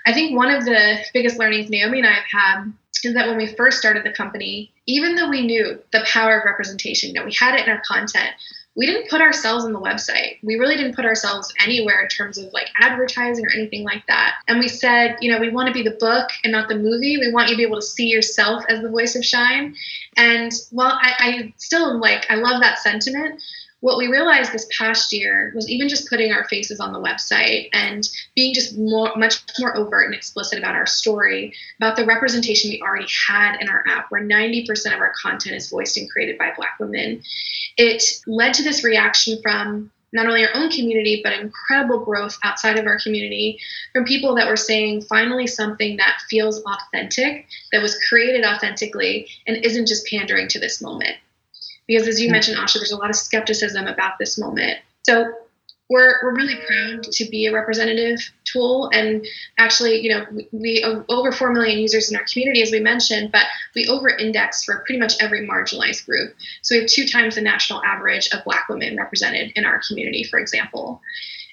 I 0.06 0.12
think 0.12 0.36
one 0.36 0.50
of 0.50 0.64
the 0.64 0.98
biggest 1.12 1.38
learnings 1.38 1.68
Naomi 1.68 1.98
and 1.98 2.06
I 2.06 2.12
have 2.12 2.24
had 2.30 2.72
is 3.04 3.14
that 3.14 3.28
when 3.28 3.36
we 3.36 3.46
first 3.46 3.78
started 3.78 4.04
the 4.04 4.12
company, 4.12 4.72
even 4.86 5.16
though 5.16 5.28
we 5.28 5.46
knew 5.46 5.78
the 5.92 6.04
power 6.06 6.38
of 6.38 6.44
representation, 6.44 7.12
know, 7.12 7.24
we 7.24 7.34
had 7.38 7.54
it 7.54 7.66
in 7.66 7.70
our 7.70 7.82
content, 7.86 8.30
we 8.76 8.86
didn't 8.86 9.08
put 9.08 9.22
ourselves 9.22 9.64
on 9.64 9.72
the 9.72 9.80
website. 9.80 10.38
We 10.42 10.56
really 10.56 10.76
didn't 10.76 10.94
put 10.94 11.06
ourselves 11.06 11.52
anywhere 11.64 12.02
in 12.02 12.08
terms 12.08 12.36
of 12.36 12.52
like 12.52 12.68
advertising 12.78 13.46
or 13.46 13.50
anything 13.54 13.84
like 13.84 14.06
that. 14.06 14.34
And 14.48 14.58
we 14.58 14.68
said, 14.68 15.16
you 15.20 15.32
know, 15.32 15.40
we 15.40 15.48
want 15.48 15.68
to 15.68 15.72
be 15.72 15.82
the 15.82 15.96
book 15.98 16.28
and 16.44 16.52
not 16.52 16.68
the 16.68 16.76
movie. 16.76 17.16
We 17.16 17.32
want 17.32 17.48
you 17.48 17.54
to 17.54 17.56
be 17.56 17.62
able 17.62 17.80
to 17.80 17.86
see 17.86 18.06
yourself 18.06 18.64
as 18.68 18.82
the 18.82 18.90
voice 18.90 19.16
of 19.16 19.24
Shine. 19.24 19.74
And 20.18 20.52
while 20.70 20.98
I, 21.00 21.12
I 21.18 21.54
still 21.56 21.98
like, 21.98 22.26
I 22.30 22.34
love 22.34 22.60
that 22.60 22.78
sentiment, 22.78 23.40
what 23.86 23.98
we 23.98 24.08
realized 24.08 24.52
this 24.52 24.66
past 24.76 25.12
year 25.12 25.52
was 25.54 25.70
even 25.70 25.88
just 25.88 26.08
putting 26.08 26.32
our 26.32 26.42
faces 26.48 26.80
on 26.80 26.92
the 26.92 26.98
website 26.98 27.68
and 27.72 28.08
being 28.34 28.52
just 28.52 28.76
more, 28.76 29.12
much 29.14 29.40
more 29.60 29.76
overt 29.76 30.06
and 30.06 30.14
explicit 30.14 30.58
about 30.58 30.74
our 30.74 30.86
story, 30.86 31.52
about 31.78 31.94
the 31.94 32.04
representation 32.04 32.68
we 32.68 32.82
already 32.82 33.06
had 33.28 33.56
in 33.60 33.68
our 33.68 33.84
app, 33.86 34.06
where 34.08 34.20
90% 34.20 34.92
of 34.92 34.98
our 34.98 35.12
content 35.22 35.54
is 35.54 35.70
voiced 35.70 35.96
and 35.98 36.10
created 36.10 36.36
by 36.36 36.50
Black 36.56 36.80
women. 36.80 37.22
It 37.76 38.02
led 38.26 38.54
to 38.54 38.64
this 38.64 38.82
reaction 38.82 39.38
from 39.40 39.92
not 40.12 40.26
only 40.26 40.44
our 40.44 40.56
own 40.56 40.68
community, 40.68 41.20
but 41.22 41.34
incredible 41.34 42.04
growth 42.04 42.36
outside 42.42 42.80
of 42.80 42.86
our 42.86 42.98
community 42.98 43.56
from 43.92 44.04
people 44.04 44.34
that 44.34 44.48
were 44.48 44.56
saying 44.56 45.02
finally 45.02 45.46
something 45.46 45.96
that 45.98 46.18
feels 46.28 46.60
authentic, 46.64 47.46
that 47.70 47.82
was 47.82 47.96
created 48.08 48.44
authentically, 48.44 49.28
and 49.46 49.64
isn't 49.64 49.86
just 49.86 50.08
pandering 50.08 50.48
to 50.48 50.58
this 50.58 50.82
moment 50.82 51.16
because 51.86 52.08
as 52.08 52.20
you 52.20 52.30
mentioned, 52.30 52.56
Asha, 52.56 52.74
there's 52.74 52.92
a 52.92 52.96
lot 52.96 53.10
of 53.10 53.16
skepticism 53.16 53.86
about 53.86 54.14
this 54.18 54.38
moment. 54.38 54.78
So 55.04 55.32
we're, 55.88 56.14
we're 56.22 56.34
really 56.34 56.56
proud 56.66 57.04
to 57.04 57.24
be 57.30 57.46
a 57.46 57.52
representative 57.52 58.18
tool. 58.44 58.90
And 58.92 59.26
actually 59.58 60.00
you 60.00 60.10
know 60.10 60.26
we, 60.32 60.48
we 60.52 60.82
uh, 60.82 61.02
over 61.08 61.32
4 61.32 61.52
million 61.52 61.78
users 61.78 62.10
in 62.10 62.16
our 62.16 62.24
community 62.32 62.62
as 62.62 62.70
we 62.70 62.80
mentioned 62.80 63.30
but 63.32 63.44
we 63.74 63.86
over 63.86 64.08
index 64.08 64.64
for 64.64 64.82
pretty 64.86 64.98
much 64.98 65.14
every 65.20 65.46
marginalized 65.46 66.06
group. 66.06 66.34
So 66.62 66.74
we 66.74 66.80
have 66.80 66.90
two 66.90 67.06
times 67.06 67.36
the 67.36 67.40
national 67.40 67.84
average 67.84 68.28
of 68.32 68.44
black 68.44 68.68
women 68.68 68.96
represented 68.96 69.52
in 69.54 69.64
our 69.64 69.80
community 69.86 70.24
for 70.24 70.38
example. 70.38 71.00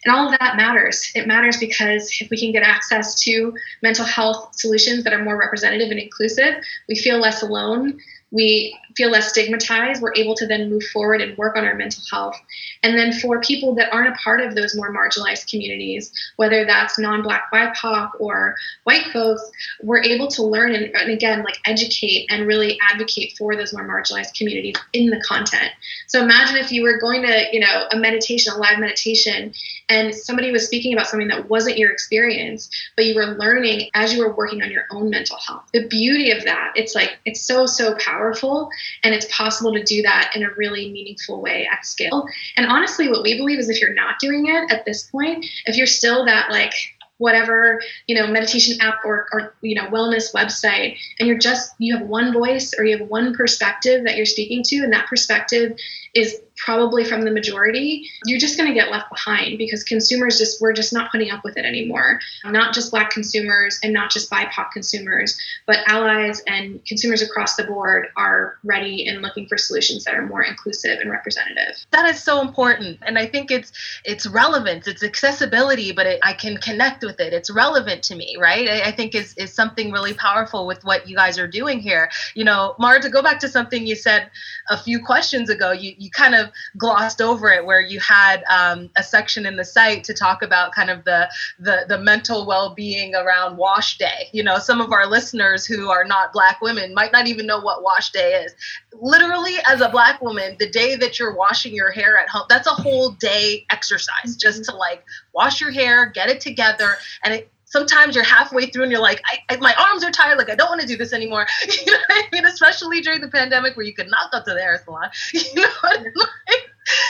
And 0.06 0.14
all 0.14 0.26
of 0.26 0.38
that 0.40 0.58
matters. 0.58 1.12
It 1.16 1.28
matters 1.28 1.58
because 1.58 2.12
if 2.20 2.30
we 2.30 2.38
can 2.38 2.52
get 2.52 2.64
access 2.64 3.18
to 3.22 3.54
mental 3.82 4.04
health 4.04 4.50
solutions 4.54 5.06
that 5.06 5.14
are 5.14 5.24
more 5.24 5.38
representative 5.38 5.92
and 5.92 6.00
inclusive, 6.00 6.56
we 6.90 6.96
feel 6.96 7.20
less 7.20 7.42
alone. 7.42 8.00
We 8.30 8.78
feel 8.96 9.10
less 9.10 9.30
stigmatized. 9.30 10.02
We're 10.02 10.14
able 10.16 10.36
to 10.36 10.48
then 10.48 10.70
move 10.70 10.84
forward 10.92 11.22
and 11.22 11.38
work 11.38 11.56
on 11.56 11.66
our 11.66 11.76
mental 11.76 12.04
health. 12.12 12.40
And 12.84 12.98
then 12.98 13.14
for 13.14 13.40
people 13.42 13.76
that 13.76 13.94
aren't 13.94 14.14
a 14.14 14.18
part 14.18 14.42
of 14.42 14.56
those 14.56 14.76
more 14.76 14.94
marginalized 14.94 15.50
communities, 15.50 16.12
whether 16.36 16.66
that's 16.66 17.00
non-black 17.00 17.52
BIPOC 17.52 18.12
or 18.20 18.56
white 18.84 19.06
folks, 19.14 19.42
we're 19.82 20.04
able 20.04 20.28
to 20.28 20.44
learn 20.44 20.76
and, 20.76 20.94
and 20.96 21.12
again 21.12 21.44
like 21.44 21.58
educate 21.66 22.28
and 22.30 22.46
really 22.46 22.78
advocate 22.92 23.34
for 23.38 23.56
those 23.56 23.74
more 23.74 23.88
marginalized 23.88 24.38
communities 24.38 24.76
in 24.94 25.10
the 25.10 25.22
content. 25.22 25.72
So 26.08 26.22
imagine 26.22 26.58
if 26.58 26.72
you 26.72 26.84
were 26.84 27.00
going 27.00 27.22
to, 27.24 27.46
you 27.52 27.60
know, 27.60 27.88
a 27.92 27.98
meditation, 27.98 28.54
a 28.54 28.58
live 28.58 28.80
meditation, 28.80 29.54
and 29.90 30.14
somebody 30.14 30.52
was 30.52 30.66
speaking 30.66 30.94
about 30.94 31.08
something 31.08 31.28
that 31.28 31.50
wasn't 31.50 31.78
your 31.78 31.92
experience, 31.92 32.70
but 32.96 33.06
you 33.06 33.16
were 33.16 33.38
learning 33.38 33.90
as 33.94 34.14
you 34.14 34.20
were 34.20 34.34
working 34.34 34.62
on 34.62 34.72
your 34.72 34.86
own 34.92 35.10
mental 35.10 35.38
health. 35.38 35.64
The 35.74 35.88
beauty 35.88 36.32
of 36.32 36.44
that, 36.44 36.74
it's 36.76 36.96
like 36.96 37.18
it's 37.26 37.42
so 37.42 37.66
so 37.66 37.96
powerful 37.96 38.70
and 39.04 39.14
it's 39.14 39.28
possible 39.36 39.74
to 39.74 39.84
do 39.84 40.02
that 40.02 40.32
in 40.36 40.44
a 40.44 40.50
really 40.58 40.92
meaningful 40.92 41.42
way 41.42 41.68
at 41.72 41.86
scale. 41.86 42.26
And 42.58 42.66
honestly, 42.66 43.10
what 43.10 43.24
we 43.24 43.38
believe 43.38 43.60
is 43.60 43.70
if 43.70 43.82
you're 43.82 43.94
not 43.94 44.20
doing 44.20 44.48
it 44.48 44.72
at 44.72 44.86
this 44.86 45.04
point, 45.04 45.46
if 45.66 45.76
you're 45.76 45.88
still 45.88 46.26
that 46.26 46.52
like 46.52 46.74
whatever 47.18 47.80
you 48.08 48.16
know 48.16 48.28
meditation 48.28 48.78
app 48.82 49.00
or, 49.06 49.28
or 49.32 49.56
you 49.62 49.76
know 49.76 49.88
wellness 49.88 50.34
website 50.34 50.98
and 51.20 51.28
you're 51.28 51.38
just 51.38 51.72
you 51.78 51.96
have 51.96 52.08
one 52.08 52.34
voice 52.34 52.74
or 52.78 52.84
you 52.84 52.98
have 52.98 53.08
one 53.08 53.34
perspective 53.36 54.04
that 54.04 54.18
you're 54.18 54.26
speaking 54.26 54.64
to 54.64 54.78
and 54.78 54.92
that 54.92 55.08
perspective 55.08 55.78
is 56.14 56.42
probably 56.58 57.04
from 57.04 57.26
the 57.26 57.32
majority, 57.32 58.10
you're 58.26 58.40
just 58.40 58.58
going 58.58 58.68
to 58.68 58.74
get 58.74 58.92
left 58.92 59.10
behind 59.10 59.58
because 59.58 59.84
consumers 59.84 60.38
just, 60.38 60.62
we're 60.62 60.74
just 60.74 60.94
not 60.94 61.12
putting 61.12 61.32
up 61.32 61.44
with 61.44 61.58
it 61.58 61.66
anymore. 61.66 62.20
Not 62.46 62.74
just 62.74 62.92
Black 62.92 63.10
consumers 63.10 63.80
and 63.84 63.92
not 63.92 64.12
just 64.12 64.30
BIPOC 64.30 64.72
consumers, 64.72 65.38
but 65.66 65.80
allies 65.88 66.42
and 66.48 66.84
consumers 66.86 67.22
across 67.22 67.56
the 67.56 67.64
board 67.64 68.08
are 68.16 68.58
ready 68.64 69.08
and 69.08 69.22
looking 69.22 69.48
for 69.48 69.58
solutions 69.58 70.04
that 70.04 70.14
are 70.14 70.26
more 70.26 70.44
inclusive 70.44 71.00
and 71.00 71.10
representative. 71.10 71.86
That 71.92 72.10
is 72.10 72.22
so 72.22 72.42
important. 72.42 73.00
And 73.02 73.18
I 73.18 73.26
think 73.26 73.52
it's, 73.52 73.72
it's 74.06 74.28
relevance, 74.28 74.88
it's 74.88 75.04
accessibility, 75.04 75.92
but 75.92 76.06
it, 76.06 76.20
I 76.24 76.34
can 76.34 76.58
connect 76.58 77.04
with 77.04 77.20
it. 77.20 77.34
It's 77.34 77.50
relevant 77.50 78.04
to 78.04 78.16
me, 78.16 78.38
right? 78.40 78.70
I, 78.70 78.90
I 78.90 78.92
think 78.92 79.16
is, 79.16 79.34
is 79.38 79.52
something 79.54 79.92
really 79.92 80.14
powerful 80.14 80.68
with 80.68 80.84
what 80.84 81.08
you 81.10 81.16
guys 81.16 81.40
are 81.40 81.48
doing 81.48 81.80
here. 81.80 82.10
You 82.36 82.44
know, 82.44 82.76
Marah, 82.80 83.02
to 83.02 83.10
go 83.10 83.22
back 83.22 83.40
to 83.40 83.50
something 83.50 83.86
you 83.86 83.96
said 83.96 84.30
a 84.70 84.78
few 84.78 85.04
questions 85.04 85.50
ago, 85.50 85.72
you, 85.72 85.94
you 85.98 86.10
kind 86.12 86.36
of 86.36 86.53
glossed 86.78 87.22
over 87.22 87.50
it 87.50 87.66
where 87.66 87.82
you 87.82 88.00
had 88.00 88.44
um, 88.50 88.90
a 88.98 89.04
section 89.04 89.46
in 89.46 89.56
the 89.56 89.66
site 89.66 90.04
to 90.06 90.14
talk 90.14 90.42
about 90.42 90.74
kind 90.74 90.90
of 90.90 91.04
the, 91.06 91.30
the 91.60 91.86
the 91.88 91.98
mental 91.98 92.46
well-being 92.46 93.16
around 93.16 93.58
wash 93.58 93.98
day. 93.98 94.30
You 94.32 94.44
know 94.44 94.58
some 94.58 94.82
of 94.82 94.92
our 94.92 95.08
listeners 95.08 95.66
who 95.66 95.90
are 95.90 96.04
not 96.04 96.34
black 96.34 96.62
women 96.62 96.94
might 96.94 97.12
not 97.12 97.28
even 97.28 97.46
know 97.46 97.60
what 97.60 97.84
wash 97.84 98.12
day 98.12 98.44
is. 98.44 98.54
Literally 98.94 99.56
as 99.68 99.82
a 99.82 99.90
black 99.90 100.22
woman 100.22 100.56
the 100.60 100.70
day 100.70 100.96
that 100.96 101.20
you're 101.20 101.36
washing 101.36 101.74
your 101.74 101.92
hair 101.92 102.18
at 102.18 102.30
home 102.30 102.46
that's 102.50 102.68
a 102.68 102.72
whole 102.72 103.12
day 103.12 103.66
exercise 103.70 104.36
just 104.36 104.66
to 104.66 104.76
like 104.76 105.04
wash 105.34 105.62
your 105.62 105.72
hair 105.72 106.08
get 106.08 106.30
it 106.30 106.40
together 106.40 106.96
and 107.24 107.34
it 107.34 107.50
sometimes 107.74 108.14
you're 108.14 108.24
halfway 108.24 108.68
through 108.68 108.84
and 108.84 108.92
you're 108.92 109.02
like, 109.02 109.20
I, 109.26 109.56
I, 109.56 109.58
my 109.58 109.74
arms 109.74 110.04
are 110.04 110.12
tired. 110.12 110.38
Like, 110.38 110.52
I 110.52 110.56
don't 110.56 110.70
want 110.70 110.82
to 110.82 110.88
do 110.88 110.96
this 110.96 111.12
anymore. 111.12 111.48
You 111.86 111.92
know 111.92 111.98
I 112.10 112.24
mean? 112.32 112.46
Especially 112.46 113.02
during 113.02 113.20
the 113.20 113.28
pandemic 113.28 113.76
where 113.76 113.86
you 113.86 113.94
could 113.94 114.10
not 114.10 114.32
go 114.32 114.40
to 114.40 114.54
the 114.54 114.62
hair 114.62 114.80
salon. 114.86 115.10
You 115.34 115.62
know 115.62 115.70
mean? 115.82 116.14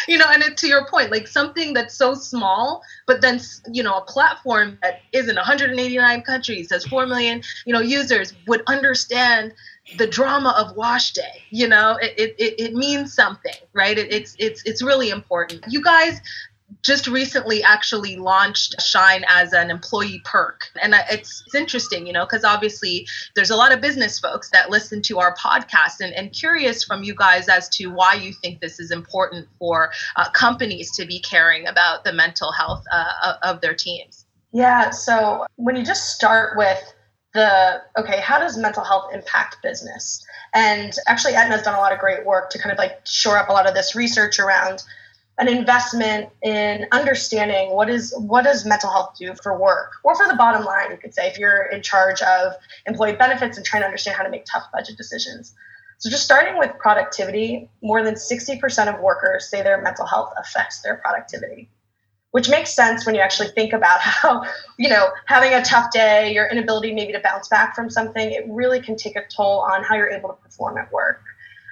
you 0.07 0.17
know, 0.17 0.25
and 0.29 0.41
it, 0.41 0.55
to 0.57 0.67
your 0.67 0.85
point, 0.87 1.11
like 1.11 1.27
something 1.27 1.73
that's 1.73 1.95
so 1.95 2.13
small, 2.13 2.81
but 3.07 3.21
then, 3.21 3.41
you 3.71 3.83
know, 3.83 3.97
a 3.97 4.05
platform 4.05 4.77
that 4.81 5.01
is 5.11 5.27
in 5.27 5.35
189 5.35 6.21
countries, 6.21 6.69
has 6.71 6.85
4 6.85 7.07
million, 7.07 7.41
you 7.65 7.73
know, 7.73 7.81
users 7.81 8.33
would 8.47 8.61
understand 8.67 9.53
the 9.97 10.07
drama 10.07 10.55
of 10.57 10.73
wash 10.77 11.11
day 11.11 11.43
you 11.49 11.67
know 11.67 11.97
it, 12.01 12.33
it, 12.37 12.55
it 12.57 12.73
means 12.73 13.13
something 13.13 13.59
right 13.73 13.97
it, 13.97 14.09
it's 14.13 14.33
it's 14.39 14.63
it's 14.63 14.81
really 14.81 15.09
important 15.09 15.61
you 15.67 15.83
guys 15.83 16.21
just 16.83 17.07
recently 17.07 17.63
actually 17.63 18.17
launched 18.17 18.81
Shine 18.81 19.23
as 19.27 19.53
an 19.53 19.71
employee 19.71 20.21
perk. 20.25 20.69
And 20.81 20.93
it's, 21.09 21.41
it's 21.45 21.55
interesting, 21.55 22.05
you 22.05 22.13
know, 22.13 22.25
because 22.25 22.43
obviously 22.43 23.07
there's 23.35 23.49
a 23.49 23.55
lot 23.55 23.71
of 23.71 23.81
business 23.81 24.19
folks 24.19 24.49
that 24.51 24.69
listen 24.69 25.01
to 25.03 25.19
our 25.19 25.35
podcast 25.35 26.01
and, 26.01 26.13
and 26.13 26.31
curious 26.33 26.83
from 26.83 27.03
you 27.03 27.15
guys 27.15 27.47
as 27.47 27.69
to 27.69 27.87
why 27.87 28.13
you 28.13 28.33
think 28.33 28.59
this 28.59 28.79
is 28.79 28.91
important 28.91 29.47
for 29.59 29.91
uh, 30.17 30.29
companies 30.31 30.91
to 30.97 31.05
be 31.05 31.19
caring 31.19 31.67
about 31.67 32.03
the 32.03 32.11
mental 32.11 32.51
health 32.51 32.83
uh, 32.91 33.35
of 33.41 33.61
their 33.61 33.73
teams. 33.73 34.25
Yeah. 34.51 34.91
So 34.91 35.45
when 35.55 35.75
you 35.75 35.83
just 35.83 36.13
start 36.13 36.57
with 36.57 36.79
the, 37.33 37.81
okay, 37.97 38.19
how 38.19 38.39
does 38.39 38.57
mental 38.57 38.83
health 38.83 39.11
impact 39.13 39.57
business? 39.63 40.23
And 40.53 40.93
actually, 41.07 41.33
Aetna's 41.33 41.63
done 41.63 41.73
a 41.73 41.79
lot 41.79 41.91
of 41.91 41.97
great 41.97 42.25
work 42.25 42.51
to 42.51 42.59
kind 42.59 42.71
of 42.71 42.77
like 42.77 42.99
shore 43.05 43.37
up 43.37 43.49
a 43.49 43.53
lot 43.53 43.67
of 43.67 43.73
this 43.73 43.95
research 43.95 44.37
around 44.37 44.83
an 45.39 45.47
investment 45.47 46.29
in 46.43 46.85
understanding 46.91 47.71
what 47.71 47.89
is 47.89 48.13
what 48.17 48.43
does 48.43 48.65
mental 48.65 48.89
health 48.89 49.15
do 49.17 49.33
for 49.41 49.57
work 49.57 49.93
or 50.03 50.15
for 50.15 50.27
the 50.27 50.35
bottom 50.35 50.63
line 50.63 50.91
you 50.91 50.97
could 50.97 51.13
say 51.13 51.27
if 51.27 51.39
you're 51.39 51.63
in 51.71 51.81
charge 51.81 52.21
of 52.21 52.53
employee 52.85 53.15
benefits 53.15 53.57
and 53.57 53.65
trying 53.65 53.81
to 53.81 53.85
understand 53.87 54.15
how 54.15 54.23
to 54.23 54.29
make 54.29 54.45
tough 54.45 54.63
budget 54.71 54.95
decisions. 54.95 55.55
So 55.97 56.09
just 56.09 56.23
starting 56.23 56.59
with 56.59 56.71
productivity 56.79 57.69
more 57.81 58.03
than 58.03 58.15
60% 58.15 58.93
of 58.93 58.99
workers 58.99 59.49
say 59.49 59.63
their 59.63 59.81
mental 59.81 60.05
health 60.05 60.33
affects 60.37 60.81
their 60.81 60.97
productivity 60.97 61.69
which 62.33 62.49
makes 62.49 62.73
sense 62.73 63.05
when 63.05 63.13
you 63.13 63.21
actually 63.21 63.49
think 63.49 63.73
about 63.73 64.01
how 64.01 64.43
you 64.77 64.89
know 64.89 65.07
having 65.25 65.53
a 65.53 65.63
tough 65.63 65.91
day 65.91 66.33
your 66.33 66.47
inability 66.47 66.93
maybe 66.93 67.13
to 67.13 67.19
bounce 67.19 67.47
back 67.47 67.75
from 67.75 67.89
something 67.89 68.31
it 68.31 68.43
really 68.49 68.81
can 68.81 68.95
take 68.95 69.15
a 69.15 69.23
toll 69.35 69.59
on 69.71 69.83
how 69.83 69.95
you're 69.95 70.09
able 70.09 70.29
to 70.29 70.35
perform 70.35 70.77
at 70.77 70.91
work 70.91 71.21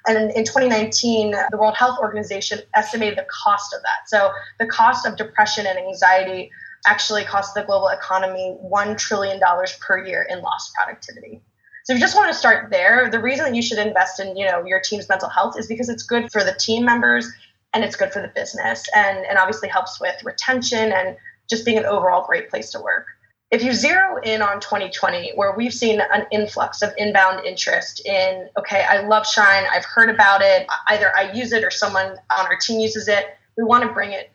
and 0.07 0.31
in 0.31 0.43
2019, 0.43 1.35
the 1.51 1.57
World 1.57 1.75
Health 1.75 1.99
Organization 1.99 2.59
estimated 2.75 3.17
the 3.17 3.25
cost 3.43 3.73
of 3.73 3.81
that. 3.81 4.07
So 4.07 4.31
the 4.59 4.65
cost 4.65 5.05
of 5.05 5.15
depression 5.15 5.65
and 5.67 5.77
anxiety 5.77 6.51
actually 6.87 7.23
costs 7.23 7.53
the 7.53 7.63
global 7.63 7.89
economy 7.89 8.57
$1 8.63 8.97
trillion 8.97 9.39
per 9.79 10.03
year 10.03 10.25
in 10.29 10.41
lost 10.41 10.73
productivity. 10.73 11.41
So 11.83 11.93
if 11.93 11.99
you 11.99 12.01
just 12.01 12.15
want 12.15 12.31
to 12.31 12.37
start 12.37 12.71
there, 12.71 13.09
the 13.09 13.19
reason 13.19 13.45
that 13.45 13.55
you 13.55 13.61
should 13.61 13.77
invest 13.77 14.19
in, 14.19 14.35
you 14.35 14.45
know, 14.45 14.63
your 14.65 14.79
team's 14.79 15.07
mental 15.09 15.29
health 15.29 15.55
is 15.57 15.67
because 15.67 15.89
it's 15.89 16.03
good 16.03 16.31
for 16.31 16.43
the 16.43 16.53
team 16.53 16.85
members 16.85 17.31
and 17.73 17.83
it's 17.83 17.95
good 17.95 18.11
for 18.11 18.21
the 18.21 18.27
business 18.29 18.87
and, 18.95 19.25
and 19.25 19.37
obviously 19.37 19.69
helps 19.69 19.99
with 19.99 20.15
retention 20.23 20.91
and 20.91 21.17
just 21.49 21.65
being 21.65 21.77
an 21.77 21.85
overall 21.85 22.25
great 22.25 22.49
place 22.49 22.71
to 22.71 22.79
work 22.79 23.07
if 23.51 23.61
you 23.63 23.73
zero 23.73 24.17
in 24.23 24.41
on 24.41 24.59
2020 24.59 25.33
where 25.35 25.53
we've 25.55 25.73
seen 25.73 26.01
an 26.13 26.25
influx 26.31 26.81
of 26.81 26.93
inbound 26.97 27.45
interest 27.45 28.05
in 28.05 28.47
okay 28.57 28.85
i 28.89 29.01
love 29.01 29.27
shine 29.27 29.65
i've 29.71 29.85
heard 29.85 30.09
about 30.09 30.41
it 30.41 30.65
either 30.87 31.15
i 31.17 31.31
use 31.33 31.51
it 31.51 31.63
or 31.63 31.69
someone 31.69 32.15
on 32.37 32.45
our 32.45 32.57
team 32.57 32.79
uses 32.79 33.07
it 33.07 33.25
we 33.57 33.63
want 33.63 33.83
to 33.83 33.91
bring 33.93 34.11
it 34.11 34.31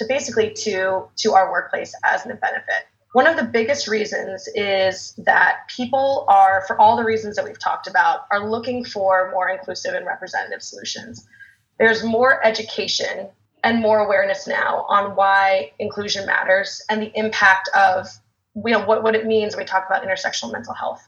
to 0.00 0.06
basically 0.08 0.50
to 0.50 1.06
to 1.16 1.34
our 1.34 1.52
workplace 1.52 1.94
as 2.04 2.24
a 2.24 2.28
benefit. 2.28 2.86
One 3.12 3.26
of 3.26 3.36
the 3.36 3.44
biggest 3.44 3.86
reasons 3.86 4.48
is 4.54 5.14
that 5.18 5.68
people 5.68 6.24
are 6.28 6.64
for 6.66 6.80
all 6.80 6.96
the 6.96 7.04
reasons 7.04 7.36
that 7.36 7.44
we've 7.44 7.58
talked 7.58 7.86
about 7.86 8.20
are 8.30 8.48
looking 8.48 8.84
for 8.84 9.30
more 9.32 9.48
inclusive 9.48 9.94
and 9.94 10.06
representative 10.06 10.62
solutions. 10.62 11.26
There's 11.78 12.02
more 12.02 12.44
education 12.46 13.28
and 13.62 13.80
more 13.80 13.98
awareness 13.98 14.46
now 14.46 14.86
on 14.88 15.16
why 15.16 15.72
inclusion 15.78 16.24
matters 16.24 16.82
and 16.88 17.02
the 17.02 17.12
impact 17.14 17.68
of 17.76 18.08
you 18.54 18.72
know 18.72 18.84
what, 18.84 19.02
what 19.02 19.14
it 19.14 19.26
means 19.26 19.54
when 19.54 19.64
we 19.64 19.66
talk 19.66 19.86
about 19.86 20.02
intersectional 20.02 20.52
mental 20.52 20.74
health. 20.74 21.06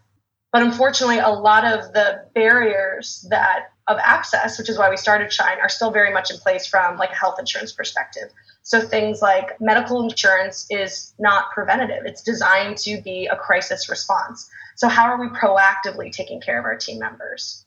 But 0.53 0.63
unfortunately 0.63 1.19
a 1.19 1.29
lot 1.29 1.65
of 1.65 1.93
the 1.93 2.25
barriers 2.35 3.27
that 3.31 3.69
of 3.89 3.99
access 4.01 4.59
which 4.59 4.69
is 4.69 4.79
why 4.79 4.89
we 4.89 4.97
started 4.97 5.33
shine 5.33 5.59
are 5.61 5.69
still 5.69 5.91
very 5.91 6.13
much 6.13 6.31
in 6.31 6.37
place 6.39 6.67
from 6.67 6.97
like 6.97 7.11
a 7.11 7.17
health 7.17 7.39
insurance 7.39 7.73
perspective. 7.73 8.29
So 8.63 8.81
things 8.81 9.21
like 9.21 9.61
medical 9.61 10.03
insurance 10.03 10.67
is 10.71 11.15
not 11.19 11.51
preventative. 11.53 12.05
It's 12.05 12.23
designed 12.23 12.77
to 12.79 13.01
be 13.03 13.27
a 13.27 13.37
crisis 13.37 13.89
response. 13.89 14.49
So 14.77 14.89
how 14.89 15.05
are 15.05 15.21
we 15.21 15.29
proactively 15.29 16.13
taking 16.13 16.41
care 16.41 16.59
of 16.59 16.65
our 16.65 16.77
team 16.77 17.01
members? 17.01 17.67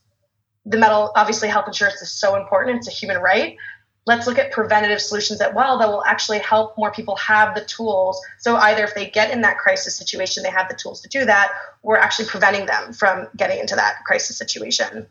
The 0.66 0.78
metal 0.78 1.12
obviously 1.16 1.50
health 1.50 1.68
insurance 1.68 2.02
is 2.02 2.12
so 2.12 2.36
important. 2.36 2.78
It's 2.78 2.88
a 2.88 2.92
human 2.92 3.18
right 3.22 3.58
let's 4.06 4.28
look 4.28 4.38
at 4.38 4.52
preventative 4.52 5.02
solutions 5.02 5.40
that 5.40 5.54
well 5.54 5.78
that 5.78 5.88
will 5.88 6.04
actually 6.06 6.40
help 6.40 6.78
more 6.78 6.92
people 6.92 7.16
have 7.16 7.56
the 7.56 7.66
tools. 7.66 8.22
So 8.40 8.56
either 8.58 8.84
if 8.84 8.94
they 8.94 9.10
get 9.10 9.32
in 9.32 9.42
that 9.42 9.58
crisis 9.58 9.98
situation 9.98 10.44
they 10.44 10.50
have 10.50 10.70
the 10.70 10.76
tools 10.76 11.02
to 11.02 11.10
do 11.10 11.26
that 11.26 11.52
we're 11.84 11.98
actually 11.98 12.28
preventing 12.28 12.66
them 12.66 12.94
from 12.94 13.28
getting 13.36 13.60
into 13.60 13.76
that 13.76 14.04
crisis 14.06 14.38
situation. 14.38 15.08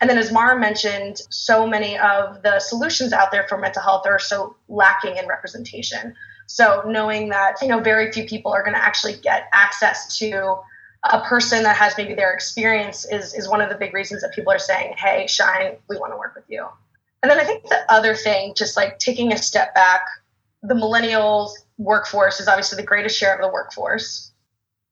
And 0.00 0.08
then 0.08 0.18
as 0.18 0.32
marah 0.32 0.58
mentioned 0.58 1.20
so 1.30 1.66
many 1.66 1.98
of 1.98 2.42
the 2.42 2.60
solutions 2.60 3.12
out 3.12 3.32
there 3.32 3.46
for 3.48 3.58
mental 3.58 3.82
health 3.82 4.06
are 4.06 4.18
so 4.18 4.56
lacking 4.68 5.16
in 5.16 5.26
representation. 5.26 6.14
So 6.46 6.82
knowing 6.86 7.28
that 7.30 7.56
you 7.60 7.68
know 7.68 7.80
very 7.80 8.10
few 8.12 8.24
people 8.24 8.52
are 8.52 8.62
going 8.62 8.74
to 8.74 8.82
actually 8.82 9.16
get 9.16 9.48
access 9.52 10.16
to 10.18 10.58
a 11.04 11.20
person 11.20 11.62
that 11.62 11.76
has 11.76 11.94
maybe 11.96 12.14
their 12.14 12.32
experience 12.32 13.04
is 13.10 13.34
is 13.34 13.48
one 13.48 13.60
of 13.60 13.68
the 13.68 13.76
big 13.76 13.94
reasons 13.94 14.22
that 14.22 14.32
people 14.32 14.52
are 14.52 14.58
saying 14.58 14.94
hey 14.96 15.26
shine 15.28 15.76
we 15.88 15.96
want 15.96 16.12
to 16.12 16.16
work 16.16 16.34
with 16.34 16.44
you 16.48 16.66
and 17.22 17.30
then 17.30 17.40
I 17.40 17.44
think 17.44 17.64
the 17.64 17.80
other 17.92 18.14
thing, 18.14 18.54
just 18.56 18.76
like 18.76 18.98
taking 18.98 19.32
a 19.32 19.38
step 19.38 19.74
back, 19.74 20.02
the 20.62 20.74
millennials 20.74 21.50
workforce 21.76 22.40
is 22.40 22.48
obviously 22.48 22.76
the 22.76 22.86
greatest 22.86 23.18
share 23.18 23.34
of 23.34 23.40
the 23.40 23.52
workforce. 23.52 24.32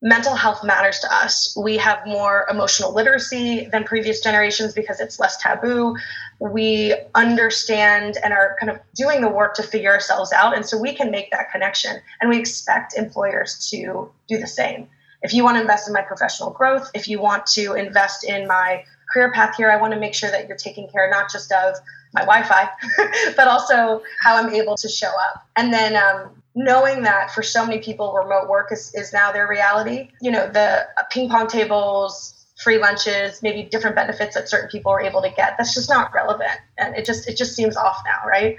Mental 0.03 0.35
health 0.35 0.63
matters 0.63 0.99
to 1.01 1.15
us. 1.15 1.57
We 1.61 1.79
have 1.79 2.07
more 2.07 2.47
emotional 2.51 2.93
literacy 2.93 3.69
than 3.73 3.85
previous 3.85 4.21
generations 4.21 4.75
because 4.75 5.01
it's 5.01 5.19
less 5.19 5.37
taboo. 5.39 5.97
We 6.39 6.95
understand 7.15 8.19
and 8.23 8.33
are 8.33 8.57
kind 8.61 8.71
of 8.71 8.79
doing 8.95 9.21
the 9.21 9.29
work 9.29 9.55
to 9.55 9.63
figure 9.63 9.91
ourselves 9.91 10.33
out. 10.33 10.55
And 10.55 10.67
so 10.67 10.79
we 10.79 10.95
can 10.95 11.11
make 11.11 11.31
that 11.31 11.51
connection. 11.51 11.97
And 12.21 12.29
we 12.29 12.39
expect 12.39 12.97
employers 12.97 13.69
to 13.71 14.11
do 14.29 14.39
the 14.39 14.47
same. 14.47 14.89
If 15.23 15.33
you 15.33 15.45
want 15.45 15.57
to 15.57 15.63
invest 15.63 15.89
in 15.89 15.95
my 15.95 16.03
professional 16.03 16.51
growth, 16.51 16.91
if 16.95 17.09
you 17.09 17.21
want 17.21 17.47
to 17.55 17.73
invest 17.73 18.23
in 18.23 18.47
my 18.47 18.85
career 19.13 19.33
path 19.33 19.57
here, 19.57 19.71
I 19.71 19.81
want 19.81 19.95
to 19.95 19.99
make 19.99 20.15
sure 20.15 20.31
that 20.31 20.47
you're 20.47 20.57
taking 20.57 20.89
care 20.89 21.09
not 21.11 21.33
just 21.33 21.51
of 21.53 21.77
my 22.17 22.25
Wi-Fi, 22.25 22.69
but 23.37 23.47
also 23.47 24.03
how 24.23 24.37
I'm 24.37 24.53
able 24.53 24.75
to 24.77 24.89
show 24.89 25.09
up. 25.09 25.47
And 25.57 25.73
then 25.73 25.97
um, 25.97 26.43
knowing 26.55 27.03
that 27.03 27.31
for 27.31 27.43
so 27.43 27.65
many 27.65 27.81
people, 27.81 28.15
remote 28.15 28.49
work 28.49 28.73
is, 28.73 28.93
is 28.95 29.13
now 29.13 29.31
their 29.31 29.47
reality. 29.47 30.09
You 30.21 30.31
know, 30.31 30.49
the 30.49 30.87
ping 31.11 31.29
pong 31.29 31.47
tables, 31.47 32.47
free 32.57 32.79
lunches, 32.79 33.43
maybe 33.43 33.63
different 33.65 33.95
benefits 33.95 34.35
that 34.35 34.49
certain 34.49 34.71
people 34.71 34.91
are 34.91 35.01
able 35.01 35.21
to 35.23 35.31
get. 35.31 35.57
That's 35.59 35.75
just 35.75 35.91
not 35.91 36.13
relevant, 36.15 36.59
and 36.79 36.97
it 36.97 37.05
just 37.05 37.29
it 37.29 37.37
just 37.37 37.55
seems 37.55 37.77
off 37.77 38.03
now, 38.07 38.29
right? 38.29 38.57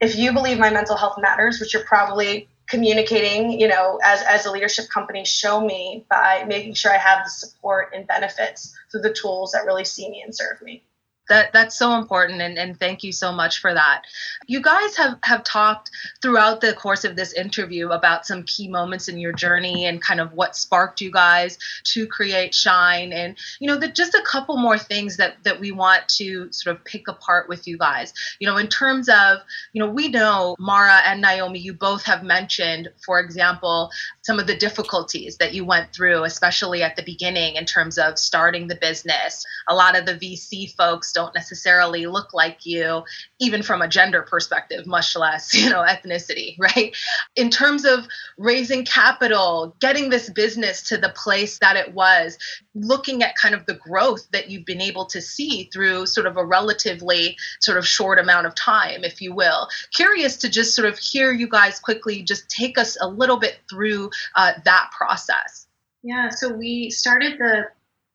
If 0.00 0.14
you 0.16 0.32
believe 0.32 0.58
my 0.58 0.70
mental 0.70 0.96
health 0.96 1.16
matters, 1.18 1.58
which 1.58 1.72
you're 1.72 1.84
probably 1.84 2.48
communicating, 2.68 3.58
you 3.58 3.68
know, 3.68 3.98
as 4.04 4.22
as 4.22 4.44
a 4.44 4.52
leadership 4.52 4.90
company, 4.90 5.24
show 5.24 5.60
me 5.60 6.04
by 6.10 6.44
making 6.46 6.74
sure 6.74 6.92
I 6.92 6.98
have 6.98 7.24
the 7.24 7.30
support 7.30 7.94
and 7.94 8.06
benefits 8.06 8.76
through 8.92 9.00
the 9.00 9.14
tools 9.14 9.52
that 9.52 9.64
really 9.64 9.86
see 9.86 10.10
me 10.10 10.20
and 10.20 10.34
serve 10.34 10.60
me 10.60 10.82
that 11.28 11.52
that's 11.52 11.76
so 11.76 11.98
important 11.98 12.40
and, 12.40 12.58
and 12.58 12.78
thank 12.78 13.02
you 13.02 13.12
so 13.12 13.32
much 13.32 13.58
for 13.58 13.74
that. 13.74 14.02
You 14.46 14.62
guys 14.62 14.96
have 14.96 15.18
have 15.22 15.42
talked 15.44 15.90
throughout 16.22 16.60
the 16.60 16.72
course 16.72 17.04
of 17.04 17.16
this 17.16 17.32
interview 17.32 17.90
about 17.90 18.26
some 18.26 18.44
key 18.44 18.68
moments 18.68 19.08
in 19.08 19.18
your 19.18 19.32
journey 19.32 19.86
and 19.86 20.00
kind 20.00 20.20
of 20.20 20.32
what 20.32 20.56
sparked 20.56 21.00
you 21.00 21.10
guys 21.10 21.58
to 21.84 22.06
create 22.06 22.54
shine 22.54 23.12
and 23.12 23.36
you 23.60 23.66
know 23.66 23.76
the, 23.76 23.88
just 23.88 24.14
a 24.14 24.22
couple 24.22 24.56
more 24.56 24.78
things 24.78 25.16
that 25.16 25.36
that 25.42 25.58
we 25.58 25.72
want 25.72 26.08
to 26.08 26.50
sort 26.52 26.76
of 26.76 26.84
pick 26.84 27.08
apart 27.08 27.48
with 27.48 27.66
you 27.66 27.76
guys. 27.76 28.12
You 28.38 28.46
know 28.46 28.56
in 28.56 28.68
terms 28.68 29.08
of 29.08 29.38
you 29.72 29.82
know 29.82 29.90
we 29.90 30.08
know 30.08 30.56
marah 30.58 31.02
and 31.06 31.20
naomi 31.20 31.58
you 31.58 31.72
both 31.72 32.04
have 32.04 32.22
mentioned 32.22 32.88
for 33.04 33.18
example 33.18 33.90
some 34.22 34.38
of 34.38 34.46
the 34.46 34.56
difficulties 34.56 35.36
that 35.38 35.54
you 35.54 35.64
went 35.64 35.92
through 35.92 36.24
especially 36.24 36.82
at 36.82 36.94
the 36.96 37.02
beginning 37.02 37.56
in 37.56 37.64
terms 37.64 37.98
of 37.98 38.18
starting 38.18 38.68
the 38.68 38.76
business. 38.76 39.44
A 39.68 39.74
lot 39.74 39.98
of 39.98 40.06
the 40.06 40.14
vc 40.14 40.74
folks 40.76 41.15
don't 41.16 41.34
necessarily 41.34 42.04
look 42.04 42.34
like 42.34 42.66
you, 42.66 43.02
even 43.40 43.62
from 43.62 43.80
a 43.80 43.88
gender 43.88 44.20
perspective, 44.20 44.86
much 44.86 45.16
less, 45.16 45.54
you 45.60 45.70
know, 45.70 45.82
ethnicity, 45.82 46.58
right? 46.58 46.94
In 47.36 47.48
terms 47.48 47.86
of 47.86 48.06
raising 48.36 48.84
capital, 48.84 49.74
getting 49.80 50.10
this 50.10 50.28
business 50.28 50.82
to 50.88 50.98
the 50.98 51.08
place 51.08 51.58
that 51.60 51.76
it 51.76 51.94
was, 51.94 52.36
looking 52.74 53.22
at 53.22 53.34
kind 53.34 53.54
of 53.54 53.64
the 53.64 53.74
growth 53.74 54.28
that 54.32 54.50
you've 54.50 54.66
been 54.66 54.82
able 54.82 55.06
to 55.06 55.22
see 55.22 55.70
through 55.72 56.04
sort 56.04 56.26
of 56.26 56.36
a 56.36 56.44
relatively 56.44 57.38
sort 57.62 57.78
of 57.78 57.86
short 57.86 58.18
amount 58.18 58.46
of 58.46 58.54
time, 58.54 59.02
if 59.02 59.22
you 59.22 59.34
will. 59.34 59.68
Curious 59.94 60.36
to 60.36 60.50
just 60.50 60.76
sort 60.76 60.86
of 60.86 60.98
hear 60.98 61.32
you 61.32 61.48
guys 61.48 61.80
quickly 61.80 62.22
just 62.22 62.50
take 62.50 62.76
us 62.76 62.98
a 63.00 63.08
little 63.08 63.38
bit 63.38 63.56
through 63.70 64.10
uh, 64.34 64.52
that 64.66 64.90
process. 64.96 65.66
Yeah, 66.02 66.28
so 66.28 66.52
we 66.52 66.90
started 66.90 67.38
the 67.38 67.68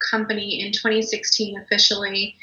company 0.10 0.62
in 0.62 0.72
2016 0.72 1.60
officially 1.60 2.36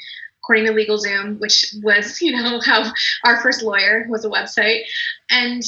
according 0.49 0.65
to 0.65 0.73
LegalZoom, 0.73 1.39
which 1.39 1.75
was, 1.83 2.19
you 2.21 2.31
know, 2.31 2.59
how 2.65 2.91
our 3.23 3.41
first 3.41 3.61
lawyer 3.61 4.07
was 4.09 4.25
a 4.25 4.29
website. 4.29 4.81
And 5.29 5.61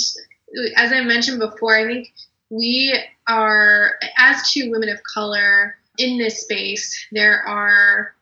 as 0.76 0.92
I 0.92 1.02
mentioned 1.02 1.40
before, 1.40 1.76
I 1.76 1.86
think 1.86 2.12
we 2.50 3.00
are, 3.28 3.94
as 4.18 4.52
two 4.52 4.72
women 4.72 4.90
of 4.90 5.00
color 5.14 5.76
in 5.98 6.18
this 6.18 6.42
space, 6.42 7.08
there 7.12 7.44
are 7.48 8.16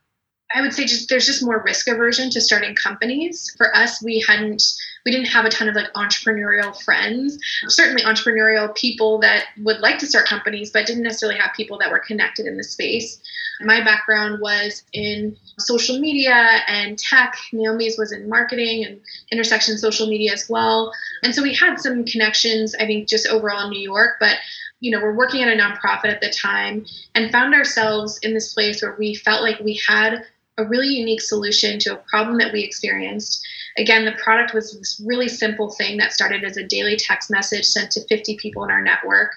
I 0.51 0.61
would 0.61 0.73
say 0.73 0.85
just 0.85 1.09
there's 1.09 1.27
just 1.27 1.43
more 1.43 1.61
risk 1.63 1.87
aversion 1.87 2.31
to 2.31 2.41
starting 2.41 2.73
companies. 2.73 3.53
For 3.57 3.75
us, 3.75 4.01
we 4.03 4.23
hadn't 4.27 4.63
we 5.05 5.11
didn't 5.11 5.27
have 5.27 5.45
a 5.45 5.49
ton 5.49 5.69
of 5.69 5.75
like 5.75 5.93
entrepreneurial 5.93 6.75
friends. 6.83 7.37
Certainly 7.67 8.03
entrepreneurial 8.03 8.75
people 8.75 9.19
that 9.19 9.45
would 9.61 9.79
like 9.79 9.99
to 9.99 10.07
start 10.07 10.25
companies, 10.25 10.71
but 10.71 10.87
didn't 10.87 11.03
necessarily 11.03 11.39
have 11.39 11.51
people 11.55 11.77
that 11.79 11.91
were 11.91 11.99
connected 11.99 12.47
in 12.47 12.57
the 12.57 12.63
space. 12.63 13.21
My 13.61 13.83
background 13.83 14.39
was 14.41 14.83
in 14.91 15.37
social 15.59 15.99
media 15.99 16.61
and 16.67 16.97
tech. 16.97 17.35
Naomi's 17.53 17.97
was 17.97 18.11
in 18.11 18.27
marketing 18.27 18.85
and 18.85 19.01
intersection 19.31 19.77
social 19.77 20.07
media 20.07 20.33
as 20.33 20.49
well. 20.49 20.91
And 21.23 21.35
so 21.35 21.43
we 21.43 21.53
had 21.53 21.75
some 21.79 22.05
connections, 22.05 22.73
I 22.73 22.85
think, 22.85 23.07
just 23.07 23.27
overall 23.27 23.65
in 23.65 23.69
New 23.69 23.81
York, 23.81 24.11
but 24.19 24.37
you 24.79 24.91
know, 24.91 25.03
we're 25.03 25.15
working 25.15 25.43
at 25.43 25.49
a 25.49 25.61
nonprofit 25.61 26.05
at 26.05 26.21
the 26.21 26.29
time 26.29 26.85
and 27.13 27.31
found 27.31 27.53
ourselves 27.53 28.17
in 28.23 28.33
this 28.33 28.53
place 28.53 28.81
where 28.81 28.95
we 28.97 29.13
felt 29.13 29.41
like 29.41 29.59
we 29.59 29.79
had 29.87 30.23
a 30.59 30.67
really 30.67 30.87
unique 30.87 31.21
solution 31.21 31.79
to 31.79 31.93
a 31.93 32.03
problem 32.09 32.37
that 32.37 32.53
we 32.53 32.61
experienced. 32.63 33.41
Again, 33.77 34.05
the 34.05 34.11
product 34.13 34.53
was 34.53 34.77
this 34.77 35.01
really 35.05 35.27
simple 35.29 35.69
thing 35.71 35.97
that 35.97 36.11
started 36.11 36.43
as 36.43 36.57
a 36.57 36.67
daily 36.67 36.97
text 36.97 37.31
message 37.31 37.65
sent 37.65 37.91
to 37.91 38.05
50 38.07 38.37
people 38.37 38.63
in 38.63 38.71
our 38.71 38.81
network. 38.81 39.31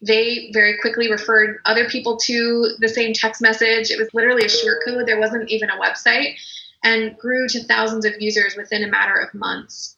They 0.00 0.50
very 0.52 0.78
quickly 0.80 1.10
referred 1.10 1.58
other 1.66 1.88
people 1.88 2.16
to 2.18 2.70
the 2.78 2.88
same 2.88 3.12
text 3.12 3.42
message. 3.42 3.90
It 3.90 3.98
was 3.98 4.08
literally 4.14 4.44
a 4.44 4.48
short 4.48 4.78
code, 4.86 5.06
there 5.06 5.20
wasn't 5.20 5.50
even 5.50 5.70
a 5.70 5.78
website, 5.78 6.34
and 6.82 7.18
grew 7.18 7.48
to 7.48 7.64
thousands 7.64 8.04
of 8.04 8.14
users 8.20 8.54
within 8.56 8.84
a 8.84 8.88
matter 8.88 9.14
of 9.14 9.34
months. 9.34 9.96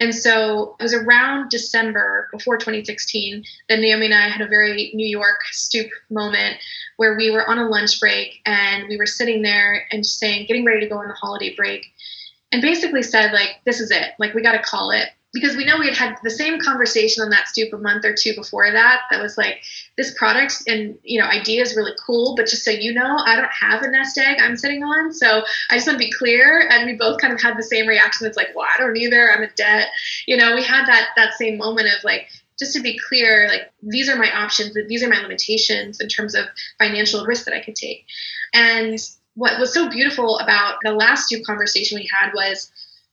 And 0.00 0.14
so 0.14 0.76
it 0.80 0.82
was 0.82 0.94
around 0.94 1.50
December 1.50 2.28
before 2.32 2.56
2016 2.56 3.44
that 3.68 3.80
Naomi 3.80 4.06
and 4.06 4.14
I 4.14 4.30
had 4.30 4.40
a 4.40 4.48
very 4.48 4.90
New 4.94 5.06
York 5.06 5.42
stoop 5.52 5.90
moment 6.08 6.56
where 6.96 7.16
we 7.16 7.30
were 7.30 7.48
on 7.48 7.58
a 7.58 7.68
lunch 7.68 8.00
break 8.00 8.40
and 8.46 8.88
we 8.88 8.96
were 8.96 9.06
sitting 9.06 9.42
there 9.42 9.86
and 9.90 10.02
just 10.02 10.18
saying, 10.18 10.46
getting 10.46 10.64
ready 10.64 10.80
to 10.80 10.88
go 10.88 10.96
on 10.96 11.08
the 11.08 11.14
holiday 11.14 11.54
break, 11.54 11.84
and 12.50 12.62
basically 12.62 13.02
said, 13.02 13.32
like, 13.32 13.60
this 13.64 13.78
is 13.78 13.90
it. 13.90 14.12
Like, 14.18 14.34
we 14.34 14.42
got 14.42 14.52
to 14.52 14.62
call 14.62 14.90
it 14.90 15.08
because 15.32 15.56
we 15.56 15.64
know 15.64 15.78
we 15.78 15.86
had 15.86 15.96
had 15.96 16.16
the 16.22 16.30
same 16.30 16.60
conversation 16.60 17.22
on 17.22 17.30
that 17.30 17.48
stoop 17.48 17.72
a 17.72 17.78
month 17.78 18.04
or 18.04 18.14
two 18.14 18.34
before 18.34 18.70
that 18.70 19.02
that 19.10 19.22
was 19.22 19.38
like 19.38 19.62
this 19.96 20.12
product 20.18 20.62
and 20.66 20.98
you 21.02 21.20
know 21.20 21.26
idea 21.26 21.62
is 21.62 21.76
really 21.76 21.92
cool 22.04 22.34
but 22.34 22.46
just 22.46 22.64
so 22.64 22.70
you 22.70 22.92
know 22.92 23.16
i 23.24 23.36
don't 23.36 23.52
have 23.52 23.82
a 23.82 23.90
nest 23.90 24.18
egg 24.18 24.38
i'm 24.40 24.56
sitting 24.56 24.82
on. 24.82 25.12
So 25.12 25.42
i 25.70 25.76
just 25.76 25.86
want 25.86 25.98
to 25.98 26.04
be 26.04 26.12
clear 26.12 26.68
and 26.70 26.86
we 26.86 26.96
both 26.96 27.20
kind 27.20 27.32
of 27.32 27.40
had 27.40 27.56
the 27.56 27.62
same 27.62 27.86
reaction 27.86 28.26
it's 28.26 28.36
like 28.36 28.48
well 28.54 28.66
i 28.74 28.78
don't 28.78 28.96
either 28.96 29.30
i'm 29.30 29.42
a 29.42 29.50
debt. 29.50 29.88
You 30.26 30.36
know 30.36 30.54
we 30.54 30.62
had 30.62 30.86
that 30.86 31.08
that 31.16 31.34
same 31.34 31.58
moment 31.58 31.88
of 31.88 32.04
like 32.04 32.28
just 32.58 32.74
to 32.74 32.82
be 32.82 32.98
clear 33.08 33.48
like 33.48 33.72
these 33.82 34.08
are 34.08 34.16
my 34.16 34.30
options 34.36 34.76
these 34.88 35.02
are 35.02 35.08
my 35.08 35.20
limitations 35.20 36.00
in 36.00 36.08
terms 36.08 36.34
of 36.34 36.46
financial 36.78 37.24
risk 37.24 37.44
that 37.44 37.54
i 37.54 37.60
could 37.60 37.76
take. 37.76 38.04
And 38.52 38.98
what 39.34 39.58
was 39.60 39.72
so 39.72 39.88
beautiful 39.88 40.38
about 40.38 40.76
the 40.82 40.92
last 40.92 41.26
stoop 41.26 41.44
conversation 41.44 41.98
we 41.98 42.10
had 42.12 42.32
was 42.34 42.70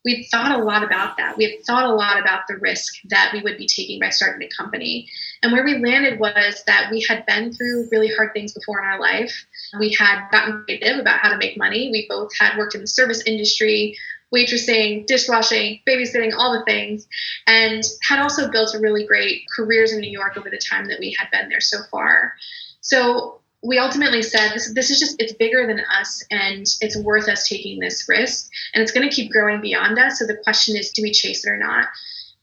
we 0.08 0.26
thought 0.32 0.58
a 0.58 0.64
lot 0.64 0.86
about 0.86 1.18
that. 1.18 1.36
We 1.36 1.44
had 1.44 1.66
thought 1.66 1.84
a 1.84 1.94
lot 1.94 2.18
about 2.18 2.48
the 2.48 2.56
risk 2.56 2.94
that 3.10 3.32
we 3.34 3.42
would 3.42 3.58
be 3.58 3.68
taking 3.68 4.00
by 4.00 4.08
starting 4.08 4.48
a 4.48 4.50
company. 4.56 5.10
And 5.44 5.52
where 5.52 5.66
we 5.66 5.80
landed 5.80 6.18
was 6.18 6.64
that 6.66 6.90
we 6.90 7.06
had 7.10 7.26
been 7.26 7.52
through 7.52 7.90
really 7.92 8.08
hard 8.16 8.32
things 8.32 8.54
before 8.54 8.80
in 8.80 8.86
our 8.86 9.02
life. 9.02 9.36
We 9.78 9.94
had 9.94 10.30
gotten 10.32 10.64
creative 10.64 10.98
about 11.00 11.20
how 11.20 11.30
to 11.30 11.38
make 11.38 11.58
money. 11.58 11.90
We 11.92 12.08
both 12.08 12.32
had 12.40 12.58
worked 12.58 12.74
in 12.74 12.80
the 12.80 12.88
service 12.88 13.22
industry, 13.26 13.98
waitressing, 14.34 15.08
dishwashing, 15.08 15.82
babysitting, 15.86 16.32
all 16.34 16.58
the 16.58 16.64
things, 16.64 17.06
and 17.46 17.84
had 18.08 18.22
also 18.22 18.50
built 18.50 18.76
a 18.76 18.80
really 18.80 19.06
great 19.06 19.42
careers 19.54 19.92
in 19.92 20.00
New 20.00 20.10
York 20.10 20.38
over 20.38 20.50
the 20.50 20.58
time 20.58 20.88
that 20.88 21.02
we 21.02 21.14
had 21.20 21.30
been 21.34 21.50
there 21.50 21.60
so 21.60 21.80
far. 21.92 22.32
So 22.80 23.42
we 23.64 23.80
ultimately 23.80 24.22
said 24.22 24.54
this, 24.54 24.74
this 24.74 24.92
is 24.92 25.00
just 25.00 25.22
it's 25.22 25.34
bigger 25.34 25.66
than 25.66 25.80
us 26.00 26.24
and 26.30 26.66
it's 26.82 26.98
worth 26.98 27.28
us 27.28 27.48
taking 27.48 27.80
this 27.80 28.06
risk 28.08 28.50
and 28.74 28.82
it's 28.82 28.92
going 28.92 29.08
to 29.08 29.14
keep 29.14 29.32
growing 29.32 29.62
beyond 29.62 29.98
us. 29.98 30.20
So 30.20 30.26
the 30.26 30.38
question 30.44 30.78
is 30.78 30.92
do 30.92 31.02
we 31.02 31.12
chase 31.12 31.46
it 31.46 31.50
or 31.50 31.58
not 31.58 31.88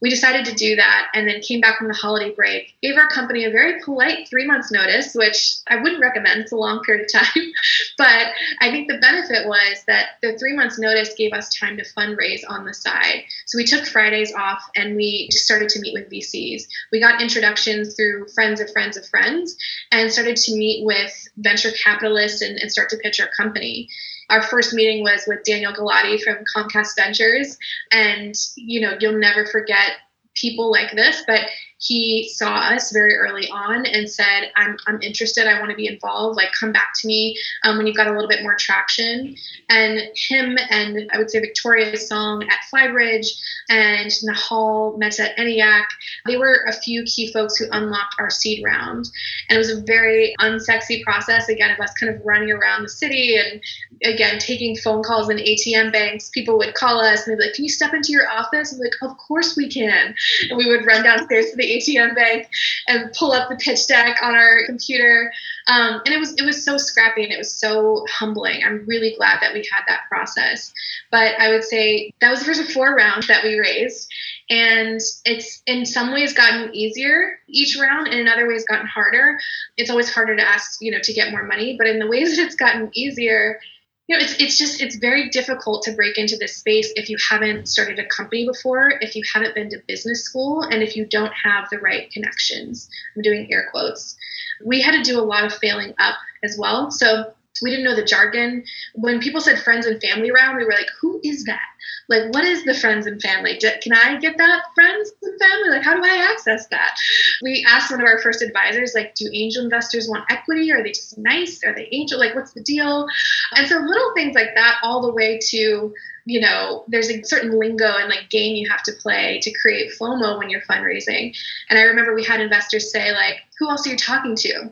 we 0.01 0.09
decided 0.09 0.45
to 0.45 0.53
do 0.53 0.75
that 0.75 1.07
and 1.13 1.27
then 1.27 1.41
came 1.41 1.61
back 1.61 1.77
from 1.77 1.87
the 1.87 1.93
holiday 1.93 2.33
break 2.33 2.75
gave 2.81 2.97
our 2.97 3.07
company 3.09 3.45
a 3.45 3.49
very 3.49 3.81
polite 3.83 4.27
three 4.29 4.45
months 4.45 4.71
notice 4.71 5.13
which 5.15 5.55
i 5.67 5.75
wouldn't 5.77 6.01
recommend. 6.01 6.41
It's 6.41 6.51
a 6.51 6.57
long 6.57 6.81
period 6.83 7.05
of 7.05 7.21
time. 7.21 7.43
But 7.97 8.27
i 8.61 8.69
think 8.71 8.87
the 8.87 8.97
benefit 8.97 9.47
was 9.47 9.83
that 9.87 10.17
the 10.21 10.37
three 10.37 10.55
months 10.55 10.77
notice 10.77 11.13
gave 11.15 11.33
us 11.33 11.53
time 11.57 11.77
to 11.77 11.85
fundraise 11.97 12.41
on 12.47 12.65
the 12.65 12.73
side. 12.73 13.23
So 13.45 13.57
we 13.57 13.65
took 13.65 13.85
fridays 13.85 14.33
off 14.33 14.61
and 14.75 14.95
we 14.95 15.29
just 15.31 15.45
started 15.45 15.69
to 15.69 15.79
meet 15.79 15.93
with 15.93 16.09
vcs 16.09 16.63
we 16.91 16.99
got 16.99 17.21
introductions 17.21 17.95
through 17.95 18.27
friends 18.33 18.59
of 18.59 18.71
friends 18.71 18.97
of 18.97 19.07
friends 19.07 19.55
and 19.91 20.11
started 20.11 20.35
to 20.35 20.55
meet 20.55 20.85
with 20.85 21.27
venture 21.37 21.71
capitalists 21.83 22.41
and, 22.41 22.57
and 22.57 22.71
start 22.71 22.89
to 22.89 22.97
pitch 22.97 23.19
our 23.19 23.29
company 23.37 23.89
our 24.29 24.41
first 24.41 24.73
meeting 24.73 25.03
was 25.03 25.23
with 25.27 25.43
Daniel 25.43 25.73
Gulati 25.73 26.21
from 26.21 26.37
Comcast 26.55 26.95
Ventures. 26.97 27.57
And, 27.91 28.33
you 28.55 28.81
know, 28.81 28.97
you'll 28.99 29.19
never 29.19 29.45
forget 29.45 29.91
people 30.35 30.71
like 30.71 30.91
this, 30.91 31.23
but 31.27 31.41
he 31.77 32.29
saw 32.33 32.55
us 32.55 32.91
very 32.91 33.15
early 33.15 33.49
on 33.49 33.85
and 33.85 34.09
said, 34.09 34.51
I'm, 34.55 34.77
I'm 34.87 35.01
interested. 35.01 35.45
I 35.45 35.59
want 35.59 35.71
to 35.71 35.75
be 35.75 35.87
involved. 35.87 36.37
Like, 36.37 36.51
come 36.57 36.71
back 36.71 36.93
to 37.01 37.07
me 37.07 37.37
um, 37.63 37.77
when 37.77 37.85
you've 37.85 37.97
got 37.97 38.07
a 38.07 38.13
little 38.13 38.29
bit 38.29 38.43
more 38.43 38.55
traction. 38.55 39.35
And 39.69 39.99
him 40.15 40.57
and 40.69 41.09
I 41.13 41.17
would 41.17 41.29
say 41.29 41.39
Victoria's 41.39 42.07
Song 42.07 42.43
at 42.43 42.59
Flybridge 42.71 43.27
and 43.69 44.09
Nihal 44.09 44.97
Mehta 44.97 45.31
at 45.31 45.37
ENIAC, 45.37 45.83
they 46.25 46.37
were 46.37 46.65
a 46.67 46.73
few 46.73 47.03
key 47.03 47.31
folks 47.33 47.57
who 47.57 47.65
unlocked 47.71 48.15
our 48.19 48.29
seed 48.29 48.63
round. 48.63 49.09
And 49.49 49.55
it 49.55 49.59
was 49.59 49.69
a 49.69 49.81
very 49.81 50.33
unsexy 50.39 51.03
process, 51.03 51.49
again, 51.49 51.71
of 51.71 51.79
us 51.79 51.91
kind 51.99 52.15
of 52.15 52.21
running 52.23 52.51
around 52.51 52.83
the 52.83 52.89
city 52.89 53.37
and, 53.37 53.61
again, 54.03 54.39
taking 54.39 54.77
phone 54.77 55.03
calls 55.03 55.29
in 55.29 55.37
ATM 55.37 55.91
banks. 55.91 56.29
People 56.29 56.57
would 56.57 56.73
call 56.73 57.01
us 57.01 57.27
and 57.27 57.33
they'd 57.33 57.41
be 57.41 57.47
like, 57.47 57.55
Can 57.55 57.65
you 57.65 57.69
step 57.69 57.93
into 57.93 58.11
your 58.11 58.29
office? 58.29 58.71
I'm 58.71 58.79
like, 58.79 58.93
Of 59.01 59.17
course 59.17 59.57
we 59.57 59.69
can. 59.69 60.15
And 60.49 60.57
we 60.57 60.67
would 60.67 60.85
run 60.85 61.03
downstairs 61.03 61.51
to 61.51 61.57
the 61.57 61.64
ATM 61.65 62.15
bank 62.15 62.47
and 62.87 63.11
pull 63.13 63.31
up 63.31 63.49
the 63.49 63.55
pitch 63.55 63.87
deck 63.87 64.17
on 64.21 64.35
our 64.35 64.65
computer. 64.65 65.31
Um, 65.67 66.01
and 66.05 66.13
it 66.13 66.19
was 66.19 66.33
it 66.37 66.45
was 66.45 66.63
so 66.63 66.77
scrappy 66.77 67.23
and 67.23 67.31
it 67.31 67.37
was 67.37 67.53
so 67.53 68.05
humbling. 68.09 68.61
I'm 68.63 68.85
really 68.85 69.15
glad 69.17 69.39
that 69.41 69.53
we 69.53 69.59
had 69.71 69.83
that 69.87 70.01
process. 70.09 70.73
But 71.11 71.39
I 71.39 71.49
would 71.49 71.63
say 71.63 72.11
that 72.21 72.29
was 72.29 72.39
the 72.39 72.45
first 72.45 72.61
of 72.61 72.69
four 72.69 72.95
rounds 72.95 73.27
that 73.27 73.43
we 73.43 73.59
raised. 73.59 74.11
And 74.49 74.99
it's 75.25 75.61
in 75.65 75.85
some 75.85 76.13
ways 76.13 76.33
gotten 76.33 76.73
easier 76.75 77.39
each 77.47 77.77
round, 77.79 78.07
and 78.07 78.19
in 78.19 78.27
other 78.27 78.47
ways 78.47 78.65
gotten 78.65 78.87
harder. 78.87 79.39
It's 79.77 79.89
always 79.89 80.13
harder 80.13 80.35
to 80.35 80.47
ask, 80.47 80.81
you 80.81 80.91
know, 80.91 80.99
to 81.01 81.13
get 81.13 81.31
more 81.31 81.43
money, 81.43 81.75
but 81.77 81.87
in 81.87 81.99
the 81.99 82.07
ways 82.07 82.35
that 82.35 82.45
it's 82.45 82.55
gotten 82.55 82.89
easier, 82.93 83.59
you 84.07 84.17
know, 84.17 84.23
it's, 84.23 84.39
it's 84.39 84.57
just 84.57 84.81
it's 84.81 84.97
very 84.97 85.29
difficult 85.29 85.83
to 85.83 85.91
break 85.91 86.17
into 86.17 86.37
this 86.37 86.57
space 86.57 86.91
if 86.95 87.09
you 87.09 87.17
haven't 87.29 87.67
started 87.67 87.97
a 87.97 88.05
company 88.05 88.45
before, 88.45 88.93
if 89.01 89.15
you 89.15 89.23
haven't 89.33 89.55
been 89.55 89.69
to 89.69 89.81
business 89.87 90.23
school, 90.23 90.61
and 90.61 90.83
if 90.83 90.95
you 90.95 91.05
don't 91.05 91.33
have 91.33 91.67
the 91.71 91.79
right 91.79 92.11
connections. 92.11 92.89
I'm 93.15 93.23
doing 93.23 93.51
air 93.51 93.69
quotes. 93.71 94.15
We 94.63 94.81
had 94.81 94.91
to 94.91 95.01
do 95.01 95.19
a 95.19 95.25
lot 95.25 95.43
of 95.43 95.53
failing 95.53 95.93
up 95.97 96.15
as 96.43 96.55
well. 96.57 96.91
So 96.91 97.33
we 97.61 97.69
didn't 97.69 97.85
know 97.85 97.95
the 97.95 98.03
jargon. 98.03 98.63
When 98.93 99.19
people 99.19 99.41
said 99.41 99.59
friends 99.59 99.85
and 99.85 100.01
family 100.01 100.31
round, 100.31 100.57
we 100.57 100.65
were 100.65 100.73
like, 100.73 100.89
who 100.99 101.19
is 101.23 101.45
that? 101.45 101.67
Like, 102.07 102.33
what 102.33 102.45
is 102.45 102.63
the 102.63 102.73
friends 102.73 103.07
and 103.07 103.21
family? 103.21 103.57
Can 103.57 103.93
I 103.93 104.17
get 104.19 104.37
that 104.37 104.63
friends 104.75 105.11
and 105.21 105.39
family? 105.39 105.69
Like, 105.69 105.83
how 105.83 105.95
do 105.95 106.03
I 106.03 106.27
access 106.31 106.67
that? 106.67 106.95
We 107.41 107.65
asked 107.67 107.91
one 107.91 108.01
of 108.01 108.07
our 108.07 108.19
first 108.19 108.41
advisors, 108.41 108.93
like, 108.93 109.15
do 109.15 109.29
angel 109.33 109.63
investors 109.63 110.07
want 110.07 110.25
equity? 110.29 110.71
Are 110.71 110.83
they 110.83 110.91
just 110.91 111.17
nice? 111.17 111.61
Are 111.65 111.73
they 111.73 111.89
angel? 111.91 112.19
Like, 112.19 112.35
what's 112.35 112.53
the 112.53 112.61
deal? 112.61 113.07
And 113.55 113.67
so 113.67 113.77
little 113.77 114.13
things 114.15 114.35
like 114.35 114.55
that, 114.55 114.77
all 114.83 115.01
the 115.01 115.13
way 115.13 115.39
to, 115.49 115.93
you 116.25 116.41
know, 116.41 116.83
there's 116.87 117.09
a 117.09 117.23
certain 117.23 117.57
lingo 117.57 117.97
and 117.97 118.09
like 118.09 118.29
game 118.29 118.55
you 118.55 118.69
have 118.69 118.83
to 118.83 118.93
play 119.01 119.39
to 119.41 119.51
create 119.59 119.91
FOMO 119.99 120.37
when 120.37 120.49
you're 120.49 120.61
fundraising. 120.61 121.35
And 121.69 121.79
I 121.79 121.83
remember 121.83 122.13
we 122.13 122.25
had 122.25 122.39
investors 122.39 122.91
say, 122.91 123.11
like, 123.13 123.37
who 123.59 123.69
else 123.69 123.87
are 123.87 123.91
you 123.91 123.97
talking 123.97 124.35
to? 124.35 124.71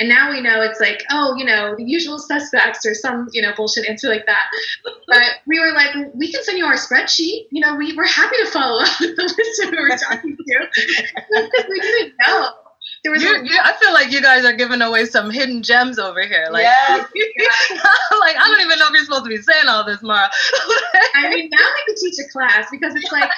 And 0.00 0.08
now 0.08 0.30
we 0.30 0.40
know 0.40 0.62
it's 0.62 0.80
like, 0.80 1.04
oh, 1.10 1.36
you 1.36 1.44
know, 1.44 1.76
the 1.76 1.84
usual 1.84 2.18
suspects 2.18 2.86
or 2.86 2.94
some, 2.94 3.28
you 3.32 3.42
know, 3.42 3.52
bullshit 3.54 3.86
answer 3.86 4.08
like 4.08 4.24
that. 4.24 4.48
But 5.06 5.22
we 5.46 5.60
were 5.60 5.72
like, 5.72 5.94
we 6.14 6.32
can 6.32 6.42
send 6.42 6.56
you 6.56 6.64
our 6.64 6.76
spreadsheet. 6.76 7.48
You 7.50 7.60
know, 7.60 7.76
we 7.76 7.94
were 7.94 8.06
happy 8.06 8.36
to 8.42 8.50
follow 8.50 8.82
up 8.82 8.88
with 9.00 9.14
the 9.14 9.22
list 9.22 9.62
of 9.62 9.68
who 9.68 9.76
we're 9.76 9.96
talking 9.98 10.38
to 10.38 10.66
because 10.72 11.64
we 11.68 11.80
didn't 11.80 12.14
know. 12.26 12.48
There 13.04 13.12
was 13.12 13.22
you, 13.22 13.28
you, 13.28 13.58
I 13.62 13.74
feel 13.74 13.92
like 13.92 14.10
you 14.10 14.22
guys 14.22 14.46
are 14.46 14.54
giving 14.54 14.80
away 14.80 15.04
some 15.04 15.30
hidden 15.30 15.62
gems 15.62 15.98
over 15.98 16.26
here. 16.26 16.48
Like, 16.50 16.64
yeah. 16.64 16.96
like 16.96 18.36
I 18.36 18.48
don't 18.48 18.60
even 18.62 18.78
know 18.78 18.86
if 18.86 18.92
you're 18.92 19.04
supposed 19.04 19.24
to 19.24 19.28
be 19.28 19.36
saying 19.36 19.68
all 19.68 19.84
this, 19.84 20.02
Marah. 20.02 20.30
I 21.14 21.28
mean, 21.28 21.50
now 21.50 21.58
I 21.58 21.80
can 21.86 21.94
teach 21.96 22.14
a 22.24 22.28
class 22.32 22.68
because 22.70 22.94
it's 22.94 23.12
like 23.12 23.30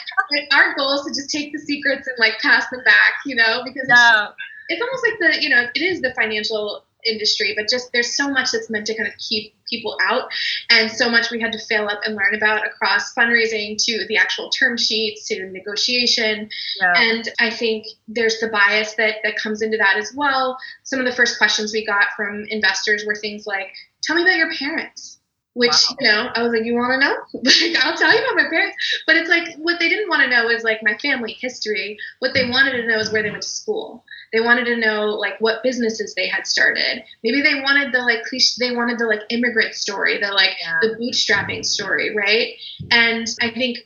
our 0.52 0.74
goal 0.76 0.94
is 0.94 1.06
to 1.06 1.20
just 1.20 1.30
take 1.30 1.52
the 1.52 1.58
secrets 1.58 2.06
and 2.06 2.16
like 2.18 2.38
pass 2.40 2.68
them 2.70 2.82
back, 2.84 3.14
you 3.26 3.34
know, 3.34 3.62
because 3.64 3.86
yeah 3.88 4.28
it's 4.68 4.82
almost 4.82 5.04
like 5.06 5.18
the 5.18 5.42
you 5.42 5.48
know 5.48 5.66
it 5.74 5.82
is 5.82 6.00
the 6.00 6.12
financial 6.14 6.84
industry 7.04 7.52
but 7.56 7.68
just 7.68 7.90
there's 7.92 8.16
so 8.16 8.30
much 8.30 8.52
that's 8.52 8.70
meant 8.70 8.86
to 8.86 8.96
kind 8.96 9.08
of 9.08 9.14
keep 9.18 9.54
people 9.68 9.96
out 10.08 10.28
and 10.70 10.90
so 10.90 11.10
much 11.10 11.32
we 11.32 11.40
had 11.40 11.52
to 11.52 11.58
fail 11.58 11.88
up 11.88 11.98
and 12.04 12.14
learn 12.14 12.34
about 12.34 12.64
across 12.64 13.12
fundraising 13.14 13.76
to 13.76 14.06
the 14.06 14.16
actual 14.16 14.50
term 14.50 14.76
sheets 14.76 15.26
to 15.26 15.50
negotiation. 15.50 16.48
Yeah. 16.80 16.92
and 16.96 17.28
i 17.40 17.50
think 17.50 17.86
there's 18.06 18.38
the 18.38 18.48
bias 18.48 18.94
that 18.94 19.16
that 19.24 19.36
comes 19.36 19.62
into 19.62 19.76
that 19.78 19.96
as 19.96 20.12
well. 20.14 20.58
Some 20.84 21.00
of 21.00 21.06
the 21.06 21.12
first 21.12 21.38
questions 21.38 21.72
we 21.72 21.84
got 21.84 22.06
from 22.16 22.44
investors 22.48 23.04
were 23.04 23.16
things 23.16 23.46
like 23.46 23.72
tell 24.02 24.14
me 24.14 24.22
about 24.22 24.36
your 24.36 24.52
parents 24.54 25.18
which 25.54 25.70
wow. 25.70 25.96
you 26.00 26.08
know 26.08 26.28
i 26.34 26.42
was 26.42 26.52
like 26.52 26.64
you 26.64 26.74
want 26.74 26.92
to 26.92 27.06
know? 27.06 27.16
Like 27.42 27.84
i'll 27.84 27.96
tell 27.96 28.12
you 28.12 28.18
about 28.18 28.36
my 28.36 28.48
parents. 28.48 28.76
But 29.06 29.16
it's 29.16 29.28
like 29.28 29.56
what 29.56 29.78
they 29.78 29.88
didn't 29.88 30.08
want 30.08 30.22
to 30.22 30.30
know 30.30 30.48
is 30.48 30.64
like 30.64 30.80
my 30.82 30.96
family 30.98 31.36
history. 31.40 31.98
What 32.20 32.34
they 32.34 32.48
wanted 32.48 32.72
to 32.72 32.86
know 32.86 32.98
is 32.98 33.12
where 33.12 33.22
they 33.22 33.30
went 33.30 33.42
to 33.42 33.48
school. 33.48 34.04
They 34.32 34.40
wanted 34.40 34.64
to 34.66 34.76
know 34.76 35.06
like 35.06 35.34
what 35.40 35.62
businesses 35.62 36.14
they 36.14 36.26
had 36.26 36.46
started. 36.46 37.04
Maybe 37.22 37.42
they 37.42 37.60
wanted 37.60 37.92
the 37.92 38.00
like 38.00 38.24
cliche 38.24 38.54
they 38.58 38.74
wanted 38.74 38.98
the 38.98 39.06
like 39.06 39.22
immigrant 39.30 39.74
story 39.74 40.18
the 40.18 40.32
like 40.32 40.56
yeah. 40.62 40.78
the 40.80 40.96
bootstrapping 40.96 41.64
story 41.64 42.14
right? 42.14 42.54
And 42.90 43.26
i 43.40 43.50
think 43.50 43.78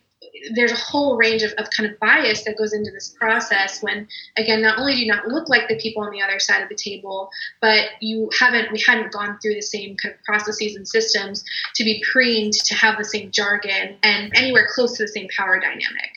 there's 0.54 0.72
a 0.72 0.76
whole 0.76 1.16
range 1.16 1.42
of, 1.42 1.52
of 1.52 1.68
kind 1.70 1.90
of 1.90 1.98
bias 1.98 2.44
that 2.44 2.56
goes 2.56 2.72
into 2.72 2.90
this 2.90 3.14
process 3.18 3.82
when 3.82 4.06
again 4.36 4.62
not 4.62 4.78
only 4.78 4.94
do 4.94 5.00
you 5.00 5.06
not 5.06 5.26
look 5.28 5.48
like 5.48 5.68
the 5.68 5.78
people 5.78 6.02
on 6.02 6.10
the 6.10 6.22
other 6.22 6.38
side 6.38 6.62
of 6.62 6.68
the 6.68 6.74
table 6.74 7.30
but 7.60 7.86
you 8.00 8.30
haven't 8.38 8.70
we 8.72 8.82
hadn't 8.86 9.12
gone 9.12 9.38
through 9.40 9.54
the 9.54 9.62
same 9.62 9.96
kind 10.02 10.14
of 10.14 10.22
processes 10.24 10.76
and 10.76 10.86
systems 10.86 11.44
to 11.74 11.84
be 11.84 12.02
preened 12.12 12.52
to 12.52 12.74
have 12.74 12.96
the 12.98 13.04
same 13.04 13.30
jargon 13.30 13.96
and 14.02 14.32
anywhere 14.36 14.68
close 14.74 14.96
to 14.96 15.02
the 15.02 15.08
same 15.08 15.28
power 15.36 15.58
dynamic. 15.60 16.10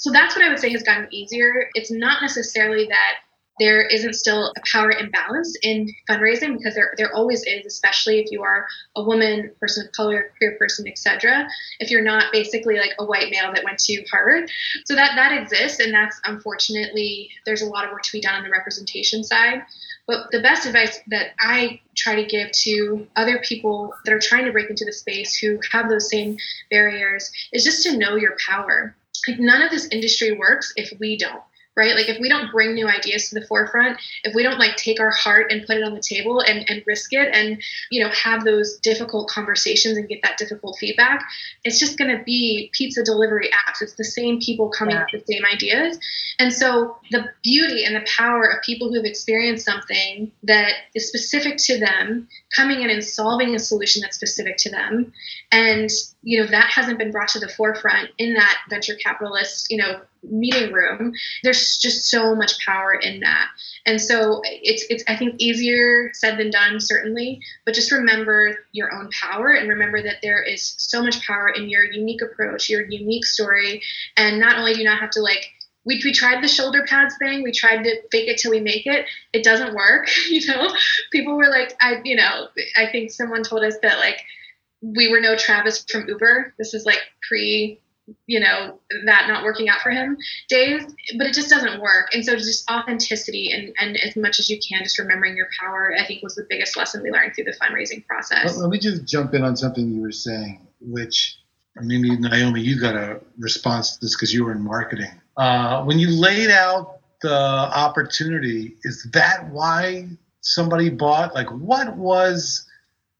So 0.00 0.10
that's 0.10 0.34
what 0.34 0.44
i 0.44 0.48
would 0.48 0.58
say 0.58 0.70
has 0.70 0.82
gotten 0.82 1.08
easier. 1.12 1.68
It's 1.74 1.90
not 1.90 2.20
necessarily 2.20 2.86
that 2.86 3.18
there 3.60 3.82
isn't 3.82 4.14
still 4.14 4.52
a 4.56 4.60
power 4.72 4.90
imbalance 4.90 5.56
in 5.62 5.88
fundraising 6.08 6.58
because 6.58 6.74
there, 6.74 6.92
there 6.96 7.14
always 7.14 7.44
is, 7.44 7.64
especially 7.66 8.18
if 8.18 8.30
you 8.30 8.42
are 8.42 8.66
a 8.96 9.04
woman, 9.04 9.52
person 9.60 9.86
of 9.86 9.92
color, 9.92 10.32
queer 10.38 10.56
person, 10.58 10.88
etc. 10.88 11.46
If 11.78 11.90
you're 11.90 12.02
not 12.02 12.32
basically 12.32 12.78
like 12.78 12.92
a 12.98 13.04
white 13.04 13.30
male 13.30 13.52
that 13.52 13.64
went 13.64 13.78
to 13.80 14.04
Harvard, 14.10 14.50
so 14.84 14.94
that 14.94 15.12
that 15.14 15.40
exists, 15.40 15.80
and 15.80 15.94
that's 15.94 16.20
unfortunately 16.24 17.30
there's 17.46 17.62
a 17.62 17.66
lot 17.66 17.84
of 17.84 17.92
work 17.92 18.02
to 18.02 18.12
be 18.12 18.20
done 18.20 18.34
on 18.34 18.44
the 18.44 18.50
representation 18.50 19.22
side. 19.22 19.62
But 20.06 20.30
the 20.32 20.42
best 20.42 20.66
advice 20.66 20.98
that 21.08 21.28
I 21.40 21.80
try 21.96 22.16
to 22.16 22.26
give 22.26 22.50
to 22.52 23.06
other 23.16 23.38
people 23.38 23.94
that 24.04 24.12
are 24.12 24.20
trying 24.20 24.44
to 24.44 24.52
break 24.52 24.68
into 24.68 24.84
the 24.84 24.92
space 24.92 25.34
who 25.36 25.60
have 25.72 25.88
those 25.88 26.10
same 26.10 26.36
barriers 26.70 27.30
is 27.52 27.64
just 27.64 27.84
to 27.84 27.96
know 27.96 28.16
your 28.16 28.36
power. 28.46 28.94
Like 29.26 29.38
none 29.38 29.62
of 29.62 29.70
this 29.70 29.86
industry 29.86 30.36
works 30.36 30.72
if 30.76 30.92
we 31.00 31.16
don't 31.16 31.40
right? 31.76 31.94
Like 31.94 32.08
if 32.08 32.18
we 32.20 32.28
don't 32.28 32.50
bring 32.50 32.74
new 32.74 32.88
ideas 32.88 33.28
to 33.28 33.40
the 33.40 33.46
forefront, 33.46 33.98
if 34.22 34.34
we 34.34 34.42
don't 34.42 34.58
like 34.58 34.76
take 34.76 35.00
our 35.00 35.10
heart 35.10 35.50
and 35.50 35.66
put 35.66 35.76
it 35.76 35.82
on 35.82 35.94
the 35.94 36.00
table 36.00 36.40
and, 36.40 36.64
and 36.68 36.82
risk 36.86 37.12
it 37.12 37.28
and, 37.34 37.60
you 37.90 38.02
know, 38.02 38.10
have 38.10 38.44
those 38.44 38.76
difficult 38.78 39.28
conversations 39.28 39.96
and 39.96 40.08
get 40.08 40.20
that 40.22 40.38
difficult 40.38 40.76
feedback, 40.78 41.24
it's 41.64 41.78
just 41.78 41.98
going 41.98 42.16
to 42.16 42.22
be 42.24 42.70
pizza 42.72 43.02
delivery 43.02 43.50
apps. 43.50 43.82
It's 43.82 43.94
the 43.94 44.04
same 44.04 44.40
people 44.40 44.68
coming 44.68 44.94
yeah. 44.94 45.02
up 45.02 45.08
with 45.12 45.26
the 45.26 45.34
same 45.34 45.44
ideas. 45.52 45.98
And 46.38 46.52
so 46.52 46.96
the 47.10 47.28
beauty 47.42 47.84
and 47.84 47.94
the 47.94 48.06
power 48.16 48.44
of 48.44 48.62
people 48.62 48.88
who 48.88 48.96
have 48.96 49.04
experienced 49.04 49.64
something 49.64 50.30
that 50.44 50.72
is 50.94 51.08
specific 51.08 51.56
to 51.58 51.78
them 51.78 52.28
coming 52.54 52.82
in 52.82 52.90
and 52.90 53.02
solving 53.04 53.54
a 53.54 53.58
solution 53.58 54.02
that's 54.02 54.16
specific 54.16 54.56
to 54.58 54.70
them 54.70 55.12
and 55.52 55.90
you 56.22 56.40
know 56.40 56.46
that 56.46 56.70
hasn't 56.70 56.98
been 56.98 57.10
brought 57.10 57.28
to 57.28 57.38
the 57.38 57.48
forefront 57.48 58.10
in 58.18 58.34
that 58.34 58.58
venture 58.70 58.94
capitalist 58.96 59.66
you 59.70 59.76
know 59.76 60.00
meeting 60.30 60.72
room 60.72 61.12
there's 61.42 61.78
just 61.78 62.10
so 62.10 62.34
much 62.34 62.58
power 62.64 62.94
in 62.94 63.20
that 63.20 63.48
and 63.86 64.00
so 64.00 64.40
it's 64.44 64.84
it's 64.88 65.04
i 65.08 65.16
think 65.16 65.34
easier 65.38 66.10
said 66.14 66.38
than 66.38 66.50
done 66.50 66.80
certainly 66.80 67.40
but 67.64 67.74
just 67.74 67.92
remember 67.92 68.58
your 68.72 68.92
own 68.92 69.08
power 69.20 69.52
and 69.52 69.68
remember 69.68 70.02
that 70.02 70.16
there 70.22 70.42
is 70.42 70.74
so 70.78 71.02
much 71.02 71.24
power 71.26 71.48
in 71.48 71.68
your 71.68 71.84
unique 71.84 72.22
approach 72.22 72.68
your 72.68 72.84
unique 72.86 73.24
story 73.24 73.82
and 74.16 74.38
not 74.40 74.58
only 74.58 74.72
do 74.72 74.80
you 74.80 74.84
not 74.84 75.00
have 75.00 75.10
to 75.10 75.20
like 75.20 75.46
we, 75.86 76.00
we 76.02 76.12
tried 76.12 76.42
the 76.42 76.48
shoulder 76.48 76.84
pads 76.88 77.14
thing. 77.18 77.42
We 77.42 77.52
tried 77.52 77.82
to 77.84 77.96
fake 78.10 78.28
it 78.28 78.38
till 78.38 78.50
we 78.50 78.60
make 78.60 78.86
it. 78.86 79.06
It 79.32 79.44
doesn't 79.44 79.74
work. 79.74 80.08
You 80.28 80.46
know, 80.48 80.74
people 81.12 81.36
were 81.36 81.48
like, 81.48 81.76
I, 81.80 82.00
you 82.02 82.16
know, 82.16 82.48
I 82.76 82.90
think 82.90 83.10
someone 83.10 83.42
told 83.42 83.62
us 83.62 83.76
that 83.82 83.98
like 83.98 84.20
we 84.80 85.08
were 85.08 85.20
no 85.20 85.36
Travis 85.36 85.84
from 85.88 86.08
Uber. 86.08 86.54
This 86.58 86.74
is 86.74 86.84
like 86.84 86.98
pre, 87.28 87.80
you 88.26 88.40
know, 88.40 88.80
that 89.06 89.28
not 89.28 89.44
working 89.44 89.68
out 89.68 89.80
for 89.80 89.90
him 89.90 90.16
days, 90.48 90.84
but 91.16 91.26
it 91.26 91.34
just 91.34 91.48
doesn't 91.48 91.80
work. 91.80 92.14
And 92.14 92.24
so 92.24 92.36
just 92.36 92.70
authenticity 92.70 93.50
and, 93.52 93.74
and 93.78 93.96
as 93.96 94.14
much 94.16 94.38
as 94.38 94.50
you 94.50 94.58
can, 94.58 94.82
just 94.82 94.98
remembering 94.98 95.36
your 95.36 95.48
power, 95.60 95.94
I 95.98 96.04
think 96.04 96.22
was 96.22 96.34
the 96.34 96.46
biggest 96.48 96.76
lesson 96.76 97.02
we 97.02 97.10
learned 97.10 97.34
through 97.34 97.44
the 97.44 97.56
fundraising 97.60 98.04
process. 98.06 98.58
Let 98.58 98.70
me 98.70 98.78
just 98.78 99.06
jump 99.06 99.34
in 99.34 99.42
on 99.42 99.56
something 99.56 99.90
you 99.90 100.02
were 100.02 100.12
saying, 100.12 100.66
which 100.80 101.38
maybe 101.76 102.16
Naomi, 102.16 102.60
you 102.60 102.78
got 102.78 102.94
a 102.94 103.20
response 103.38 103.94
to 103.94 104.00
this 104.00 104.14
because 104.14 104.34
you 104.34 104.44
were 104.44 104.52
in 104.52 104.62
marketing 104.62 105.20
uh, 105.36 105.82
when 105.84 105.98
you 105.98 106.10
laid 106.10 106.50
out 106.50 107.00
the 107.22 107.34
opportunity, 107.34 108.76
is 108.82 109.08
that 109.12 109.50
why 109.50 110.08
somebody 110.40 110.90
bought? 110.90 111.34
Like, 111.34 111.48
what 111.48 111.96
was 111.96 112.66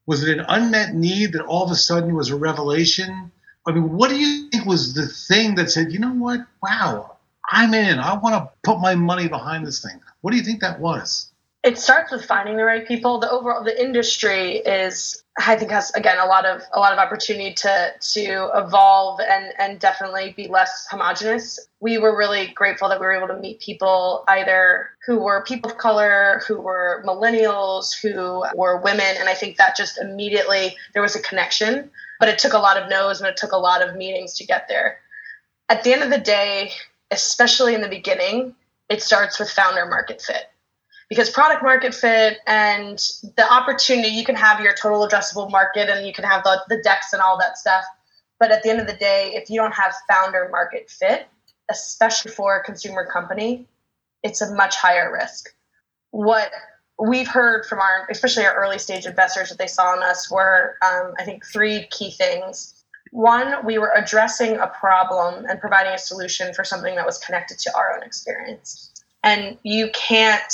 was 0.05 0.23
it 0.23 0.37
an 0.37 0.45
unmet 0.47 0.93
need 0.93 1.33
that 1.33 1.43
all 1.45 1.63
of 1.63 1.71
a 1.71 1.75
sudden 1.75 2.13
was 2.13 2.29
a 2.29 2.35
revelation? 2.35 3.31
I 3.67 3.71
mean, 3.71 3.91
what 3.91 4.09
do 4.09 4.17
you 4.17 4.49
think 4.49 4.65
was 4.65 4.93
the 4.93 5.07
thing 5.07 5.55
that 5.55 5.71
said, 5.71 5.91
you 5.91 5.99
know 5.99 6.13
what? 6.13 6.41
Wow, 6.61 7.17
I'm 7.49 7.73
in. 7.73 7.99
I 7.99 8.17
want 8.17 8.35
to 8.35 8.49
put 8.63 8.79
my 8.79 8.95
money 8.95 9.27
behind 9.27 9.65
this 9.65 9.81
thing. 9.81 9.99
What 10.21 10.31
do 10.31 10.37
you 10.37 10.43
think 10.43 10.61
that 10.61 10.79
was? 10.79 11.31
It 11.63 11.79
starts 11.79 12.11
with 12.11 12.23
finding 12.23 12.57
the 12.57 12.63
right 12.63 12.87
people. 12.87 13.19
The 13.19 13.31
overall 13.31 13.63
the 13.63 13.83
industry 13.83 14.57
is 14.57 15.23
I 15.39 15.55
think 15.55 15.71
has 15.71 15.89
again 15.95 16.19
a 16.19 16.27
lot 16.27 16.45
of 16.45 16.61
a 16.71 16.79
lot 16.79 16.93
of 16.93 16.99
opportunity 16.99 17.55
to 17.55 17.91
to 17.99 18.51
evolve 18.53 19.19
and 19.19 19.51
and 19.57 19.79
definitely 19.79 20.35
be 20.37 20.47
less 20.47 20.85
homogenous. 20.91 21.59
We 21.79 21.97
were 21.97 22.15
really 22.15 22.49
grateful 22.49 22.89
that 22.89 22.99
we 22.99 23.07
were 23.07 23.13
able 23.13 23.29
to 23.29 23.39
meet 23.39 23.61
people 23.61 24.25
either 24.27 24.91
who 25.07 25.17
were 25.17 25.43
people 25.43 25.71
of 25.71 25.79
color, 25.79 26.43
who 26.47 26.61
were 26.61 27.03
millennials, 27.03 27.99
who 27.99 28.45
were 28.53 28.77
women, 28.77 29.15
and 29.17 29.27
I 29.27 29.33
think 29.33 29.57
that 29.57 29.75
just 29.75 29.97
immediately 29.97 30.77
there 30.93 31.01
was 31.01 31.15
a 31.15 31.21
connection. 31.21 31.89
But 32.19 32.29
it 32.29 32.39
took 32.39 32.53
a 32.53 32.59
lot 32.59 32.77
of 32.77 32.89
no's 32.89 33.19
and 33.19 33.29
it 33.29 33.37
took 33.37 33.51
a 33.51 33.57
lot 33.57 33.81
of 33.81 33.95
meetings 33.95 34.35
to 34.35 34.45
get 34.45 34.67
there. 34.67 34.99
At 35.69 35.83
the 35.83 35.93
end 35.93 36.03
of 36.03 36.09
the 36.09 36.19
day, 36.19 36.71
especially 37.11 37.75
in 37.75 37.81
the 37.81 37.89
beginning, 37.89 38.55
it 38.89 39.01
starts 39.01 39.39
with 39.39 39.49
founder 39.49 39.85
market 39.85 40.21
fit 40.21 40.49
because 41.09 41.29
product 41.29 41.63
market 41.63 41.93
fit 41.93 42.39
and 42.47 42.97
the 43.37 43.53
opportunity 43.53 44.09
you 44.09 44.25
can 44.25 44.35
have 44.35 44.59
your 44.59 44.73
total 44.73 45.07
addressable 45.07 45.49
market 45.51 45.89
and 45.89 46.05
you 46.05 46.13
can 46.13 46.23
have 46.23 46.43
the, 46.43 46.61
the 46.69 46.81
decks 46.83 47.13
and 47.13 47.21
all 47.21 47.37
that 47.37 47.57
stuff 47.57 47.83
but 48.39 48.51
at 48.51 48.63
the 48.63 48.69
end 48.69 48.79
of 48.79 48.87
the 48.87 48.93
day 48.93 49.31
if 49.35 49.49
you 49.49 49.59
don't 49.59 49.73
have 49.73 49.93
founder 50.09 50.49
market 50.51 50.89
fit 50.89 51.27
especially 51.69 52.31
for 52.31 52.57
a 52.57 52.63
consumer 52.63 53.05
company 53.05 53.67
it's 54.23 54.41
a 54.41 54.53
much 54.55 54.75
higher 54.75 55.11
risk 55.11 55.53
what 56.11 56.51
we've 56.99 57.27
heard 57.27 57.65
from 57.65 57.79
our 57.79 58.07
especially 58.09 58.45
our 58.45 58.55
early 58.55 58.79
stage 58.79 59.05
investors 59.05 59.49
that 59.49 59.57
they 59.57 59.67
saw 59.67 59.95
in 59.95 60.03
us 60.03 60.31
were 60.31 60.75
um, 60.81 61.13
i 61.19 61.23
think 61.23 61.45
three 61.45 61.87
key 61.91 62.11
things 62.11 62.83
one 63.11 63.65
we 63.65 63.77
were 63.77 63.91
addressing 63.95 64.57
a 64.57 64.67
problem 64.67 65.45
and 65.49 65.59
providing 65.59 65.93
a 65.93 65.97
solution 65.97 66.53
for 66.53 66.63
something 66.63 66.95
that 66.95 67.05
was 67.05 67.17
connected 67.19 67.57
to 67.59 67.75
our 67.75 67.95
own 67.95 68.03
experience 68.03 68.91
and 69.25 69.57
you 69.63 69.89
can't 69.93 70.53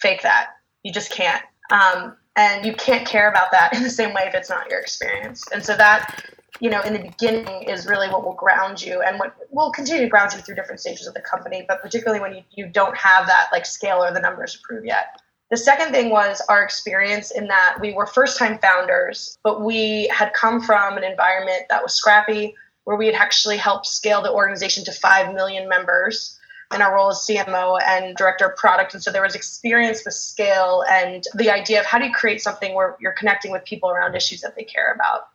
fake 0.00 0.22
that. 0.22 0.50
You 0.82 0.92
just 0.92 1.12
can't. 1.12 1.42
Um, 1.70 2.16
and 2.36 2.64
you 2.64 2.72
can't 2.72 3.06
care 3.06 3.28
about 3.28 3.50
that 3.50 3.74
in 3.76 3.82
the 3.82 3.90
same 3.90 4.14
way 4.14 4.22
if 4.26 4.34
it's 4.34 4.48
not 4.48 4.70
your 4.70 4.80
experience. 4.80 5.44
And 5.52 5.62
so 5.62 5.76
that, 5.76 6.24
you 6.60 6.70
know, 6.70 6.80
in 6.82 6.92
the 6.92 7.00
beginning 7.00 7.64
is 7.64 7.86
really 7.86 8.08
what 8.08 8.24
will 8.24 8.34
ground 8.34 8.80
you 8.80 9.02
and 9.02 9.18
what 9.18 9.34
will 9.50 9.72
continue 9.72 10.02
to 10.02 10.08
ground 10.08 10.32
you 10.32 10.38
through 10.38 10.54
different 10.54 10.80
stages 10.80 11.06
of 11.06 11.14
the 11.14 11.20
company, 11.20 11.64
but 11.66 11.82
particularly 11.82 12.20
when 12.20 12.34
you, 12.34 12.42
you 12.52 12.66
don't 12.66 12.96
have 12.96 13.26
that 13.26 13.48
like 13.52 13.66
scale 13.66 14.02
or 14.02 14.12
the 14.12 14.20
numbers 14.20 14.54
to 14.54 14.58
prove 14.62 14.84
yet. 14.84 15.20
The 15.50 15.56
second 15.56 15.90
thing 15.90 16.10
was 16.10 16.40
our 16.48 16.62
experience 16.62 17.32
in 17.32 17.48
that 17.48 17.78
we 17.80 17.92
were 17.92 18.06
first 18.06 18.38
time 18.38 18.58
founders, 18.58 19.36
but 19.42 19.62
we 19.62 20.06
had 20.08 20.32
come 20.32 20.62
from 20.62 20.96
an 20.96 21.02
environment 21.02 21.64
that 21.70 21.82
was 21.82 21.92
scrappy, 21.92 22.54
where 22.84 22.96
we 22.96 23.06
had 23.06 23.16
actually 23.16 23.56
helped 23.56 23.86
scale 23.86 24.22
the 24.22 24.32
organization 24.32 24.84
to 24.84 24.92
5 24.92 25.34
million 25.34 25.68
members 25.68 26.38
in 26.72 26.80
our 26.80 26.94
role 26.94 27.10
as 27.10 27.18
CMO 27.18 27.80
and 27.84 28.16
director 28.16 28.46
of 28.46 28.56
product. 28.56 28.94
And 28.94 29.02
so 29.02 29.10
there 29.10 29.22
was 29.22 29.34
experience 29.34 30.04
with 30.04 30.14
scale 30.14 30.84
and 30.88 31.24
the 31.34 31.50
idea 31.50 31.80
of 31.80 31.86
how 31.86 31.98
do 31.98 32.06
you 32.06 32.12
create 32.12 32.40
something 32.40 32.74
where 32.74 32.96
you're 33.00 33.12
connecting 33.12 33.50
with 33.50 33.64
people 33.64 33.90
around 33.90 34.14
issues 34.14 34.40
that 34.42 34.54
they 34.54 34.62
care 34.62 34.92
about. 34.92 35.28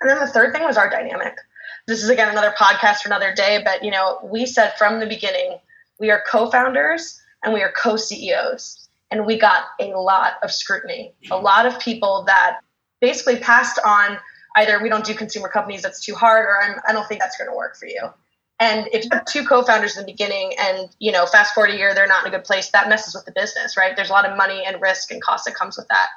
And 0.00 0.08
then 0.08 0.20
the 0.20 0.28
third 0.28 0.54
thing 0.54 0.62
was 0.62 0.76
our 0.76 0.88
dynamic. 0.88 1.34
This 1.88 2.04
is 2.04 2.08
again 2.08 2.28
another 2.28 2.54
podcast 2.58 2.98
for 2.98 3.08
another 3.08 3.34
day, 3.34 3.62
but 3.64 3.82
you 3.82 3.90
know, 3.90 4.20
we 4.22 4.46
said 4.46 4.74
from 4.78 5.00
the 5.00 5.06
beginning, 5.06 5.58
we 5.98 6.10
are 6.10 6.22
co-founders 6.28 7.20
and 7.42 7.52
we 7.52 7.62
are 7.62 7.72
co-CEOs. 7.72 8.85
And 9.10 9.24
we 9.24 9.38
got 9.38 9.64
a 9.80 9.86
lot 9.88 10.34
of 10.42 10.52
scrutiny. 10.52 11.14
A 11.30 11.36
lot 11.36 11.66
of 11.66 11.78
people 11.78 12.24
that 12.26 12.58
basically 13.00 13.36
passed 13.36 13.78
on 13.84 14.18
either 14.56 14.82
we 14.82 14.88
don't 14.88 15.04
do 15.04 15.14
consumer 15.14 15.48
companies, 15.48 15.82
that's 15.82 16.04
too 16.04 16.14
hard, 16.14 16.46
or 16.46 16.60
I'm, 16.62 16.80
I 16.86 16.92
do 16.92 16.98
not 16.98 17.08
think 17.08 17.20
that's 17.20 17.36
going 17.36 17.50
to 17.50 17.56
work 17.56 17.76
for 17.76 17.86
you. 17.86 18.08
And 18.58 18.88
if 18.90 19.04
you 19.04 19.10
have 19.12 19.26
two 19.26 19.44
co-founders 19.44 19.96
in 19.96 20.06
the 20.06 20.10
beginning 20.10 20.54
and, 20.58 20.88
you 20.98 21.12
know, 21.12 21.26
fast 21.26 21.54
forward 21.54 21.74
a 21.74 21.76
year, 21.76 21.94
they're 21.94 22.06
not 22.06 22.26
in 22.26 22.32
a 22.32 22.36
good 22.36 22.44
place, 22.44 22.70
that 22.70 22.88
messes 22.88 23.14
with 23.14 23.26
the 23.26 23.32
business, 23.32 23.76
right? 23.76 23.94
There's 23.94 24.08
a 24.08 24.12
lot 24.12 24.24
of 24.24 24.36
money 24.36 24.64
and 24.66 24.80
risk 24.80 25.10
and 25.10 25.22
cost 25.22 25.44
that 25.44 25.54
comes 25.54 25.76
with 25.76 25.86
that. 25.88 26.08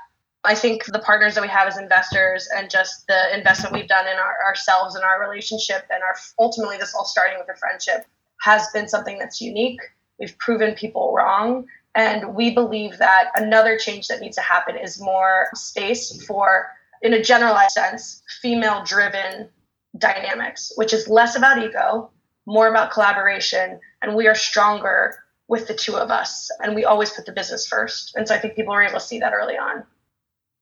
I 0.46 0.56
think 0.56 0.86
the 0.86 1.00
partners 1.00 1.36
that 1.36 1.42
we 1.42 1.50
have 1.50 1.68
as 1.68 1.78
investors 1.78 2.48
and 2.56 2.70
just 2.70 3.06
the 3.08 3.38
investment 3.38 3.74
we've 3.74 3.90
done 3.90 4.08
in 4.08 4.16
our, 4.16 4.36
ourselves 4.48 4.96
and 4.96 5.04
our 5.04 5.20
relationship 5.20 5.84
and 5.90 6.02
our 6.02 6.16
ultimately 6.40 6.78
this 6.78 6.96
all 6.96 7.04
starting 7.04 7.38
with 7.40 7.54
a 7.54 7.60
friendship 7.60 8.06
has 8.42 8.70
been 8.74 8.88
something 8.88 9.20
that's 9.20 9.42
unique. 9.42 9.82
We've 10.18 10.38
proven 10.38 10.76
people 10.76 11.14
wrong. 11.14 11.66
And 12.00 12.34
we 12.34 12.52
believe 12.52 12.98
that 13.00 13.30
another 13.36 13.78
change 13.78 14.08
that 14.08 14.22
needs 14.22 14.38
to 14.38 14.42
happen 14.42 14.78
is 14.78 15.02
more 15.02 15.50
space 15.54 16.24
for 16.26 16.72
in 17.02 17.14
a 17.14 17.22
generalized 17.22 17.74
sense, 17.74 18.24
female 18.42 18.86
driven 18.86 19.50
dynamics, 19.98 20.72
which 20.78 20.94
is 20.94 21.10
less 21.10 21.36
about 21.36 21.62
ego, 21.62 22.10
more 22.46 22.70
about 22.70 22.92
collaboration, 22.92 23.82
and 24.02 24.16
we 24.16 24.30
are 24.30 24.36
stronger 24.36 25.18
with 25.50 25.68
the 25.68 25.74
two 25.74 25.98
of 25.98 26.10
us. 26.10 26.50
And 26.64 26.74
we 26.74 26.86
always 26.86 27.10
put 27.10 27.26
the 27.26 27.34
business 27.34 27.68
first. 27.68 28.14
And 28.16 28.26
so 28.26 28.34
I 28.34 28.40
think 28.40 28.56
people 28.56 28.74
were 28.74 28.84
able 28.84 28.94
to 28.94 29.06
see 29.06 29.20
that 29.20 29.34
early 29.34 29.58
on. 29.58 29.84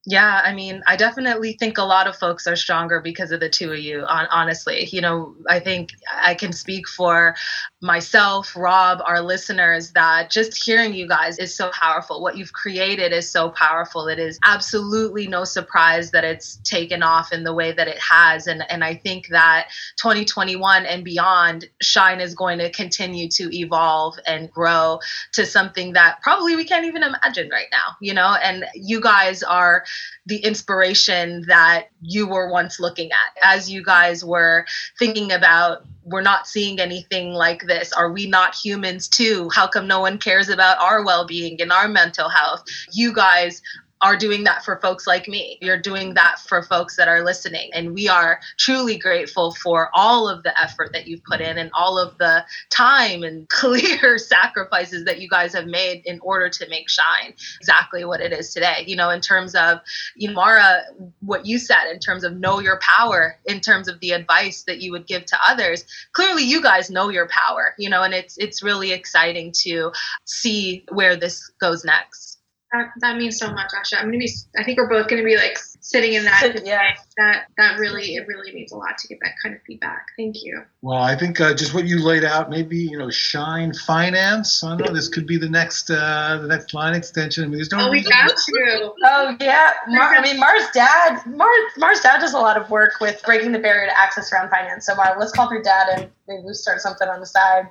Yeah, 0.09 0.41
I 0.41 0.53
mean, 0.53 0.83
I 0.87 0.95
definitely 0.95 1.57
think 1.59 1.77
a 1.77 1.83
lot 1.83 2.07
of 2.07 2.15
folks 2.15 2.47
are 2.47 2.55
stronger 2.55 3.01
because 3.01 3.33
of 3.33 3.41
the 3.41 3.49
two 3.49 3.73
of 3.73 3.79
you, 3.79 4.05
honestly. 4.07 4.85
You 4.85 5.01
know, 5.01 5.35
I 5.49 5.59
think 5.59 5.89
I 6.09 6.33
can 6.33 6.53
speak 6.53 6.87
for 6.87 7.35
myself, 7.81 8.55
Rob, 8.55 9.01
our 9.05 9.21
listeners, 9.21 9.91
that 9.91 10.31
just 10.31 10.63
hearing 10.63 10.93
you 10.93 11.09
guys 11.09 11.37
is 11.39 11.53
so 11.53 11.71
powerful. 11.73 12.21
What 12.21 12.37
you've 12.37 12.53
created 12.53 13.11
is 13.11 13.29
so 13.29 13.49
powerful. 13.49 14.07
It 14.07 14.17
is 14.17 14.39
absolutely 14.45 15.27
no 15.27 15.43
surprise 15.43 16.11
that 16.11 16.23
it's 16.23 16.55
taken 16.63 17.03
off 17.03 17.33
in 17.33 17.43
the 17.43 17.53
way 17.53 17.73
that 17.73 17.89
it 17.89 17.99
has. 17.99 18.47
And, 18.47 18.63
and 18.71 18.85
I 18.85 18.95
think 18.95 19.27
that 19.31 19.67
2021 19.97 20.85
and 20.85 21.03
beyond, 21.03 21.65
Shine 21.81 22.21
is 22.21 22.33
going 22.33 22.59
to 22.59 22.71
continue 22.71 23.27
to 23.31 23.53
evolve 23.53 24.15
and 24.25 24.49
grow 24.49 24.99
to 25.33 25.45
something 25.45 25.91
that 25.93 26.21
probably 26.21 26.55
we 26.55 26.63
can't 26.63 26.85
even 26.85 27.03
imagine 27.03 27.49
right 27.49 27.67
now, 27.73 27.97
you 27.99 28.13
know? 28.13 28.37
And 28.41 28.63
you 28.73 29.01
guys 29.01 29.43
are 29.43 29.83
the 30.25 30.37
inspiration 30.37 31.43
that 31.47 31.87
you 32.01 32.27
were 32.27 32.51
once 32.51 32.79
looking 32.79 33.11
at. 33.11 33.37
As 33.43 33.69
you 33.71 33.83
guys 33.83 34.23
were 34.23 34.65
thinking 34.97 35.31
about 35.31 35.85
we're 36.07 36.21
not 36.21 36.47
seeing 36.47 36.79
anything 36.79 37.33
like 37.33 37.63
this. 37.67 37.91
Are 37.91 38.11
we 38.11 38.27
not 38.27 38.55
humans 38.55 39.09
too? 39.09 39.49
How 39.53 39.67
come 39.67 39.87
no 39.87 39.99
one 39.99 40.17
cares 40.17 40.47
about 40.47 40.79
our 40.79 41.03
well-being 41.03 41.61
and 41.61 41.71
our 41.71 41.89
mental 41.89 42.29
health? 42.29 42.63
You 42.93 43.13
guys 43.13 43.61
are 44.01 44.15
doing 44.17 44.43
that 44.43 44.63
for 44.63 44.79
folks 44.79 45.07
like 45.07 45.27
me. 45.27 45.57
You're 45.61 45.79
doing 45.79 46.13
that 46.13 46.39
for 46.39 46.61
folks 46.63 46.95
that 46.97 47.07
are 47.07 47.23
listening. 47.23 47.69
And 47.73 47.93
we 47.93 48.07
are 48.07 48.39
truly 48.57 48.97
grateful 48.97 49.53
for 49.53 49.89
all 49.93 50.29
of 50.29 50.43
the 50.43 50.59
effort 50.61 50.91
that 50.93 51.07
you've 51.07 51.23
put 51.23 51.41
in 51.41 51.57
and 51.57 51.71
all 51.73 51.97
of 51.97 52.17
the 52.17 52.45
time 52.69 53.23
and 53.23 53.47
clear 53.57 54.17
sacrifices 54.17 55.05
that 55.05 55.19
you 55.19 55.27
guys 55.29 55.53
have 55.53 55.65
made 55.65 56.03
in 56.05 56.19
order 56.21 56.49
to 56.49 56.69
make 56.69 56.89
Shine 56.89 57.33
exactly 57.59 58.05
what 58.05 58.21
it 58.21 58.31
is 58.31 58.53
today. 58.53 58.83
You 58.85 58.95
know, 58.95 59.09
in 59.09 59.21
terms 59.21 59.55
of, 59.55 59.79
you 60.15 60.27
know, 60.27 60.35
Marah, 60.35 60.83
what 61.21 61.45
you 61.45 61.57
said 61.57 61.91
in 61.91 61.99
terms 61.99 62.23
of 62.23 62.37
know 62.37 62.59
your 62.59 62.79
power, 62.79 63.37
in 63.45 63.59
terms 63.59 63.87
of 63.87 63.99
the 63.99 64.11
advice 64.11 64.63
that 64.67 64.79
you 64.79 64.91
would 64.91 65.07
give 65.07 65.25
to 65.25 65.37
others, 65.47 65.85
clearly 66.13 66.43
you 66.43 66.61
guys 66.61 66.89
know 66.89 67.09
your 67.09 67.27
power, 67.27 67.73
you 67.77 67.89
know, 67.89 68.03
and 68.03 68.13
it's 68.13 68.37
it's 68.37 68.61
really 68.61 68.91
exciting 68.91 69.51
to 69.63 69.91
see 70.25 70.85
where 70.91 71.15
this 71.15 71.49
goes 71.59 71.83
next. 71.83 72.36
That, 72.73 72.89
that 72.99 73.17
means 73.17 73.37
so 73.37 73.49
much, 73.53 73.71
Asha. 73.71 73.97
I'm 73.97 74.07
gonna 74.07 74.17
be. 74.17 74.29
I 74.57 74.63
think 74.63 74.77
we're 74.77 74.89
both 74.89 75.07
gonna 75.07 75.23
be 75.23 75.37
like 75.37 75.57
sitting 75.79 76.13
in 76.13 76.25
that. 76.25 76.61
Yeah. 76.65 76.95
That 77.15 77.45
that 77.57 77.79
really 77.79 78.15
it 78.15 78.27
really 78.27 78.53
means 78.53 78.73
a 78.73 78.75
lot 78.75 78.97
to 78.97 79.07
get 79.07 79.19
that 79.21 79.31
kind 79.41 79.55
of 79.55 79.61
feedback. 79.61 80.05
Thank 80.17 80.43
you. 80.43 80.63
Well, 80.81 81.01
I 81.01 81.15
think 81.15 81.39
uh, 81.39 81.53
just 81.53 81.73
what 81.73 81.85
you 81.85 82.03
laid 82.03 82.25
out, 82.25 82.49
maybe 82.49 82.77
you 82.77 82.97
know, 82.97 83.09
Shine 83.09 83.73
Finance. 83.73 84.65
I 84.65 84.75
don't 84.75 84.87
know. 84.87 84.93
This 84.93 85.07
could 85.07 85.25
be 85.25 85.37
the 85.37 85.47
next 85.47 85.89
uh, 85.89 86.39
the 86.41 86.47
next 86.47 86.73
line 86.73 86.93
extension. 86.93 87.45
I 87.45 87.47
mean, 87.47 87.55
there's 87.55 87.71
no. 87.71 87.87
Oh, 87.87 87.89
we 87.89 88.03
got 88.03 88.35
to. 88.35 88.93
Oh 89.01 89.37
yeah, 89.39 89.71
Mar- 89.87 90.15
I 90.15 90.21
mean, 90.21 90.37
Mar's 90.37 90.69
dad. 90.73 91.21
Mar 91.25 91.49
Mar's 91.77 92.01
dad 92.01 92.19
does 92.19 92.33
a 92.33 92.39
lot 92.39 92.57
of 92.57 92.69
work 92.69 92.99
with 92.99 93.21
breaking 93.23 93.53
the 93.53 93.59
barrier 93.59 93.87
to 93.87 93.97
access 93.97 94.33
around 94.33 94.49
finance. 94.49 94.85
So 94.85 94.95
Mar, 94.95 95.15
let's 95.17 95.31
call 95.31 95.49
your 95.51 95.61
dad 95.61 95.87
and 95.97 96.11
maybe 96.27 96.43
we 96.45 96.53
start 96.53 96.81
something 96.81 97.07
on 97.07 97.21
the 97.21 97.25
side. 97.25 97.69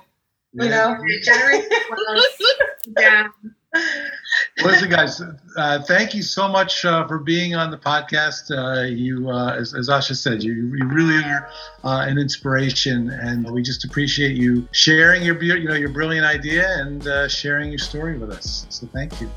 You 0.53 0.69
know, 0.69 0.97
generate. 1.21 1.65
yeah. 2.97 3.27
Listen, 4.63 4.89
guys, 4.89 5.21
uh, 5.57 5.81
thank 5.83 6.13
you 6.13 6.21
so 6.21 6.47
much 6.47 6.83
uh, 6.85 7.07
for 7.07 7.19
being 7.19 7.55
on 7.55 7.69
the 7.69 7.77
podcast. 7.77 8.51
Uh, 8.51 8.83
you, 8.83 9.29
uh, 9.29 9.55
as, 9.55 9.73
as, 9.73 9.89
Asha 9.89 10.15
said, 10.15 10.43
you, 10.43 10.53
you 10.53 10.85
really 10.87 11.23
are 11.23 11.49
uh, 11.83 12.05
an 12.07 12.17
inspiration, 12.17 13.09
and 13.09 13.49
we 13.49 13.61
just 13.61 13.83
appreciate 13.83 14.35
you 14.35 14.67
sharing 14.71 15.23
your, 15.23 15.41
you 15.41 15.67
know, 15.67 15.75
your 15.75 15.89
brilliant 15.89 16.25
idea 16.25 16.67
and 16.79 17.07
uh, 17.07 17.27
sharing 17.27 17.69
your 17.69 17.79
story 17.79 18.17
with 18.17 18.31
us. 18.31 18.65
So, 18.69 18.87
thank 18.87 19.19
you. 19.21 19.29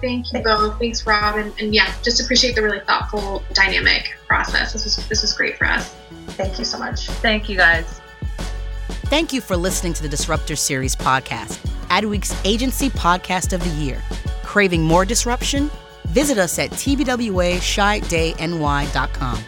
Thank 0.00 0.32
you 0.32 0.42
both. 0.42 0.78
Thanks, 0.78 1.06
Rob, 1.06 1.36
and, 1.36 1.52
and 1.58 1.74
yeah, 1.74 1.94
just 2.02 2.20
appreciate 2.20 2.54
the 2.54 2.62
really 2.62 2.80
thoughtful, 2.80 3.42
dynamic 3.54 4.16
process. 4.26 4.72
This 4.72 4.86
is 4.86 5.08
this 5.08 5.24
is 5.24 5.32
great 5.32 5.56
for 5.56 5.66
us. 5.66 5.94
Thank 6.28 6.58
you 6.58 6.64
so 6.64 6.78
much. 6.78 7.06
Thank 7.06 7.48
you, 7.48 7.56
guys. 7.56 8.01
Thank 9.12 9.32
you 9.34 9.42
for 9.42 9.58
listening 9.58 9.92
to 9.92 10.02
the 10.02 10.08
Disruptor 10.08 10.56
Series 10.56 10.96
podcast. 10.96 11.58
Adweek's 11.88 12.34
Agency 12.46 12.88
Podcast 12.88 13.52
of 13.52 13.62
the 13.62 13.68
Year. 13.68 14.02
Craving 14.42 14.82
more 14.82 15.04
disruption? 15.04 15.70
Visit 16.06 16.38
us 16.38 16.58
at 16.58 16.70
tbwachiatdayny.com. 16.70 19.38